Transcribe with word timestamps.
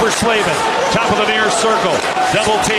for 0.00 0.08
Slavin. 0.08 0.56
Top 0.96 1.12
of 1.12 1.20
the 1.20 1.28
near 1.28 1.52
circle. 1.52 1.92
Double 2.32 2.56
T. 2.64 2.72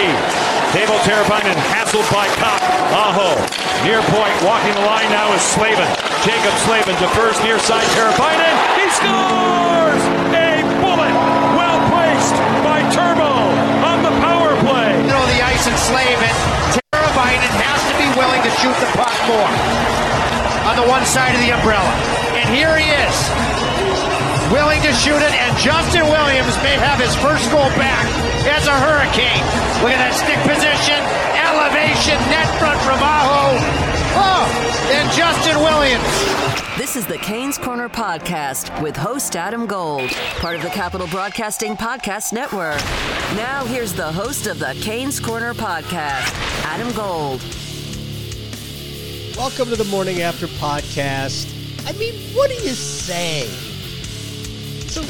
Teuvo 0.73 0.97
Teravainen 1.05 1.53
hassled 1.69 2.09
by 2.09 2.25
Copp. 2.41 2.57
Aho. 2.89 3.37
Near 3.85 4.01
point. 4.09 4.33
Walking 4.41 4.73
the 4.73 4.85
line 4.89 5.05
now 5.13 5.29
is 5.37 5.41
Slavin. 5.53 5.85
Jaccob 6.25 6.57
Slavin 6.65 6.97
first 7.13 7.37
near 7.45 7.61
side 7.61 7.85
Teravainen. 7.93 8.55
He 8.73 8.89
scores! 8.89 10.01
A 10.33 10.65
bullet. 10.81 11.13
Well 11.53 11.79
placed 11.93 12.35
by 12.65 12.81
Turbo 12.89 13.29
on 13.85 14.01
the 14.01 14.13
power 14.17 14.57
play. 14.65 14.97
middle 15.05 15.21
of 15.21 15.29
the 15.29 15.45
ice 15.45 15.69
and 15.69 15.77
Slavin. 15.77 16.35
Teravainen 16.73 17.53
has 17.61 17.81
to 17.85 17.95
be 18.01 18.09
willing 18.17 18.41
to 18.41 18.51
shoot 18.57 18.77
the 18.81 18.89
puck 18.97 19.13
more 19.29 19.53
on 20.65 20.75
the 20.75 20.87
one 20.89 21.05
side 21.05 21.37
of 21.37 21.41
the 21.45 21.53
umbrella. 21.53 21.93
And 22.33 22.49
here 22.49 22.73
he 22.81 22.89
is, 22.89 23.15
willing 24.51 24.81
to 24.83 24.91
shoot 24.93 25.15
it, 25.15 25.31
and 25.31 25.57
Justin 25.57 26.03
Williams 26.11 26.55
may 26.59 26.75
have 26.75 26.99
his 26.99 27.15
first 27.15 27.49
goal 27.49 27.71
back 27.79 28.03
as 28.51 28.67
a 28.67 28.75
Hurricane. 28.75 29.43
Look 29.79 29.95
at 29.95 30.03
that 30.03 30.11
stick 30.13 30.37
position, 30.43 30.99
elevation, 31.39 32.19
net 32.27 32.47
front 32.59 32.79
from 32.83 32.99
Aho. 32.99 33.55
Oh, 34.19 34.45
and 34.91 35.07
Justin 35.15 35.57
Williams. 35.63 36.03
This 36.77 36.95
is 36.95 37.07
the 37.07 37.17
Canes 37.17 37.57
Corner 37.57 37.87
Podcast 37.87 38.81
with 38.81 38.95
host 38.97 39.37
Adam 39.37 39.65
Gold, 39.65 40.09
part 40.39 40.57
of 40.57 40.61
the 40.61 40.69
Capital 40.69 41.07
Broadcasting 41.07 41.77
Podcast 41.77 42.33
Network. 42.33 42.81
Now, 43.37 43.63
here's 43.65 43.93
the 43.93 44.11
host 44.11 44.47
of 44.47 44.59
the 44.59 44.77
Canes 44.81 45.19
Corner 45.19 45.53
Podcast, 45.53 46.33
Adam 46.65 46.91
Gold. 46.91 47.41
Welcome 49.37 49.69
to 49.69 49.77
the 49.77 49.87
Morning 49.89 50.21
After 50.21 50.47
Podcast. 50.47 51.47
I 51.87 51.93
mean, 51.93 52.13
what 52.35 52.49
do 52.49 52.55
you 52.55 52.73
say? 52.73 53.70
So, 54.91 55.03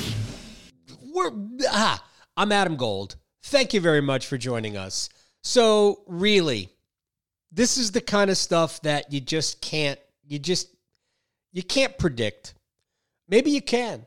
we're 1.12 1.32
ah, 1.72 2.06
I'm 2.38 2.52
Adam 2.52 2.76
Gold. 2.76 3.16
Thank 3.42 3.74
you 3.74 3.82
very 3.82 4.00
much 4.00 4.28
for 4.28 4.38
joining 4.38 4.78
us. 4.78 5.10
So, 5.42 6.04
really, 6.06 6.70
this 7.52 7.78
is 7.78 7.92
the 7.92 8.00
kind 8.00 8.30
of 8.30 8.38
stuff 8.38 8.80
that 8.84 9.12
you 9.12 9.20
just 9.20 9.60
can't 9.60 10.00
you 10.24 10.38
just 10.38 10.68
you 11.52 11.64
can't 11.64 11.98
predict. 11.98 12.54
Maybe 13.28 13.50
you 13.50 13.62
can. 13.62 14.06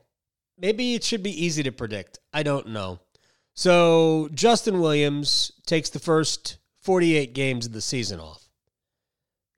Maybe 0.56 0.94
it 0.94 1.03
should 1.03 1.25
be 1.25 1.44
easy 1.44 1.64
to 1.64 1.72
predict. 1.72 2.20
I 2.33 2.44
don't 2.44 2.69
know. 2.69 3.00
So, 3.55 4.28
Justin 4.33 4.81
Williams 4.81 5.50
takes 5.66 5.91
the 5.91 5.98
first 5.98 6.59
48 6.83 7.34
games 7.34 7.66
of 7.66 7.72
the 7.72 7.81
season 7.81 8.20
off 8.20 8.44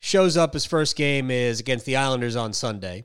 shows 0.00 0.36
up 0.36 0.54
his 0.54 0.64
first 0.64 0.96
game 0.96 1.30
is 1.30 1.60
against 1.60 1.84
the 1.84 1.96
Islanders 1.96 2.36
on 2.36 2.52
Sunday, 2.52 3.04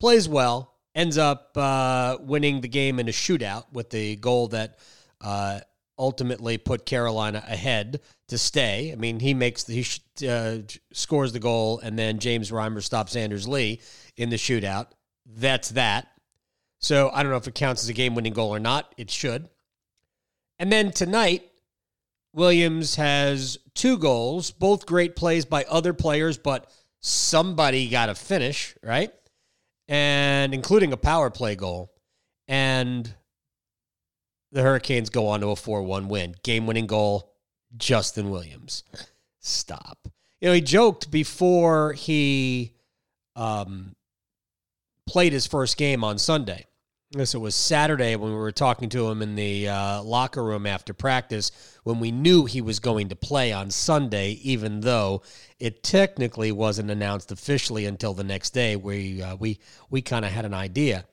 plays 0.00 0.28
well, 0.28 0.71
ends 0.94 1.18
up 1.18 1.56
uh, 1.56 2.18
winning 2.20 2.60
the 2.60 2.68
game 2.68 2.98
in 2.98 3.08
a 3.08 3.12
shootout 3.12 3.64
with 3.72 3.90
the 3.90 4.16
goal 4.16 4.48
that 4.48 4.78
uh, 5.20 5.60
ultimately 5.98 6.58
put 6.58 6.84
Carolina 6.84 7.42
ahead 7.46 8.00
to 8.28 8.38
stay. 8.38 8.92
I 8.92 8.96
mean, 8.96 9.20
he 9.20 9.34
makes 9.34 9.64
the, 9.64 9.82
he 9.82 10.28
uh, 10.28 10.58
scores 10.92 11.32
the 11.32 11.38
goal, 11.38 11.80
and 11.80 11.98
then 11.98 12.18
James 12.18 12.50
Reimer 12.50 12.82
stops 12.82 13.16
Anders 13.16 13.46
Lee 13.46 13.80
in 14.16 14.30
the 14.30 14.36
shootout. 14.36 14.88
That's 15.26 15.70
that. 15.70 16.08
So 16.78 17.10
I 17.12 17.22
don't 17.22 17.30
know 17.30 17.38
if 17.38 17.46
it 17.46 17.54
counts 17.54 17.82
as 17.82 17.88
a 17.88 17.92
game-winning 17.92 18.32
goal 18.32 18.54
or 18.54 18.58
not. 18.58 18.92
It 18.96 19.10
should. 19.10 19.48
And 20.58 20.70
then 20.72 20.90
tonight, 20.90 21.48
Williams 22.34 22.96
has 22.96 23.58
two 23.74 23.98
goals, 23.98 24.50
both 24.50 24.86
great 24.86 25.14
plays 25.14 25.44
by 25.44 25.64
other 25.64 25.92
players, 25.92 26.38
but 26.38 26.70
somebody 27.00 27.88
got 27.88 28.06
to 28.06 28.14
finish, 28.14 28.74
right? 28.82 29.12
And 29.88 30.54
including 30.54 30.92
a 30.92 30.96
power 30.96 31.30
play 31.30 31.54
goal. 31.54 31.92
And 32.48 33.12
the 34.52 34.62
Hurricanes 34.62 35.10
go 35.10 35.28
on 35.28 35.40
to 35.40 35.48
a 35.48 35.56
4 35.56 35.82
1 35.82 36.08
win. 36.08 36.36
Game 36.42 36.66
winning 36.66 36.86
goal, 36.86 37.34
Justin 37.76 38.30
Williams. 38.30 38.84
Stop. 39.40 39.98
You 40.40 40.48
know, 40.48 40.54
he 40.54 40.60
joked 40.60 41.10
before 41.10 41.92
he 41.92 42.72
um, 43.36 43.94
played 45.06 45.32
his 45.32 45.46
first 45.46 45.76
game 45.76 46.04
on 46.04 46.18
Sunday. 46.18 46.66
Yes, 47.14 47.34
it 47.34 47.38
was 47.38 47.54
Saturday 47.54 48.16
when 48.16 48.30
we 48.30 48.38
were 48.38 48.52
talking 48.52 48.88
to 48.88 49.06
him 49.08 49.20
in 49.20 49.34
the 49.34 49.68
uh, 49.68 50.02
locker 50.02 50.42
room 50.42 50.66
after 50.66 50.94
practice 50.94 51.52
when 51.84 52.00
we 52.00 52.10
knew 52.10 52.46
he 52.46 52.62
was 52.62 52.80
going 52.80 53.10
to 53.10 53.16
play 53.16 53.52
on 53.52 53.70
Sunday, 53.70 54.30
even 54.42 54.80
though 54.80 55.20
it 55.58 55.82
technically 55.82 56.52
wasn't 56.52 56.90
announced 56.90 57.30
officially 57.30 57.84
until 57.84 58.14
the 58.14 58.24
next 58.24 58.54
day. 58.54 58.76
We 58.76 59.20
uh, 59.20 59.36
we 59.36 59.58
we 59.90 60.00
kind 60.00 60.24
of 60.24 60.30
had 60.30 60.46
an 60.46 60.54
idea. 60.54 61.04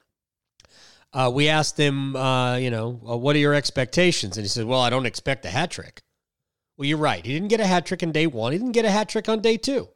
Uh, 1.11 1.31
we 1.33 1.49
asked 1.49 1.77
him, 1.77 2.15
uh, 2.15 2.55
you 2.55 2.71
know, 2.71 2.91
what 2.91 3.35
are 3.35 3.39
your 3.39 3.53
expectations? 3.53 4.37
And 4.37 4.45
he 4.45 4.49
said, 4.49 4.65
"Well, 4.65 4.79
I 4.79 4.89
don't 4.89 5.05
expect 5.05 5.45
a 5.45 5.49
hat 5.49 5.71
trick." 5.71 6.01
Well, 6.77 6.87
you're 6.87 6.97
right. 6.97 7.25
He 7.25 7.33
didn't 7.33 7.49
get 7.49 7.59
a 7.59 7.67
hat 7.67 7.85
trick 7.85 8.03
on 8.03 8.13
day 8.13 8.25
one. 8.25 8.53
He 8.53 8.57
didn't 8.57 8.71
get 8.71 8.85
a 8.85 8.91
hat 8.91 9.09
trick 9.09 9.27
on 9.27 9.41
day 9.41 9.57
two. 9.57 9.89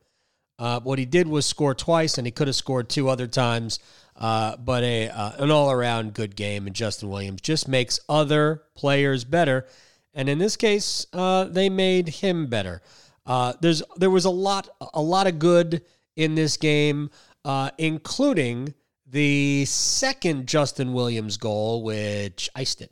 Uh, 0.59 0.81
what 0.81 0.99
he 0.99 1.05
did 1.05 1.27
was 1.27 1.45
score 1.45 1.73
twice, 1.73 2.17
and 2.17 2.27
he 2.27 2.31
could 2.31 2.47
have 2.47 2.55
scored 2.55 2.89
two 2.89 3.07
other 3.07 3.25
times. 3.25 3.79
Uh, 4.23 4.55
but 4.55 4.85
a 4.85 5.09
uh, 5.09 5.31
an 5.39 5.51
all 5.51 5.69
around 5.69 6.13
good 6.13 6.33
game, 6.33 6.65
and 6.65 6.73
Justin 6.73 7.09
Williams 7.09 7.41
just 7.41 7.67
makes 7.67 7.99
other 8.07 8.63
players 8.73 9.25
better, 9.25 9.67
and 10.13 10.29
in 10.29 10.37
this 10.37 10.55
case, 10.55 11.05
uh, 11.11 11.43
they 11.43 11.67
made 11.67 12.07
him 12.07 12.47
better. 12.47 12.81
Uh, 13.25 13.51
there's 13.59 13.83
there 13.97 14.09
was 14.09 14.23
a 14.23 14.29
lot 14.29 14.69
a 14.93 15.01
lot 15.01 15.27
of 15.27 15.39
good 15.39 15.81
in 16.15 16.35
this 16.35 16.55
game, 16.55 17.09
uh, 17.43 17.71
including 17.77 18.73
the 19.05 19.65
second 19.65 20.47
Justin 20.47 20.93
Williams 20.93 21.35
goal, 21.35 21.83
which 21.83 22.49
iced 22.55 22.79
it. 22.79 22.91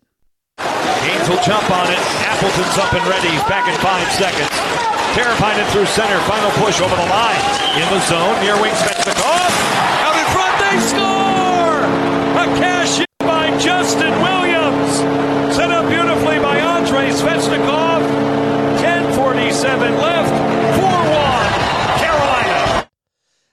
Canes 0.58 1.30
will 1.30 1.41
jump 1.47 1.64
on 1.72 1.88
it. 1.88 2.00
Appleton's 2.28 2.78
up 2.78 2.91
and 2.91 3.08
ready. 3.08 3.31
Back 3.47 3.72
in 3.72 3.80
five 3.80 4.12
seconds. 4.20 4.52
Teravainen 5.16 5.66
through 5.72 5.86
center. 5.86 6.20
Final 6.28 6.52
push 6.59 6.81
over 6.81 6.94
the 6.94 7.08
line. 7.08 7.40
In 7.80 7.88
the 7.88 8.02
zone. 8.06 8.36
Near 8.44 8.62
wing 8.62 8.75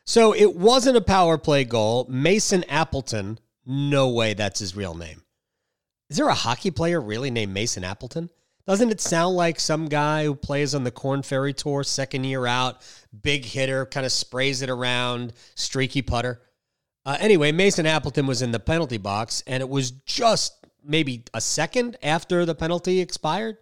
So 0.08 0.34
it 0.34 0.56
wasn't 0.56 0.96
a 0.96 1.02
power 1.02 1.36
play 1.36 1.64
goal. 1.64 2.06
Mason 2.08 2.64
Appleton, 2.64 3.38
no 3.66 4.08
way 4.08 4.32
that's 4.32 4.60
his 4.60 4.74
real 4.74 4.94
name. 4.94 5.22
Is 6.08 6.16
there 6.16 6.30
a 6.30 6.34
hockey 6.34 6.70
player 6.70 6.98
really 6.98 7.30
named 7.30 7.52
Mason 7.52 7.84
Appleton? 7.84 8.30
Doesn't 8.66 8.90
it 8.90 9.02
sound 9.02 9.36
like 9.36 9.60
some 9.60 9.86
guy 9.86 10.24
who 10.24 10.34
plays 10.34 10.74
on 10.74 10.82
the 10.82 10.90
Corn 10.90 11.22
Ferry 11.22 11.52
Tour, 11.52 11.84
second 11.84 12.24
year 12.24 12.46
out, 12.46 12.80
big 13.22 13.44
hitter, 13.44 13.84
kind 13.84 14.06
of 14.06 14.12
sprays 14.12 14.62
it 14.62 14.70
around, 14.70 15.34
streaky 15.56 16.00
putter? 16.00 16.40
Uh, 17.04 17.18
anyway, 17.20 17.52
Mason 17.52 17.84
Appleton 17.84 18.26
was 18.26 18.40
in 18.40 18.50
the 18.50 18.58
penalty 18.58 18.96
box, 18.96 19.42
and 19.46 19.60
it 19.60 19.68
was 19.68 19.90
just 19.90 20.54
maybe 20.82 21.24
a 21.34 21.40
second 21.42 21.98
after 22.02 22.46
the 22.46 22.54
penalty 22.54 23.00
expired 23.00 23.58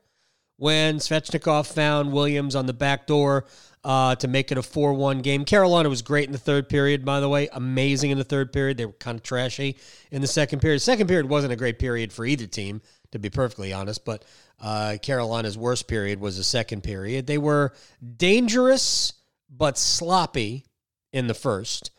when 0.59 0.99
Svechnikov 0.99 1.67
found 1.67 2.13
Williams 2.13 2.55
on 2.55 2.67
the 2.67 2.73
back 2.73 3.09
door 3.09 3.47
uh, 3.87 4.17
to 4.17 4.27
make 4.27 4.51
it 4.51 4.59
a 4.59 4.63
4 4.63 4.93
1 4.93 5.21
game. 5.21 5.45
Carolina 5.45 5.89
was 5.89 6.03
great 6.03 6.27
in 6.27 6.33
the 6.33 6.39
third 6.39 6.69
period, 6.69 7.05
by 7.05 7.21
the 7.21 7.29
way. 7.29 7.49
Amazing 7.53 8.11
in 8.11 8.19
the 8.19 8.25
third 8.25 8.53
period. 8.53 8.77
They 8.77 8.85
were 8.85 8.93
kind 8.93 9.17
of 9.17 9.23
trashy 9.23 9.79
in 10.11 10.21
the 10.21 10.27
second 10.27 10.61
period. 10.61 10.83
Second 10.83 11.07
period 11.07 11.29
wasn't 11.29 11.53
a 11.53 11.57
great 11.57 11.79
period 11.79 12.13
for 12.13 12.27
either 12.27 12.47
team, 12.47 12.83
to 13.13 13.21
be 13.21 13.31
perfectly 13.31 13.73
honest, 13.73 14.05
but 14.05 14.25
uh, 14.61 14.97
Carolina's 15.01 15.57
worst 15.57 15.87
period 15.87 16.21
was 16.21 16.37
the 16.37 16.45
second 16.45 16.83
period. 16.83 17.29
They 17.29 17.39
were 17.39 17.73
dangerous 18.17 19.13
but 19.49 19.79
sloppy 19.79 20.67
in 21.13 21.29
the 21.29 21.35
first 21.35 21.93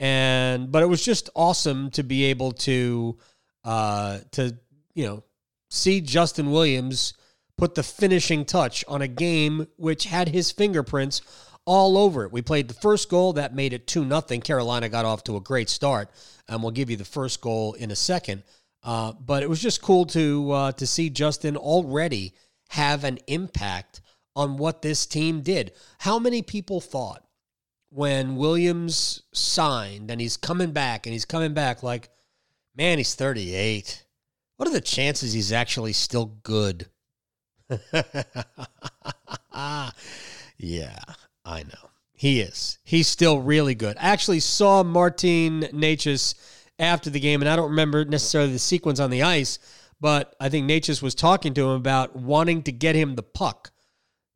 and 0.00 0.72
but 0.72 0.82
it 0.82 0.86
was 0.86 1.04
just 1.04 1.30
awesome 1.36 1.90
to 1.90 2.02
be 2.02 2.24
able 2.24 2.52
to 2.52 3.16
uh 3.64 4.18
to 4.32 4.56
you 4.94 5.06
know 5.06 5.22
see 5.68 6.00
Justin 6.00 6.50
Williams 6.50 7.12
put 7.60 7.74
the 7.74 7.82
finishing 7.82 8.46
touch 8.46 8.82
on 8.88 9.02
a 9.02 9.06
game 9.06 9.66
which 9.76 10.04
had 10.04 10.30
his 10.30 10.50
fingerprints 10.50 11.20
all 11.66 11.98
over 11.98 12.24
it. 12.24 12.32
We 12.32 12.40
played 12.40 12.68
the 12.68 12.74
first 12.74 13.10
goal 13.10 13.34
that 13.34 13.54
made 13.54 13.74
it 13.74 13.86
2 13.86 14.02
nothing. 14.02 14.40
Carolina 14.40 14.88
got 14.88 15.04
off 15.04 15.22
to 15.24 15.36
a 15.36 15.40
great 15.40 15.68
start, 15.68 16.10
and 16.48 16.62
we'll 16.62 16.72
give 16.72 16.88
you 16.88 16.96
the 16.96 17.04
first 17.04 17.42
goal 17.42 17.74
in 17.74 17.90
a 17.90 17.96
second. 17.96 18.44
Uh, 18.82 19.12
but 19.12 19.42
it 19.42 19.48
was 19.50 19.60
just 19.60 19.82
cool 19.82 20.06
to 20.06 20.50
uh, 20.52 20.72
to 20.72 20.86
see 20.86 21.10
Justin 21.10 21.54
already 21.54 22.32
have 22.70 23.04
an 23.04 23.18
impact 23.26 24.00
on 24.34 24.56
what 24.56 24.80
this 24.80 25.04
team 25.04 25.42
did. 25.42 25.72
How 25.98 26.18
many 26.18 26.40
people 26.40 26.80
thought 26.80 27.22
when 27.90 28.36
Williams 28.36 29.22
signed 29.34 30.10
and 30.10 30.18
he's 30.18 30.38
coming 30.38 30.72
back 30.72 31.04
and 31.04 31.12
he's 31.12 31.26
coming 31.26 31.52
back 31.52 31.82
like, 31.82 32.08
man, 32.74 32.96
he's 32.96 33.14
38. 33.14 34.06
What 34.56 34.66
are 34.66 34.72
the 34.72 34.80
chances 34.80 35.34
he's 35.34 35.52
actually 35.52 35.92
still 35.92 36.24
good? 36.42 36.86
yeah, 40.58 40.98
I 41.44 41.62
know. 41.62 41.90
He 42.12 42.40
is. 42.40 42.78
He's 42.84 43.08
still 43.08 43.40
really 43.40 43.74
good. 43.74 43.96
I 43.96 44.10
actually 44.10 44.40
saw 44.40 44.82
Martin 44.82 45.62
Necas 45.72 46.34
after 46.78 47.10
the 47.10 47.20
game, 47.20 47.40
and 47.40 47.48
I 47.48 47.56
don't 47.56 47.70
remember 47.70 48.04
necessarily 48.04 48.52
the 48.52 48.58
sequence 48.58 49.00
on 49.00 49.10
the 49.10 49.22
ice, 49.22 49.58
but 50.00 50.34
I 50.40 50.48
think 50.48 50.68
Necas 50.68 51.02
was 51.02 51.14
talking 51.14 51.54
to 51.54 51.64
him 51.64 51.76
about 51.76 52.16
wanting 52.16 52.62
to 52.64 52.72
get 52.72 52.94
him 52.94 53.14
the 53.14 53.22
puck 53.22 53.70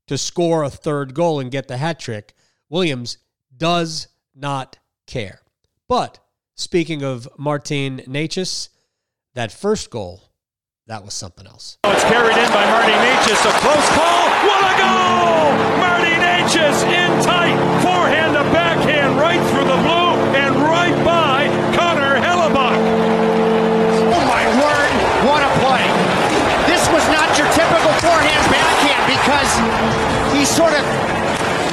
to 0.07 0.19
score 0.19 0.63
a 0.63 0.71
third 0.71 1.15
goal 1.15 1.41
and 1.41 1.51
get 1.51 1.69
the 1.69 1.79
hat 1.79 1.99
trick. 1.99 2.35
Williams 2.69 3.19
does 3.57 4.09
not 4.35 4.79
care. 5.07 5.41
But 5.89 6.19
speaking 6.55 7.03
of 7.03 7.29
Martin 7.39 8.03
Necas, 8.07 8.69
that 9.35 9.53
first 9.53 9.91
goal, 9.91 10.34
that 10.87 11.05
was 11.05 11.15
something 11.15 11.47
else. 11.47 11.79
Oh, 11.85 11.93
it's 11.93 12.05
carried 12.05 12.37
in 12.37 12.49
by 12.53 12.65
Marty 12.69 12.93
Necas. 12.93 13.41
A 13.49 13.53
close 13.65 13.89
call. 13.97 14.25
What 14.45 14.63
a 14.69 14.75
goal! 14.77 15.57
Marty 15.81 16.13
Necas 16.21 16.85
in 16.85 17.11
tight. 17.25 17.57
Forehand 17.81 18.37
to 18.37 18.45
backhand 18.53 19.17
right 19.17 19.41
through 19.49 19.65
the 19.65 19.81
blue 19.81 20.13
and 20.37 20.53
right 20.61 20.97
by 21.01 21.49
Connor 21.73 22.21
Hellebuyck. 22.21 22.81
Oh 24.13 24.25
my 24.29 24.45
word, 24.61 24.93
what 25.25 25.41
a 25.41 25.51
play. 25.65 25.89
This 26.69 26.85
was 26.93 27.05
not 27.09 27.33
your 27.41 27.49
typical 27.57 27.93
forehand 28.05 28.45
backhand 28.53 29.05
because 29.09 29.51
he 30.37 30.45
sort 30.45 30.77
of 30.77 30.85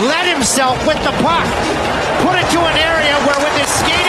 let 0.08 0.24
himself 0.24 0.80
with 0.88 1.00
the 1.04 1.12
puck. 1.20 1.44
Put 2.24 2.40
it 2.40 2.48
to 2.56 2.60
an 2.64 2.78
area 2.80 3.14
where 3.28 3.40
with 3.44 3.56
his 3.60 3.68
skating 3.84 4.01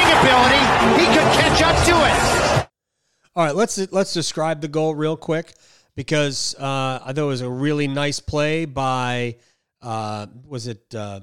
All 3.35 3.43
right, 3.43 3.55
let's 3.55 3.79
let's 3.93 4.13
describe 4.13 4.61
the 4.61 4.69
goal 4.69 4.95
real 4.95 5.17
quick 5.17 5.55
because 5.95 6.55
uh, 6.59 7.01
I 7.03 7.15
thought 7.15 7.23
it 7.23 7.23
was 7.23 7.41
a 7.41 7.49
really 7.49 7.89
nice 7.89 8.21
play 8.21 8.67
by 8.67 9.37
uh, 9.81 10.27
was 10.47 10.67
it 10.67 10.95
uh, 10.95 11.21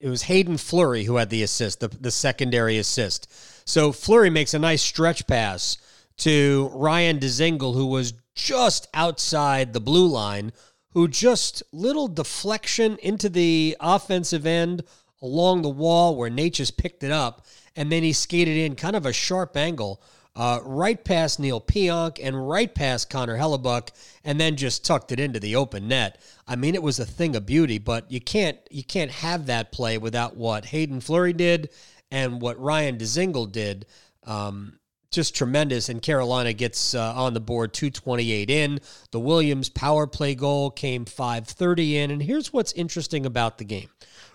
it 0.00 0.08
was 0.08 0.22
Hayden 0.22 0.56
Fleury 0.56 1.04
who 1.04 1.14
had 1.14 1.30
the 1.30 1.44
assist, 1.44 1.78
the, 1.78 1.86
the 1.86 2.10
secondary 2.10 2.76
assist. 2.78 3.32
So 3.68 3.92
Fleury 3.92 4.30
makes 4.30 4.52
a 4.52 4.58
nice 4.58 4.82
stretch 4.82 5.28
pass 5.28 5.78
to 6.18 6.70
Ryan 6.74 7.20
Dzingel, 7.20 7.74
who 7.74 7.86
was 7.86 8.14
just 8.34 8.88
outside 8.94 9.72
the 9.72 9.80
blue 9.80 10.08
line, 10.08 10.52
who 10.90 11.06
just 11.06 11.62
little 11.70 12.08
deflection 12.08 12.98
into 13.00 13.28
the 13.28 13.76
offensive 13.78 14.44
end 14.44 14.82
along 15.22 15.62
the 15.62 15.68
wall 15.68 16.16
where 16.16 16.30
Necas 16.30 16.76
picked 16.76 17.04
it 17.04 17.12
up, 17.12 17.46
and 17.76 17.92
then 17.92 18.02
he 18.02 18.12
skated 18.12 18.56
in 18.56 18.74
kind 18.74 18.96
of 18.96 19.06
a 19.06 19.12
sharp 19.12 19.56
angle 19.56 20.02
uh, 20.38 20.60
right 20.62 21.04
past 21.04 21.40
Neal 21.40 21.60
Pionk 21.60 22.20
and 22.22 22.48
right 22.48 22.72
past 22.72 23.10
Connor 23.10 23.36
Hellebuyck, 23.36 23.90
and 24.22 24.40
then 24.40 24.54
just 24.54 24.84
tucked 24.84 25.10
it 25.10 25.18
into 25.18 25.40
the 25.40 25.56
open 25.56 25.88
net. 25.88 26.20
I 26.46 26.54
mean, 26.54 26.76
it 26.76 26.82
was 26.82 27.00
a 27.00 27.04
thing 27.04 27.34
of 27.34 27.44
beauty, 27.44 27.78
but 27.78 28.10
you 28.10 28.20
can't 28.20 28.56
you 28.70 28.84
can't 28.84 29.10
have 29.10 29.46
that 29.46 29.72
play 29.72 29.98
without 29.98 30.36
what 30.36 30.66
Hayden 30.66 31.00
Fleury 31.00 31.32
did 31.32 31.70
and 32.12 32.40
what 32.40 32.58
Ryan 32.60 32.98
Dzingel 32.98 33.50
did. 33.50 33.86
Um, 34.22 34.78
just 35.10 35.34
tremendous. 35.34 35.88
And 35.88 36.00
Carolina 36.00 36.52
gets 36.52 36.94
uh, 36.94 37.14
on 37.14 37.34
the 37.34 37.40
board 37.40 37.72
228 37.72 38.48
in. 38.48 38.78
The 39.10 39.20
Williams 39.20 39.68
power 39.68 40.06
play 40.06 40.36
goal 40.36 40.70
came 40.70 41.04
530 41.04 41.98
in. 41.98 42.10
And 42.12 42.22
here's 42.22 42.52
what's 42.52 42.72
interesting 42.74 43.26
about 43.26 43.58
the 43.58 43.64
game. 43.64 43.88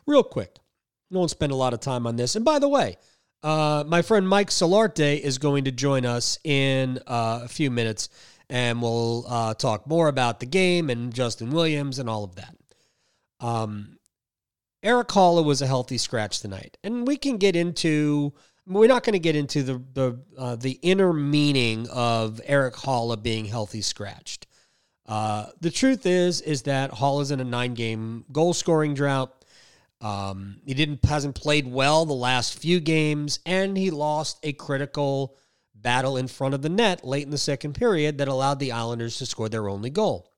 Real 0.06 0.24
quick, 0.24 0.58
I 0.58 1.16
won't 1.16 1.32
spend 1.32 1.52
a 1.52 1.56
lot 1.56 1.74
of 1.74 1.80
time 1.80 2.06
on 2.06 2.18
this. 2.18 2.36
And 2.36 2.44
by 2.44 2.60
the 2.60 2.68
way, 2.68 2.98
uh, 3.44 3.84
my 3.86 4.02
friend 4.02 4.28
Mike 4.28 4.50
Solarte 4.50 5.20
is 5.20 5.38
going 5.38 5.66
to 5.66 5.72
join 5.72 6.06
us 6.06 6.40
in 6.44 7.00
uh, 7.06 7.42
a 7.44 7.48
few 7.48 7.70
minutes, 7.70 8.10
and 8.50 8.82
we'll 8.82 9.26
uh, 9.28 9.54
talk 9.54 9.86
more 9.86 10.08
about 10.08 10.40
the 10.40 10.46
game 10.46 10.90
and 10.90 11.14
Justin 11.14 11.52
Williams 11.52 12.00
and 12.00 12.10
all 12.10 12.24
of 12.24 12.36
that. 12.36 12.56
Um, 13.40 13.98
Erik 14.82 15.10
Haula 15.10 15.44
was 15.44 15.62
a 15.62 15.68
healthy 15.68 15.98
scratch 15.98 16.40
tonight, 16.40 16.78
and 16.84 17.06
we 17.06 17.18
can 17.18 17.38
get 17.38 17.56
into. 17.56 18.34
We're 18.66 18.88
not 18.88 19.04
going 19.04 19.14
to 19.14 19.20
get 19.20 19.36
into 19.36 19.62
the 19.64 19.82
the 19.94 20.20
uh, 20.38 20.56
the 20.56 20.80
inner 20.82 21.12
meaning 21.12 21.88
of 21.90 22.40
Erik 22.46 22.76
Haula 22.76 23.22
being 23.22 23.46
healthy 23.46 23.82
scratched. 23.82 24.48
Uh, 25.06 25.48
the 25.60 25.70
truth 25.70 26.06
is, 26.06 26.40
is 26.42 26.62
that 26.64 26.92
Hall 26.92 27.20
is 27.20 27.32
in 27.32 27.42
a 27.42 27.44
nine 27.44 27.74
game 27.74 28.24
goal 28.32 28.54
scoring 28.54 28.94
drought. 28.94 29.43
Um, 30.04 30.58
he 30.66 30.74
didn't 30.74 31.06
hasn't 31.06 31.36
played 31.36 31.66
well 31.66 32.06
the 32.06 32.14
last 32.14 32.60
few 32.60 32.82
games, 32.82 33.40
and 33.46 33.78
he 33.78 33.90
lost 33.90 34.38
a 34.44 34.52
critical 34.52 35.38
battle 35.74 36.18
in 36.18 36.28
front 36.28 36.54
of 36.54 36.62
the 36.62 36.70
net 36.70 37.06
late 37.06 37.24
in 37.24 37.32
the 37.32 37.38
second 37.38 37.74
period 37.74 38.18
that 38.18 38.28
allowed 38.28 38.60
the 38.60 38.74
Islanders 38.74 39.18
to 39.18 39.26
score 39.26 39.48
their 39.48 39.70
only 39.70 39.90
goal. 39.90 40.30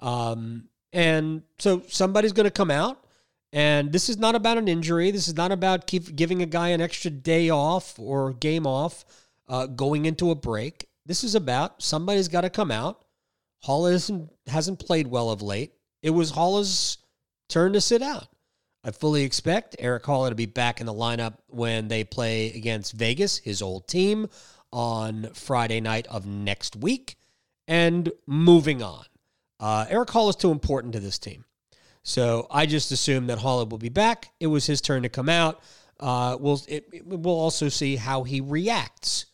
Um, 0.00 0.68
and 0.90 1.42
so 1.58 1.82
somebody's 1.88 2.32
going 2.32 2.44
to 2.44 2.50
come 2.50 2.70
out, 2.70 3.04
and 3.52 3.92
this 3.92 4.08
is 4.08 4.16
not 4.16 4.34
about 4.34 4.56
an 4.56 4.68
injury. 4.68 5.10
This 5.10 5.28
is 5.28 5.36
not 5.36 5.52
about 5.52 5.86
keep 5.86 6.16
giving 6.16 6.40
a 6.40 6.46
guy 6.46 6.68
an 6.68 6.80
extra 6.80 7.10
day 7.10 7.50
off 7.50 7.98
or 7.98 8.32
game 8.32 8.66
off, 8.66 9.04
uh, 9.48 9.66
going 9.66 10.06
into 10.06 10.30
a 10.30 10.34
break. 10.34 10.88
This 11.04 11.24
is 11.24 11.34
about 11.34 11.82
somebody's 11.82 12.28
got 12.28 12.40
to 12.42 12.50
come 12.50 12.70
out. 12.70 13.04
Hall 13.60 13.84
hasn't, 13.84 14.78
played 14.78 15.08
well 15.08 15.30
of 15.30 15.42
late. 15.42 15.72
It 16.00 16.10
was 16.10 16.30
Haula's 16.30 16.98
turn 17.48 17.74
to 17.74 17.82
sit 17.82 18.00
out. 18.00 18.28
I 18.88 18.90
fully 18.90 19.22
expect 19.22 19.76
Erik 19.78 20.04
Haula 20.04 20.30
to 20.30 20.34
be 20.34 20.46
back 20.46 20.80
in 20.80 20.86
the 20.86 20.94
lineup 20.94 21.34
when 21.48 21.88
they 21.88 22.04
play 22.04 22.54
against 22.54 22.94
Vegas, 22.94 23.36
his 23.36 23.60
old 23.60 23.86
team, 23.86 24.30
on 24.72 25.28
Friday 25.34 25.78
night 25.82 26.06
of 26.06 26.24
next 26.24 26.74
week. 26.74 27.18
And 27.66 28.10
moving 28.26 28.82
on, 28.82 29.04
uh, 29.60 29.84
Erik 29.90 30.08
Haula 30.08 30.30
is 30.30 30.36
too 30.36 30.50
important 30.50 30.94
to 30.94 31.00
this 31.00 31.18
team. 31.18 31.44
So 32.02 32.46
I 32.50 32.64
just 32.64 32.90
assume 32.90 33.26
that 33.26 33.40
Haula 33.40 33.68
will 33.68 33.76
be 33.76 33.90
back. 33.90 34.30
It 34.40 34.46
was 34.46 34.64
his 34.64 34.80
turn 34.80 35.02
to 35.02 35.10
come 35.10 35.28
out. 35.28 35.60
Uh, 36.00 36.38
we'll, 36.40 36.62
it, 36.66 36.88
it, 36.90 37.06
we'll 37.06 37.38
also 37.38 37.68
see 37.68 37.96
how 37.96 38.22
he 38.22 38.40
reacts 38.40 39.26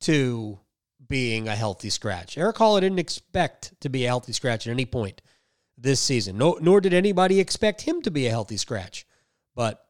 to 0.00 0.58
being 1.06 1.48
a 1.48 1.54
healthy 1.54 1.90
scratch. 1.90 2.38
Erik 2.38 2.56
Haula 2.56 2.80
didn't 2.80 2.98
expect 2.98 3.78
to 3.82 3.90
be 3.90 4.06
a 4.06 4.08
healthy 4.08 4.32
scratch 4.32 4.66
at 4.66 4.70
any 4.70 4.86
point 4.86 5.20
this 5.82 6.00
season. 6.00 6.38
No, 6.38 6.58
nor 6.60 6.80
did 6.80 6.94
anybody 6.94 7.40
expect 7.40 7.82
him 7.82 8.00
to 8.02 8.10
be 8.10 8.26
a 8.26 8.30
healthy 8.30 8.56
scratch. 8.56 9.06
But 9.54 9.84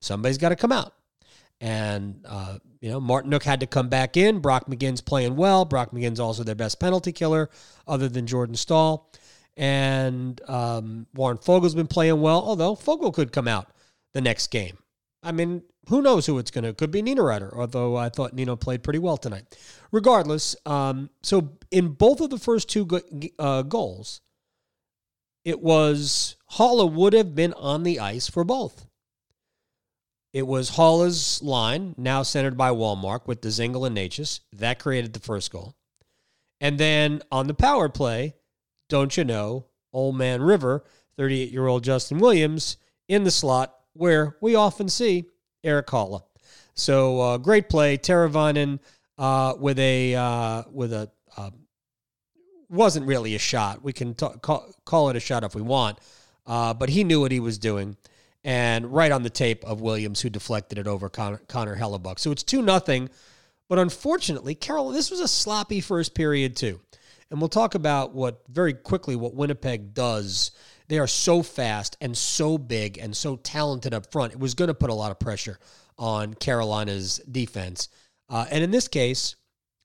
somebody's 0.00 0.38
got 0.38 0.48
to 0.48 0.56
come 0.56 0.72
out. 0.72 0.94
And, 1.60 2.24
uh, 2.28 2.58
you 2.80 2.90
know, 2.90 3.00
Martinook 3.00 3.42
had 3.42 3.60
to 3.60 3.66
come 3.66 3.88
back 3.88 4.16
in. 4.16 4.40
Brock 4.40 4.66
McGinn's 4.66 5.00
playing 5.00 5.36
well. 5.36 5.64
Brock 5.64 5.92
McGinn's 5.92 6.20
also 6.20 6.42
their 6.42 6.54
best 6.54 6.80
penalty 6.80 7.12
killer, 7.12 7.50
other 7.86 8.08
than 8.08 8.26
Jordan 8.26 8.56
Staal. 8.56 9.10
And 9.56 10.40
um, 10.48 11.06
Warren 11.14 11.38
Foegele's 11.38 11.74
been 11.74 11.86
playing 11.86 12.20
well, 12.20 12.42
although 12.42 12.74
Foegele 12.74 13.14
could 13.14 13.32
come 13.32 13.48
out 13.48 13.70
the 14.12 14.20
next 14.20 14.48
game. 14.48 14.76
I 15.22 15.32
mean, 15.32 15.62
who 15.88 16.02
knows 16.02 16.26
who 16.26 16.38
it's 16.38 16.50
going 16.50 16.64
to? 16.64 16.74
Could 16.74 16.90
be 16.90 17.02
Niederreiter, 17.02 17.56
although 17.56 17.96
I 17.96 18.10
thought 18.10 18.34
Nino 18.34 18.56
played 18.56 18.82
pretty 18.82 18.98
well 18.98 19.16
tonight. 19.16 19.56
Regardless, 19.92 20.56
um, 20.66 21.08
so 21.22 21.52
in 21.70 21.88
both 21.88 22.20
of 22.20 22.28
the 22.28 22.38
first 22.38 22.68
two 22.68 22.84
go- 22.84 23.00
uh, 23.38 23.62
goals, 23.62 24.20
it 25.46 25.62
was 25.62 26.34
Haula 26.54 26.92
would 26.92 27.12
have 27.12 27.36
been 27.36 27.52
on 27.52 27.84
the 27.84 28.00
ice 28.00 28.28
for 28.28 28.42
both. 28.42 28.84
It 30.32 30.44
was 30.44 30.72
Haula's 30.72 31.40
line, 31.40 31.94
now 31.96 32.24
centered 32.24 32.58
by 32.58 32.72
Wallmark 32.72 33.28
with 33.28 33.42
the 33.42 33.48
Dzingel 33.48 33.86
and 33.86 33.96
Necas. 33.96 34.40
That 34.52 34.80
created 34.80 35.12
the 35.12 35.20
first 35.20 35.52
goal. 35.52 35.76
And 36.60 36.78
then 36.78 37.22
on 37.30 37.46
the 37.46 37.54
power 37.54 37.88
play, 37.88 38.34
don't 38.88 39.16
you 39.16 39.22
know, 39.22 39.66
old 39.92 40.16
man 40.16 40.42
River, 40.42 40.84
38 41.16 41.52
year 41.52 41.68
old 41.68 41.84
Justin 41.84 42.18
Williams, 42.18 42.76
in 43.06 43.22
the 43.22 43.30
slot 43.30 43.72
where 43.92 44.36
we 44.42 44.56
often 44.56 44.88
see 44.88 45.26
Erik 45.62 45.86
Haula. 45.86 46.24
So 46.74 47.20
uh, 47.20 47.38
great 47.38 47.68
play, 47.68 47.96
Teravainen 47.98 48.80
uh, 49.16 49.54
with 49.60 49.78
a 49.78 50.16
uh, 50.16 50.64
with 50.72 50.92
a 50.92 51.08
wasn't 52.68 53.06
really 53.06 53.34
a 53.34 53.38
shot. 53.38 53.82
We 53.82 53.92
can 53.92 54.14
t- 54.14 54.26
call, 54.42 54.74
call 54.84 55.08
it 55.10 55.16
a 55.16 55.20
shot 55.20 55.44
if 55.44 55.54
we 55.54 55.62
want, 55.62 55.98
uh, 56.46 56.74
but 56.74 56.88
he 56.88 57.04
knew 57.04 57.20
what 57.20 57.32
he 57.32 57.40
was 57.40 57.58
doing, 57.58 57.96
and 58.44 58.92
right 58.92 59.12
on 59.12 59.22
the 59.22 59.30
tape 59.30 59.64
of 59.64 59.80
Williams 59.80 60.20
who 60.20 60.30
deflected 60.30 60.78
it 60.78 60.86
over 60.86 61.08
Connor, 61.08 61.40
Connor 61.48 61.76
Hellebuyck. 61.76 62.18
So 62.18 62.30
it's 62.30 62.42
two 62.42 62.62
nothing, 62.62 63.10
but 63.68 63.78
unfortunately, 63.78 64.54
Carol, 64.54 64.90
this 64.90 65.10
was 65.10 65.20
a 65.20 65.28
sloppy 65.28 65.80
first 65.80 66.14
period 66.14 66.56
too, 66.56 66.80
and 67.30 67.40
we'll 67.40 67.48
talk 67.48 67.74
about 67.74 68.14
what 68.14 68.42
very 68.48 68.74
quickly 68.74 69.16
what 69.16 69.34
Winnipeg 69.34 69.94
does 69.94 70.52
They 70.88 70.98
are 70.98 71.08
so 71.08 71.42
fast 71.42 71.96
and 72.00 72.16
so 72.16 72.58
big 72.58 72.98
and 72.98 73.16
so 73.16 73.36
talented 73.36 73.92
up 73.92 74.10
front. 74.12 74.32
It 74.32 74.38
was 74.38 74.54
going 74.54 74.68
to 74.68 74.74
put 74.74 74.90
a 74.90 74.94
lot 74.94 75.10
of 75.10 75.18
pressure 75.18 75.58
on 75.98 76.34
Carolina's 76.34 77.20
defense. 77.30 77.88
Uh, 78.28 78.46
and 78.50 78.62
in 78.62 78.70
this 78.70 78.88
case, 78.88 79.36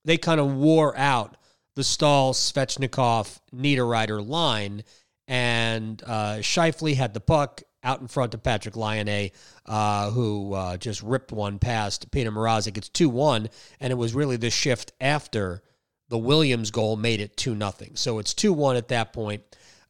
they 0.06 0.18
kind 0.18 0.40
of 0.40 0.54
wore 0.54 0.96
out 0.98 1.38
the 1.76 1.84
Staal, 1.84 2.34
Svechnikov, 2.34 3.40
Niederreiter 3.56 4.26
line, 4.26 4.84
and 5.28 6.02
uh, 6.06 6.38
Scheifele 6.40 6.96
had 6.96 7.14
the 7.14 7.20
puck 7.20 7.64
out 7.84 8.02
in 8.02 8.08
front 8.08 8.34
of 8.34 8.44
Patrick 8.44 8.76
Laine, 8.76 9.32
uh, 9.66 10.12
who 10.12 10.54
uh, 10.54 10.78
just 10.78 11.02
ripped 11.02 11.32
one 11.32 11.60
past 11.60 12.12
Petr 12.12 12.28
Mrazek. 12.28 12.78
It's 12.78 12.90
2 12.90 13.10
1, 13.10 13.50
and 13.80 13.92
it 13.92 13.96
was 13.96 14.14
really 14.14 14.38
the 14.38 14.50
shift 14.50 14.92
after 15.00 15.64
the 16.10 16.18
Williams 16.18 16.72
goal 16.72 16.98
made 16.98 17.22
it 17.22 17.38
2 17.38 17.58
0. 17.58 17.72
So 17.96 18.20
it's 18.20 18.34
2 18.34 18.54
1 18.54 18.76
at 18.76 18.90
that 18.90 19.14
point. 19.14 19.44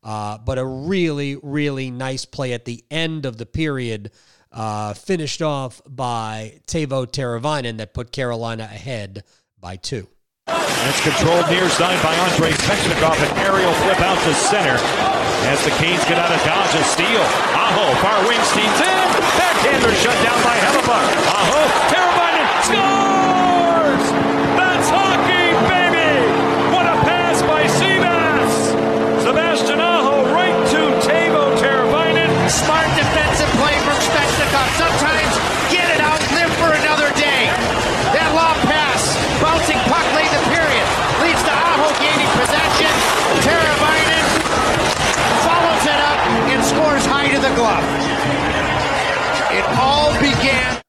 Uh, 0.04 0.38
but 0.40 0.58
a 0.58 0.66
really, 0.66 1.38
really 1.44 1.92
nice 1.92 2.26
play 2.26 2.54
at 2.54 2.66
the 2.66 2.84
end 2.90 3.26
of 3.26 3.38
the 3.38 3.46
period, 3.46 4.12
uh, 4.52 4.94
finished 4.96 5.44
off 5.44 5.80
by 5.88 6.60
Teuvo 6.66 7.06
Teravainen 7.06 7.78
that 7.78 7.94
put 7.94 8.12
Carolina 8.12 8.64
ahead 8.64 9.24
by 9.60 9.76
two. 9.76 10.08
It's 10.92 11.02
controlled 11.02 11.48
near 11.50 11.70
side 11.70 12.02
by 12.04 12.14
Andrei 12.14 12.52
Svechnikov. 12.52 13.16
An 13.16 13.32
aerial 13.46 13.74
flip 13.86 14.02
out 14.02 14.18
to 14.26 14.34
center. 14.34 14.76
As 15.48 15.64
the 15.64 15.72
Canes 15.80 16.04
get 16.06 16.18
out 16.18 16.34
of 16.34 16.42
dodge, 16.44 16.74
a 16.76 16.84
steal. 16.84 17.24
Aho, 17.56 17.96
far 18.02 18.20
wing 18.28 18.42
steams 18.50 18.80
in. 18.82 18.98
Backhander 19.38 19.94
shut 20.02 20.18
down 20.26 20.40
by 20.44 20.58
Hellebuyck. 20.60 21.10
Aho, 21.32 21.62
Teravainen 21.94 22.50
scores! 22.68 24.06
That's 24.58 24.90
hockey, 24.90 25.54
baby! 25.72 26.12
What 26.74 26.86
a 26.86 26.98
pass 27.08 27.42
by 27.44 27.64
Seabass! 27.78 28.54
Sebastian 29.24 29.80
Aho 29.80 30.34
right 30.34 30.60
to 30.76 30.82
Teuvo 31.08 31.56
Teravainen. 31.56 32.50
Smart 32.50 32.91
It 49.54 49.66
all 49.78 50.14
began. 50.20 50.82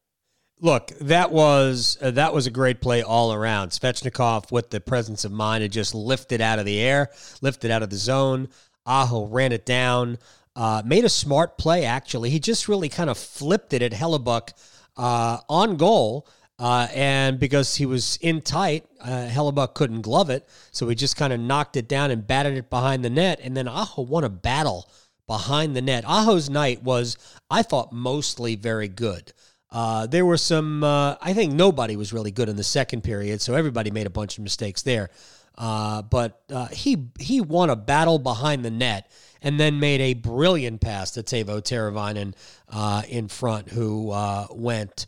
Look, 0.60 0.92
that 1.00 1.32
was 1.32 1.98
uh, 2.00 2.12
that 2.12 2.32
was 2.32 2.46
a 2.46 2.50
great 2.50 2.80
play 2.80 3.02
all 3.02 3.32
around. 3.32 3.70
Svechnikov 3.70 4.52
with 4.52 4.70
the 4.70 4.80
presence 4.80 5.24
of 5.24 5.32
mind 5.32 5.62
had 5.62 5.72
just 5.72 5.94
lifted 5.94 6.40
out 6.40 6.60
of 6.60 6.64
the 6.64 6.78
air, 6.78 7.10
lifted 7.40 7.72
out 7.72 7.82
of 7.82 7.90
the 7.90 7.96
zone. 7.96 8.48
Aho 8.86 9.26
ran 9.26 9.50
it 9.50 9.66
down, 9.66 10.18
uh, 10.54 10.82
made 10.84 11.04
a 11.04 11.08
smart 11.08 11.58
play. 11.58 11.84
Actually, 11.84 12.30
he 12.30 12.38
just 12.38 12.68
really 12.68 12.88
kind 12.88 13.10
of 13.10 13.18
flipped 13.18 13.72
it 13.72 13.82
at 13.82 13.90
Hellebuyck 13.92 14.52
uh, 14.96 15.38
on 15.48 15.76
goal, 15.76 16.28
uh, 16.60 16.86
and 16.94 17.40
because 17.40 17.74
he 17.74 17.86
was 17.86 18.16
in 18.20 18.40
tight, 18.40 18.86
uh, 19.00 19.28
Hellebuyck 19.28 19.74
couldn't 19.74 20.02
glove 20.02 20.30
it, 20.30 20.48
so 20.70 20.88
he 20.88 20.94
just 20.94 21.16
kind 21.16 21.32
of 21.32 21.40
knocked 21.40 21.76
it 21.76 21.88
down 21.88 22.12
and 22.12 22.24
batted 22.24 22.56
it 22.56 22.70
behind 22.70 23.04
the 23.04 23.10
net. 23.10 23.40
And 23.42 23.56
then 23.56 23.66
Aho 23.66 24.02
won 24.02 24.22
a 24.22 24.28
battle 24.28 24.88
behind 25.32 25.74
the 25.74 25.80
net. 25.80 26.04
Aho's 26.06 26.50
night 26.50 26.82
was, 26.82 27.16
I 27.48 27.62
thought, 27.62 27.90
mostly 27.90 28.54
very 28.54 28.86
good. 28.86 29.32
Uh, 29.70 30.06
there 30.06 30.26
were 30.26 30.36
some, 30.36 30.84
uh, 30.84 31.16
I 31.22 31.32
think 31.32 31.54
nobody 31.54 31.96
was 31.96 32.12
really 32.12 32.30
good 32.30 32.50
in 32.50 32.56
the 32.56 32.62
second 32.62 33.00
period, 33.02 33.40
so 33.40 33.54
everybody 33.54 33.90
made 33.90 34.06
a 34.06 34.10
bunch 34.10 34.36
of 34.36 34.44
mistakes 34.44 34.82
there. 34.82 35.08
Uh, 35.56 36.02
but 36.02 36.42
uh, 36.50 36.66
he 36.66 37.08
he 37.18 37.40
won 37.40 37.70
a 37.70 37.76
battle 37.76 38.18
behind 38.18 38.62
the 38.62 38.70
net 38.70 39.10
and 39.40 39.58
then 39.58 39.80
made 39.80 40.02
a 40.02 40.12
brilliant 40.12 40.82
pass 40.82 41.12
to 41.12 41.22
Teuvo 41.22 41.62
Teravainen 41.62 42.34
uh, 42.68 43.02
in 43.08 43.28
front, 43.28 43.70
who 43.70 44.10
uh, 44.10 44.48
went 44.50 45.06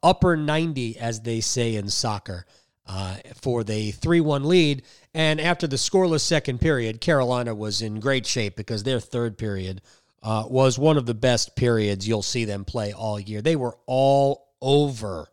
upper 0.00 0.36
90, 0.36 0.96
as 0.98 1.20
they 1.22 1.40
say 1.40 1.74
in 1.74 1.88
soccer, 1.88 2.46
uh, 2.86 3.16
for 3.40 3.64
the 3.64 3.90
3 3.92 4.20
1 4.20 4.44
lead. 4.44 4.82
And 5.14 5.40
after 5.40 5.66
the 5.66 5.76
scoreless 5.76 6.20
second 6.20 6.60
period, 6.60 7.00
Carolina 7.00 7.54
was 7.54 7.82
in 7.82 8.00
great 8.00 8.26
shape 8.26 8.56
because 8.56 8.82
their 8.82 9.00
third 9.00 9.38
period 9.38 9.82
uh, 10.22 10.44
was 10.48 10.78
one 10.78 10.96
of 10.96 11.06
the 11.06 11.14
best 11.14 11.56
periods 11.56 12.06
you'll 12.06 12.22
see 12.22 12.44
them 12.44 12.64
play 12.64 12.92
all 12.92 13.18
year. 13.18 13.42
They 13.42 13.56
were 13.56 13.76
all 13.86 14.48
over 14.60 15.28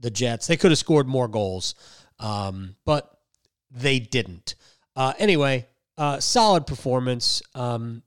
the 0.00 0.10
Jets. 0.10 0.46
They 0.46 0.56
could 0.56 0.70
have 0.70 0.78
scored 0.78 1.06
more 1.06 1.28
goals, 1.28 1.74
um, 2.18 2.76
but 2.84 3.08
they 3.70 3.98
didn't. 3.98 4.54
Uh, 4.94 5.12
anyway, 5.18 5.66
uh, 5.96 6.20
solid 6.20 6.66
performance. 6.66 7.42
Um, 7.54 8.02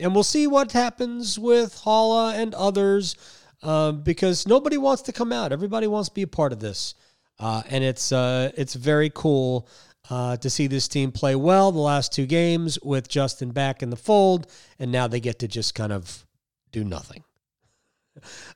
and 0.00 0.14
we'll 0.14 0.24
see 0.24 0.46
what 0.46 0.72
happens 0.72 1.38
with 1.38 1.74
Haula 1.84 2.34
and 2.34 2.54
others 2.54 3.16
uh, 3.62 3.92
because 3.92 4.46
nobody 4.46 4.76
wants 4.76 5.02
to 5.02 5.12
come 5.12 5.32
out. 5.32 5.52
Everybody 5.52 5.86
wants 5.86 6.08
to 6.08 6.14
be 6.14 6.22
a 6.22 6.28
part 6.28 6.52
of 6.52 6.60
this. 6.60 6.94
Uh, 7.38 7.62
and 7.68 7.84
it's 7.84 8.10
uh, 8.12 8.50
it's 8.56 8.74
very 8.74 9.10
cool 9.14 9.68
uh, 10.10 10.36
to 10.38 10.50
see 10.50 10.66
this 10.66 10.88
team 10.88 11.12
play 11.12 11.34
well 11.34 11.70
the 11.72 11.78
last 11.78 12.12
two 12.12 12.26
games 12.26 12.78
with 12.82 13.08
Justin 13.08 13.50
back 13.50 13.82
in 13.82 13.90
the 13.90 13.96
fold, 13.96 14.50
and 14.78 14.90
now 14.90 15.06
they 15.06 15.20
get 15.20 15.38
to 15.40 15.48
just 15.48 15.74
kind 15.74 15.92
of 15.92 16.26
do 16.72 16.84
nothing. 16.84 17.24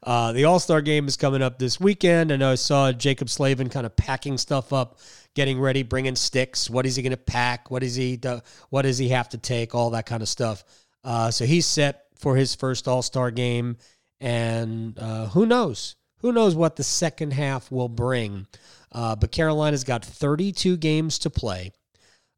Uh, 0.03 0.33
the 0.33 0.43
All 0.43 0.59
Star 0.59 0.81
game 0.81 1.07
is 1.07 1.17
coming 1.17 1.41
up 1.41 1.57
this 1.61 1.79
weekend, 1.79 2.33
and 2.33 2.43
I 2.43 2.57
saw 2.57 2.91
Jaccob 2.91 3.31
Slavin 3.31 3.69
kind 3.69 3.87
of 3.87 3.95
packing 3.95 4.37
stuff 4.37 4.73
up, 4.73 4.99
getting 5.37 5.61
ready, 5.61 5.85
bringing 5.85 6.17
sticks. 6.17 6.69
What 6.69 6.85
is 6.85 6.97
he 6.97 7.03
going 7.05 7.13
to 7.13 7.17
pack? 7.17 7.71
What 7.71 7.85
is 7.85 7.95
he? 7.95 8.17
Do, 8.17 8.41
what 8.71 8.83
does 8.83 8.99
he 8.99 9.11
have 9.11 9.29
to 9.29 9.39
take? 9.39 9.73
All 9.73 9.91
that 9.91 10.05
kind 10.05 10.21
of 10.21 10.29
stuff. 10.29 10.65
Uh, 11.05 11.31
so 11.31 11.45
he's 11.45 11.65
set 11.65 12.07
for 12.17 12.35
his 12.35 12.57
first 12.57 12.89
All 12.89 13.03
Star 13.03 13.31
game, 13.31 13.77
and 14.21 14.99
uh, 14.99 15.27
who 15.27 15.47
knows? 15.47 15.95
Who 16.23 16.33
knows 16.33 16.55
what 16.55 16.77
the 16.77 16.85
second 16.85 17.33
half 17.33 17.71
will 17.71 17.89
bring? 17.89 18.47
Uh, 18.91 19.17
but 19.17 19.33
Carolina's 19.33 19.85
got 19.85 20.05
32 20.05 20.77
games 20.77 21.19
to 21.21 21.31
play. 21.31 21.73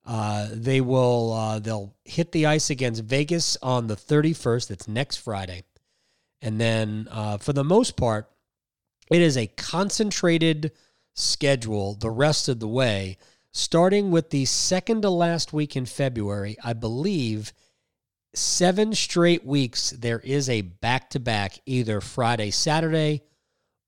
Uh, 0.06 0.48
they 0.52 0.80
will 0.80 1.32
uh, 1.32 1.58
they'll 1.58 1.94
hit 2.04 2.32
the 2.32 2.46
ice 2.46 2.70
against 2.70 3.04
Vegas 3.04 3.56
on 3.62 3.86
the 3.86 3.96
31st. 3.96 4.68
That's 4.68 4.88
next 4.88 5.16
Friday. 5.16 5.64
And 6.42 6.60
then 6.60 7.08
uh, 7.10 7.38
for 7.38 7.52
the 7.52 7.64
most 7.64 7.96
part, 7.96 8.30
it 9.10 9.20
is 9.20 9.36
a 9.36 9.46
concentrated 9.46 10.72
schedule 11.14 11.94
the 11.94 12.10
rest 12.10 12.48
of 12.48 12.60
the 12.60 12.68
way, 12.68 13.16
starting 13.52 14.10
with 14.10 14.30
the 14.30 14.44
second 14.44 15.02
to 15.02 15.10
last 15.10 15.52
week 15.52 15.76
in 15.76 15.86
February. 15.86 16.56
I 16.62 16.72
believe 16.74 17.52
seven 18.34 18.94
straight 18.94 19.44
weeks 19.44 19.90
there 19.90 20.20
is 20.20 20.48
a 20.48 20.62
back 20.62 21.10
to 21.10 21.20
back, 21.20 21.58
either 21.64 22.00
Friday, 22.00 22.50
Saturday, 22.50 23.22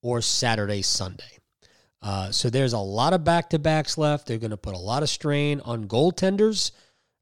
or 0.07 0.23
Saturday, 0.23 0.83
Sunday. 0.83 1.39
Uh, 2.01 2.31
so 2.31 2.49
there's 2.49 2.73
a 2.73 2.79
lot 2.79 3.13
of 3.13 3.25
back 3.25 3.51
to 3.51 3.59
backs 3.59 3.99
left. 3.99 4.29
They're 4.29 4.39
going 4.39 4.53
to 4.53 4.57
put 4.57 4.75
a 4.75 4.79
lot 4.79 5.03
of 5.03 5.09
strain 5.09 5.61
on 5.65 5.87
goaltenders. 5.87 6.71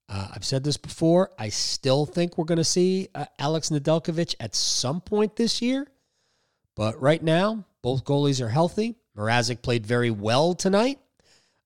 Uh, 0.07 0.29
I've 0.35 0.45
said 0.45 0.63
this 0.63 0.77
before. 0.77 1.31
I 1.39 1.49
still 1.49 2.05
think 2.05 2.37
we're 2.37 2.45
going 2.45 2.59
to 2.59 2.65
see 2.65 3.09
uh, 3.15 3.25
Alex 3.39 3.71
Nedeljkovic 3.71 4.35
at 4.39 4.55
some 4.55 5.01
point 5.01 5.37
this 5.37 5.63
year. 5.63 5.87
But 6.77 7.01
right 7.01 7.23
now, 7.23 7.65
both 7.81 8.05
goalies 8.05 8.43
are 8.43 8.51
healthy. 8.51 8.97
Mrazek 9.17 9.63
played 9.63 9.87
very 9.87 10.11
well 10.11 10.55
tonight. 10.55 10.99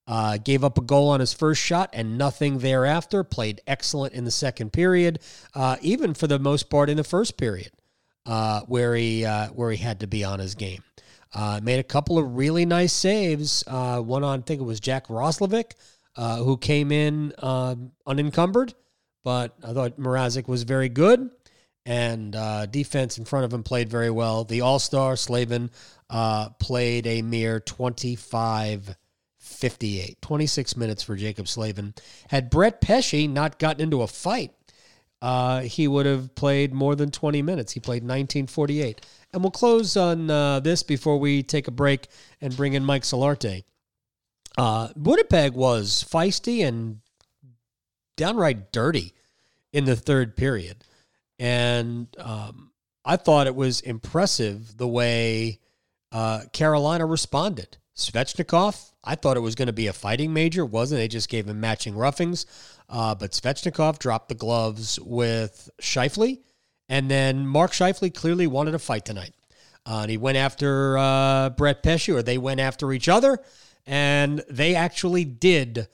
Uh, 0.07 0.37
gave 0.37 0.63
up 0.63 0.77
a 0.77 0.81
goal 0.81 1.09
on 1.09 1.19
his 1.19 1.33
first 1.33 1.61
shot 1.61 1.89
and 1.91 2.17
nothing 2.17 2.59
thereafter. 2.59 3.25
Played 3.25 3.61
excellent 3.67 4.13
in 4.13 4.23
the 4.23 4.31
second 4.31 4.71
period, 4.71 5.19
uh, 5.53 5.75
even 5.81 6.13
for 6.13 6.27
the 6.27 6.39
most 6.39 6.69
part 6.69 6.89
in 6.89 6.97
the 6.97 7.03
first 7.03 7.37
period, 7.37 7.71
uh, 8.25 8.61
where 8.61 8.95
he 8.95 9.25
uh, 9.25 9.49
where 9.49 9.69
he 9.69 9.77
had 9.77 9.99
to 9.99 10.07
be 10.07 10.23
on 10.23 10.39
his 10.39 10.55
game. 10.55 10.81
Uh, 11.33 11.59
made 11.61 11.79
a 11.79 11.83
couple 11.83 12.17
of 12.17 12.35
really 12.35 12.65
nice 12.65 12.93
saves. 12.93 13.63
Uh, 13.67 13.99
one 13.99 14.23
on, 14.23 14.39
I 14.39 14.41
think 14.41 14.61
it 14.61 14.65
was 14.65 14.79
Jack 14.79 15.07
Roslovic, 15.07 15.73
uh, 16.15 16.37
who 16.37 16.57
came 16.57 16.91
in 16.91 17.33
um, 17.39 17.91
unencumbered, 18.05 18.73
but 19.23 19.55
I 19.63 19.73
thought 19.73 19.99
Mrazek 19.99 20.47
was 20.47 20.63
very 20.63 20.89
good. 20.89 21.29
And 21.85 22.35
uh, 22.35 22.65
defense 22.65 23.17
in 23.17 23.25
front 23.25 23.45
of 23.45 23.53
him 23.53 23.63
played 23.63 23.89
very 23.89 24.11
well. 24.11 24.43
The 24.43 24.61
All 24.61 24.79
Star 24.79 25.15
Slavin 25.15 25.71
uh, 26.09 26.49
played 26.59 27.07
a 27.07 27.21
mere 27.21 27.59
25 27.59 28.95
58, 29.37 30.21
26 30.21 30.77
minutes 30.77 31.03
for 31.03 31.17
Jaccob 31.17 31.47
Slavin. 31.47 31.93
Had 32.29 32.49
Brett 32.49 32.81
Pesce 32.81 33.27
not 33.27 33.57
gotten 33.57 33.81
into 33.81 34.01
a 34.01 34.07
fight, 34.07 34.51
uh, 35.21 35.61
he 35.61 35.87
would 35.87 36.05
have 36.05 36.33
played 36.35 36.73
more 36.73 36.95
than 36.95 37.11
20 37.11 37.41
minutes. 37.41 37.73
He 37.73 37.79
played 37.79 38.03
1948. 38.03 39.01
And 39.31 39.43
we'll 39.43 39.51
close 39.51 39.95
on 39.95 40.29
uh, 40.29 40.59
this 40.59 40.81
before 40.83 41.19
we 41.19 41.43
take 41.43 41.67
a 41.67 41.71
break 41.71 42.07
and 42.41 42.55
bring 42.55 42.73
in 42.73 42.83
Mike 42.83 43.03
Solarte. 43.03 43.63
Uh, 44.57 44.89
Winnipeg 44.95 45.53
was 45.53 46.03
feisty 46.09 46.67
and 46.67 46.99
downright 48.17 48.71
dirty 48.71 49.13
in 49.71 49.85
the 49.85 49.95
third 49.95 50.35
period. 50.35 50.83
And 51.37 52.07
um, 52.17 52.71
I 53.05 53.15
thought 53.15 53.47
it 53.47 53.55
was 53.55 53.81
impressive 53.81 54.77
the 54.77 54.87
way 54.87 55.59
uh, 56.11 56.41
Carolina 56.51 57.05
responded. 57.05 57.77
Svechnikov, 57.95 58.91
I 59.03 59.15
thought 59.15 59.37
it 59.37 59.41
was 59.41 59.55
going 59.55 59.67
to 59.67 59.73
be 59.73 59.87
a 59.87 59.93
fighting 59.93 60.33
major. 60.33 60.65
Wasn't. 60.65 60.99
They 60.99 61.07
just 61.07 61.29
gave 61.29 61.47
him 61.47 61.59
matching 61.59 61.95
roughings. 61.95 62.45
Uh, 62.87 63.13
but 63.15 63.31
Svechnikov 63.31 63.99
dropped 63.99 64.29
the 64.29 64.35
gloves 64.35 64.99
with 64.99 65.69
Scheifele. 65.81 66.39
And 66.89 67.09
then 67.09 67.47
Mark 67.47 67.71
Scheifele 67.71 68.13
clearly 68.13 68.47
wanted 68.47 68.75
a 68.75 68.79
fight 68.79 69.05
tonight. 69.05 69.33
Uh, 69.85 70.01
and 70.01 70.11
he 70.11 70.17
went 70.17 70.37
after 70.37 70.97
uh, 70.97 71.51
Brett 71.51 71.83
Pesce, 71.83 72.09
or 72.09 72.21
they 72.21 72.37
went 72.37 72.59
after 72.59 72.91
each 72.91 73.07
other. 73.07 73.39
And 73.85 74.43
they 74.49 74.75
actually 74.75 75.23
did 75.23 75.87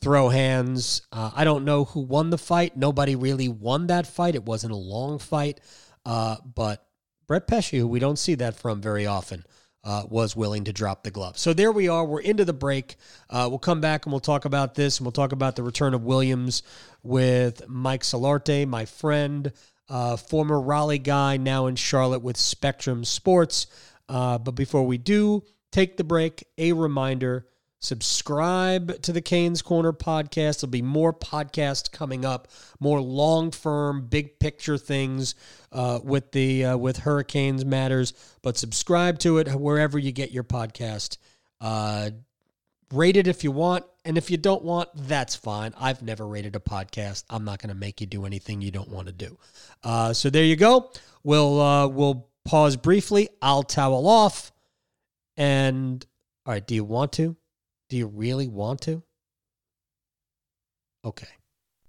throw 0.00 0.28
hands. 0.28 1.02
Uh, 1.12 1.30
I 1.34 1.44
don't 1.44 1.64
know 1.64 1.84
who 1.84 2.00
won 2.00 2.30
the 2.30 2.38
fight. 2.38 2.76
Nobody 2.76 3.16
really 3.16 3.48
won 3.48 3.88
that 3.88 4.06
fight. 4.06 4.34
It 4.34 4.44
wasn't 4.44 4.72
a 4.72 4.76
long 4.76 5.18
fight. 5.18 5.60
Uh, 6.04 6.36
but 6.54 6.86
Brett 7.26 7.46
Pesce, 7.46 7.70
who 7.70 7.88
we 7.88 7.98
don't 7.98 8.18
see 8.18 8.36
that 8.36 8.54
from 8.54 8.80
very 8.80 9.06
often, 9.06 9.44
uh, 9.82 10.04
was 10.08 10.34
willing 10.34 10.64
to 10.64 10.72
drop 10.72 11.04
the 11.04 11.10
glove. 11.10 11.38
So 11.38 11.52
there 11.52 11.70
we 11.70 11.88
are. 11.88 12.04
We're 12.04 12.20
into 12.20 12.44
the 12.44 12.52
break. 12.52 12.96
Uh, 13.30 13.46
we'll 13.48 13.58
come 13.58 13.80
back 13.80 14.04
and 14.04 14.12
we'll 14.12 14.20
talk 14.20 14.44
about 14.44 14.74
this 14.74 14.98
and 14.98 15.04
we'll 15.04 15.12
talk 15.12 15.32
about 15.32 15.54
the 15.54 15.62
return 15.62 15.94
of 15.94 16.04
Williams 16.04 16.62
with 17.02 17.68
Mike 17.68 18.02
Solarte, 18.02 18.66
my 18.66 18.84
friend, 18.84 19.52
uh, 19.88 20.16
former 20.16 20.60
Raleigh 20.60 20.98
guy, 20.98 21.36
now 21.36 21.66
in 21.66 21.76
Charlotte 21.76 22.22
with 22.22 22.36
Spectrum 22.36 23.04
Sports. 23.04 23.66
Uh, 24.08 24.38
but 24.38 24.52
before 24.52 24.86
we 24.86 24.98
do 24.98 25.42
take 25.72 25.96
the 25.96 26.04
break, 26.04 26.44
a 26.58 26.72
reminder 26.72 27.46
subscribe 27.80 29.00
to 29.02 29.12
the 29.12 29.20
Canes 29.20 29.62
Corner 29.62 29.92
podcast. 29.92 30.60
There'll 30.60 30.70
be 30.70 30.82
more 30.82 31.12
podcasts 31.12 31.90
coming 31.90 32.24
up, 32.24 32.48
more 32.80 33.00
long 33.00 33.50
firm, 33.50 34.06
big 34.06 34.38
picture 34.38 34.78
things 34.78 35.34
uh, 35.72 36.00
with 36.02 36.32
the 36.32 36.64
uh, 36.64 36.76
with 36.76 36.98
Hurricanes 36.98 37.64
matters. 37.64 38.12
But 38.42 38.56
subscribe 38.56 39.18
to 39.20 39.38
it 39.38 39.54
wherever 39.54 39.98
you 39.98 40.12
get 40.12 40.32
your 40.32 40.44
podcast. 40.44 41.18
Uh, 41.60 42.10
rate 42.92 43.16
it 43.16 43.26
if 43.26 43.44
you 43.44 43.50
want, 43.50 43.84
and 44.04 44.16
if 44.16 44.30
you 44.30 44.36
don't 44.36 44.62
want, 44.62 44.88
that's 44.94 45.34
fine. 45.34 45.74
I've 45.78 46.02
never 46.02 46.26
rated 46.26 46.56
a 46.56 46.60
podcast. 46.60 47.24
I'm 47.28 47.44
not 47.44 47.60
going 47.60 47.70
to 47.70 47.74
make 47.74 48.00
you 48.00 48.06
do 48.06 48.24
anything 48.24 48.60
you 48.60 48.70
don't 48.70 48.88
want 48.88 49.06
to 49.08 49.12
do. 49.12 49.38
Uh, 49.82 50.12
so 50.12 50.30
there 50.30 50.44
you 50.44 50.56
go. 50.56 50.90
We'll 51.24 51.60
uh, 51.60 51.88
we'll 51.88 52.28
pause 52.44 52.76
briefly. 52.76 53.28
I'll 53.42 53.62
towel 53.62 54.06
off. 54.06 54.52
And 55.36 56.04
all 56.46 56.54
right, 56.54 56.66
do 56.66 56.74
you 56.74 56.84
want 56.84 57.12
to? 57.14 57.36
Do 57.88 57.96
you 57.96 58.06
really 58.06 58.48
want 58.48 58.82
to? 58.82 59.02
Okay. 61.04 61.28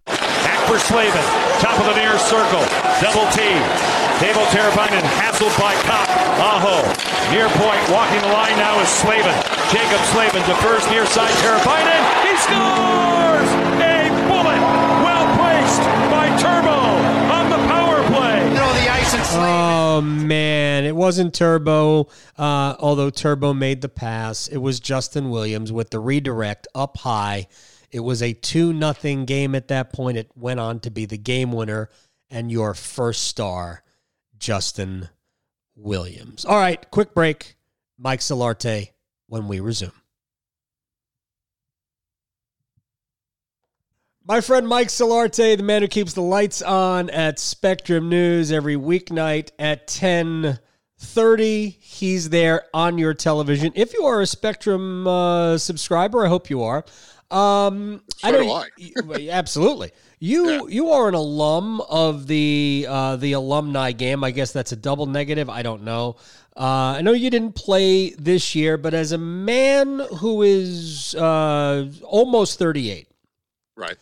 Back 0.06 0.68
for 0.68 0.80
Slavin. 0.80 1.22
Top 1.60 1.80
of 1.80 1.86
the 1.88 1.96
near 1.96 2.18
circle. 2.20 2.66
Double 3.01 3.30
T. 3.32 4.06
Teuvo 4.17 4.43
Teravainen 4.50 5.05
hassled 5.21 5.53
by 5.59 5.74
Copp. 5.86 6.09
Aho. 6.41 6.81
Near 7.31 7.47
point. 7.50 7.81
Walking 7.93 8.21
the 8.21 8.33
line 8.33 8.57
now 8.57 8.79
is 8.81 8.89
Slavin. 8.89 9.33
Jaccob 9.69 10.01
Slavin 10.12 10.41
to 10.43 10.55
first 10.55 10.89
near 10.89 11.05
side. 11.05 11.29
Teravainen. 11.38 12.01
He 12.25 12.33
scores! 12.38 13.50
A 13.77 14.09
bullet. 14.25 14.62
Well 15.05 15.25
placed 15.38 15.81
by 16.09 16.27
Turbo 16.41 16.77
on 17.31 17.50
the 17.50 17.57
power 17.67 18.03
play. 18.07 18.47
You 18.47 18.53
know, 18.55 18.74
the 18.74 18.89
ice 18.89 19.13
and 19.13 19.24
Slavin. 19.24 19.50
Oh 19.50 20.01
man, 20.01 20.86
it 20.86 20.95
wasn't 20.95 21.36
Turbo. 21.36 22.07
Uh, 22.38 22.75
although 22.79 23.12
Turbo 23.12 23.53
made 23.53 23.81
the 23.81 23.89
pass, 23.89 24.47
it 24.47 24.57
was 24.57 24.79
Justin 24.79 25.29
Williams 25.29 25.71
with 25.71 25.91
the 25.91 26.00
redirect 26.00 26.67
up 26.74 26.97
high. 26.97 27.47
It 27.91 28.00
was 28.00 28.24
a 28.24 28.33
two 28.33 28.74
nothing 28.74 29.25
game 29.25 29.53
at 29.53 29.67
that 29.67 29.93
point. 29.93 30.17
It 30.17 30.31
went 30.36 30.59
on 30.59 30.79
to 30.81 30.89
be 30.89 31.05
the 31.05 31.17
game 31.17 31.51
winner 31.51 31.89
and 32.29 32.51
your 32.51 32.74
first 32.74 33.24
star, 33.24 33.83
Justin 34.38 35.10
Williams. 35.75 36.46
All 36.46 36.58
right, 36.58 36.89
quick 36.91 37.13
break. 37.13 37.56
Mike 37.98 38.20
Solarte 38.20 38.89
when 39.27 39.48
we 39.48 39.60
resume. 39.60 39.91
My 44.29 44.41
friend 44.41 44.67
Mike 44.67 44.89
Solarte, 44.89 45.56
the 45.56 45.63
man 45.63 45.82
who 45.82 45.88
keeps 45.88 46.12
the 46.12 46.22
lights 46.22 46.62
on 46.62 47.10
at 47.10 47.39
Spectrum 47.39 48.10
News 48.10 48.51
every 48.51 48.75
weeknight 48.75 49.51
at 49.58 49.88
10:30. 49.88 51.77
He's 51.79 52.29
there 52.29 52.63
on 52.74 52.98
your 52.98 53.13
television. 53.13 53.72
If 53.74 53.94
you 53.94 54.03
are 54.03 54.20
a 54.20 54.27
Spectrum 54.27 55.08
uh, 55.08 55.58
subscriber, 55.58 56.25
I 56.25 56.27
hope 56.27 56.50
you 56.50 56.62
are. 56.62 56.84
Um, 57.29 58.01
So 58.17 58.31
know 58.31 58.39
do 58.39 58.46
you- 58.46 58.51
I. 58.51 59.17
you- 59.17 59.31
absolutely. 59.31 59.92
You 60.20 60.50
Yeah. 60.50 60.61
you 60.70 60.90
are 60.92 61.07
an 61.09 61.13
alum 61.13 61.81
of 61.81 62.27
the 62.27 62.85
uh, 62.90 63.16
the 63.18 63.33
alumni 63.33 63.92
game. 63.92 64.24
I 64.24 64.31
guess 64.31 64.51
that's 64.53 64.72
a 64.72 64.75
double 64.75 65.05
negative. 65.05 65.50
I 65.50 65.61
don't 65.61 65.83
know. 65.83 66.16
Uh, 66.55 66.96
I 66.98 67.01
know 67.01 67.11
you 67.11 67.29
didn't 67.29 67.53
play 67.53 68.11
this 68.11 68.55
year, 68.55 68.77
but 68.77 68.94
as 68.96 69.11
a 69.11 69.18
man 69.18 70.00
who 70.20 70.42
is 70.42 71.13
uh, 71.16 71.87
almost 72.03 72.57
38, 72.57 73.07
Right. 73.75 73.96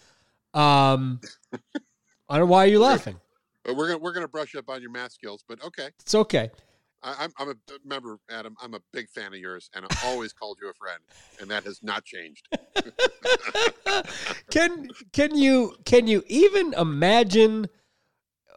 um, 0.53 1.19
I 2.29 2.37
don't 2.37 2.39
know 2.39 2.45
why 2.45 2.63
are 2.63 2.67
you 2.69 2.79
laughing. 2.79 3.19
We're 3.65 3.87
gonna 3.87 3.97
we're 3.97 4.13
gonna 4.13 4.27
brush 4.29 4.55
up 4.55 4.69
on 4.69 4.81
your 4.81 4.91
math 4.91 5.11
skills, 5.13 5.43
but 5.49 5.61
okay. 5.65 5.89
It's 5.99 6.15
okay. 6.15 6.51
I, 7.03 7.15
I'm 7.19 7.33
I'm 7.37 7.49
a 7.49 7.55
member, 7.85 8.17
Adam. 8.29 8.55
I'm 8.61 8.73
a 8.73 8.79
big 8.91 9.09
fan 9.09 9.33
of 9.33 9.39
yours, 9.39 9.69
and 9.73 9.85
I've 9.85 10.03
always 10.05 10.33
called 10.39 10.57
you 10.61 10.69
a 10.69 10.73
friend, 10.73 10.99
and 11.39 11.49
that 11.49 11.63
has 11.63 11.81
not 11.83 12.03
changed. 12.03 12.47
Can 14.49 14.89
can 15.13 15.35
you 15.35 15.75
can 15.85 16.07
you 16.07 16.23
even 16.27 16.73
imagine 16.73 17.67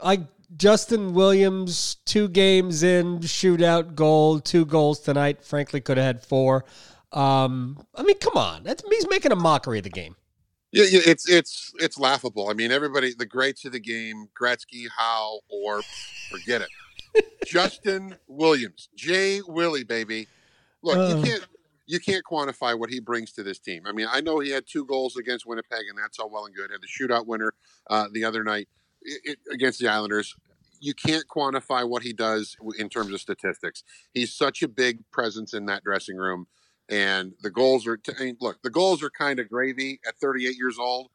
like 0.02 0.20
Justin 0.56 1.12
Williams 1.14 1.96
two 2.04 2.28
games 2.28 2.82
in 2.82 3.20
shootout 3.20 3.94
goal, 3.94 4.40
two 4.40 4.64
goals 4.64 5.00
tonight. 5.00 5.44
Frankly, 5.44 5.80
could 5.80 5.96
have 5.96 6.06
had 6.06 6.22
four. 6.24 6.64
Um, 7.12 7.78
I 7.94 8.02
mean, 8.02 8.18
come 8.18 8.36
on, 8.36 8.64
that's 8.64 8.82
he's 8.90 9.08
making 9.08 9.32
a 9.32 9.36
mockery 9.36 9.78
of 9.78 9.84
the 9.84 9.90
game. 9.90 10.16
Yeah, 10.72 10.84
yeah, 10.84 11.00
it's 11.06 11.28
it's 11.28 11.72
it's 11.78 11.98
laughable. 11.98 12.48
I 12.48 12.52
mean, 12.52 12.70
everybody, 12.70 13.14
the 13.14 13.26
greats 13.26 13.64
of 13.64 13.72
the 13.72 13.80
game, 13.80 14.28
Gretzky, 14.38 14.86
Howe, 14.96 15.40
or 15.48 15.80
forget 16.30 16.60
it. 16.60 16.68
Justin 17.46 18.16
Williams, 18.26 18.88
Jay 18.94 19.40
Willie, 19.46 19.84
baby. 19.84 20.26
Look, 20.82 20.96
Uh. 20.98 21.16
you 21.16 21.22
can't 21.24 21.46
you 21.90 21.98
can't 21.98 22.22
quantify 22.30 22.78
what 22.78 22.90
he 22.90 23.00
brings 23.00 23.32
to 23.32 23.42
this 23.42 23.58
team. 23.58 23.84
I 23.86 23.92
mean, 23.92 24.06
I 24.10 24.20
know 24.20 24.40
he 24.40 24.50
had 24.50 24.64
two 24.66 24.84
goals 24.84 25.16
against 25.16 25.46
Winnipeg, 25.46 25.86
and 25.88 25.98
that's 25.98 26.18
all 26.18 26.28
well 26.28 26.44
and 26.44 26.54
good. 26.54 26.70
Had 26.70 26.80
the 26.82 26.86
shootout 26.86 27.26
winner 27.26 27.54
uh, 27.88 28.08
the 28.12 28.24
other 28.24 28.44
night 28.44 28.68
i- 29.06 29.30
i- 29.30 29.54
against 29.54 29.78
the 29.80 29.88
Islanders. 29.88 30.34
You 30.80 30.92
can't 30.92 31.24
quantify 31.26 31.88
what 31.88 32.02
he 32.02 32.12
does 32.12 32.56
in 32.78 32.90
terms 32.90 33.12
of 33.14 33.20
statistics. 33.22 33.84
He's 34.12 34.34
such 34.34 34.62
a 34.62 34.68
big 34.68 34.98
presence 35.10 35.54
in 35.54 35.64
that 35.66 35.82
dressing 35.82 36.16
room, 36.18 36.46
and 36.90 37.32
the 37.40 37.50
goals 37.50 37.86
are. 37.86 37.96
T- 37.96 38.12
I 38.20 38.24
mean, 38.24 38.36
look, 38.38 38.60
the 38.62 38.68
goals 38.70 39.02
are 39.02 39.08
kind 39.10 39.40
of 39.40 39.48
gravy 39.48 39.98
at 40.06 40.14
38 40.18 40.56
years 40.58 40.78
old. 40.78 41.08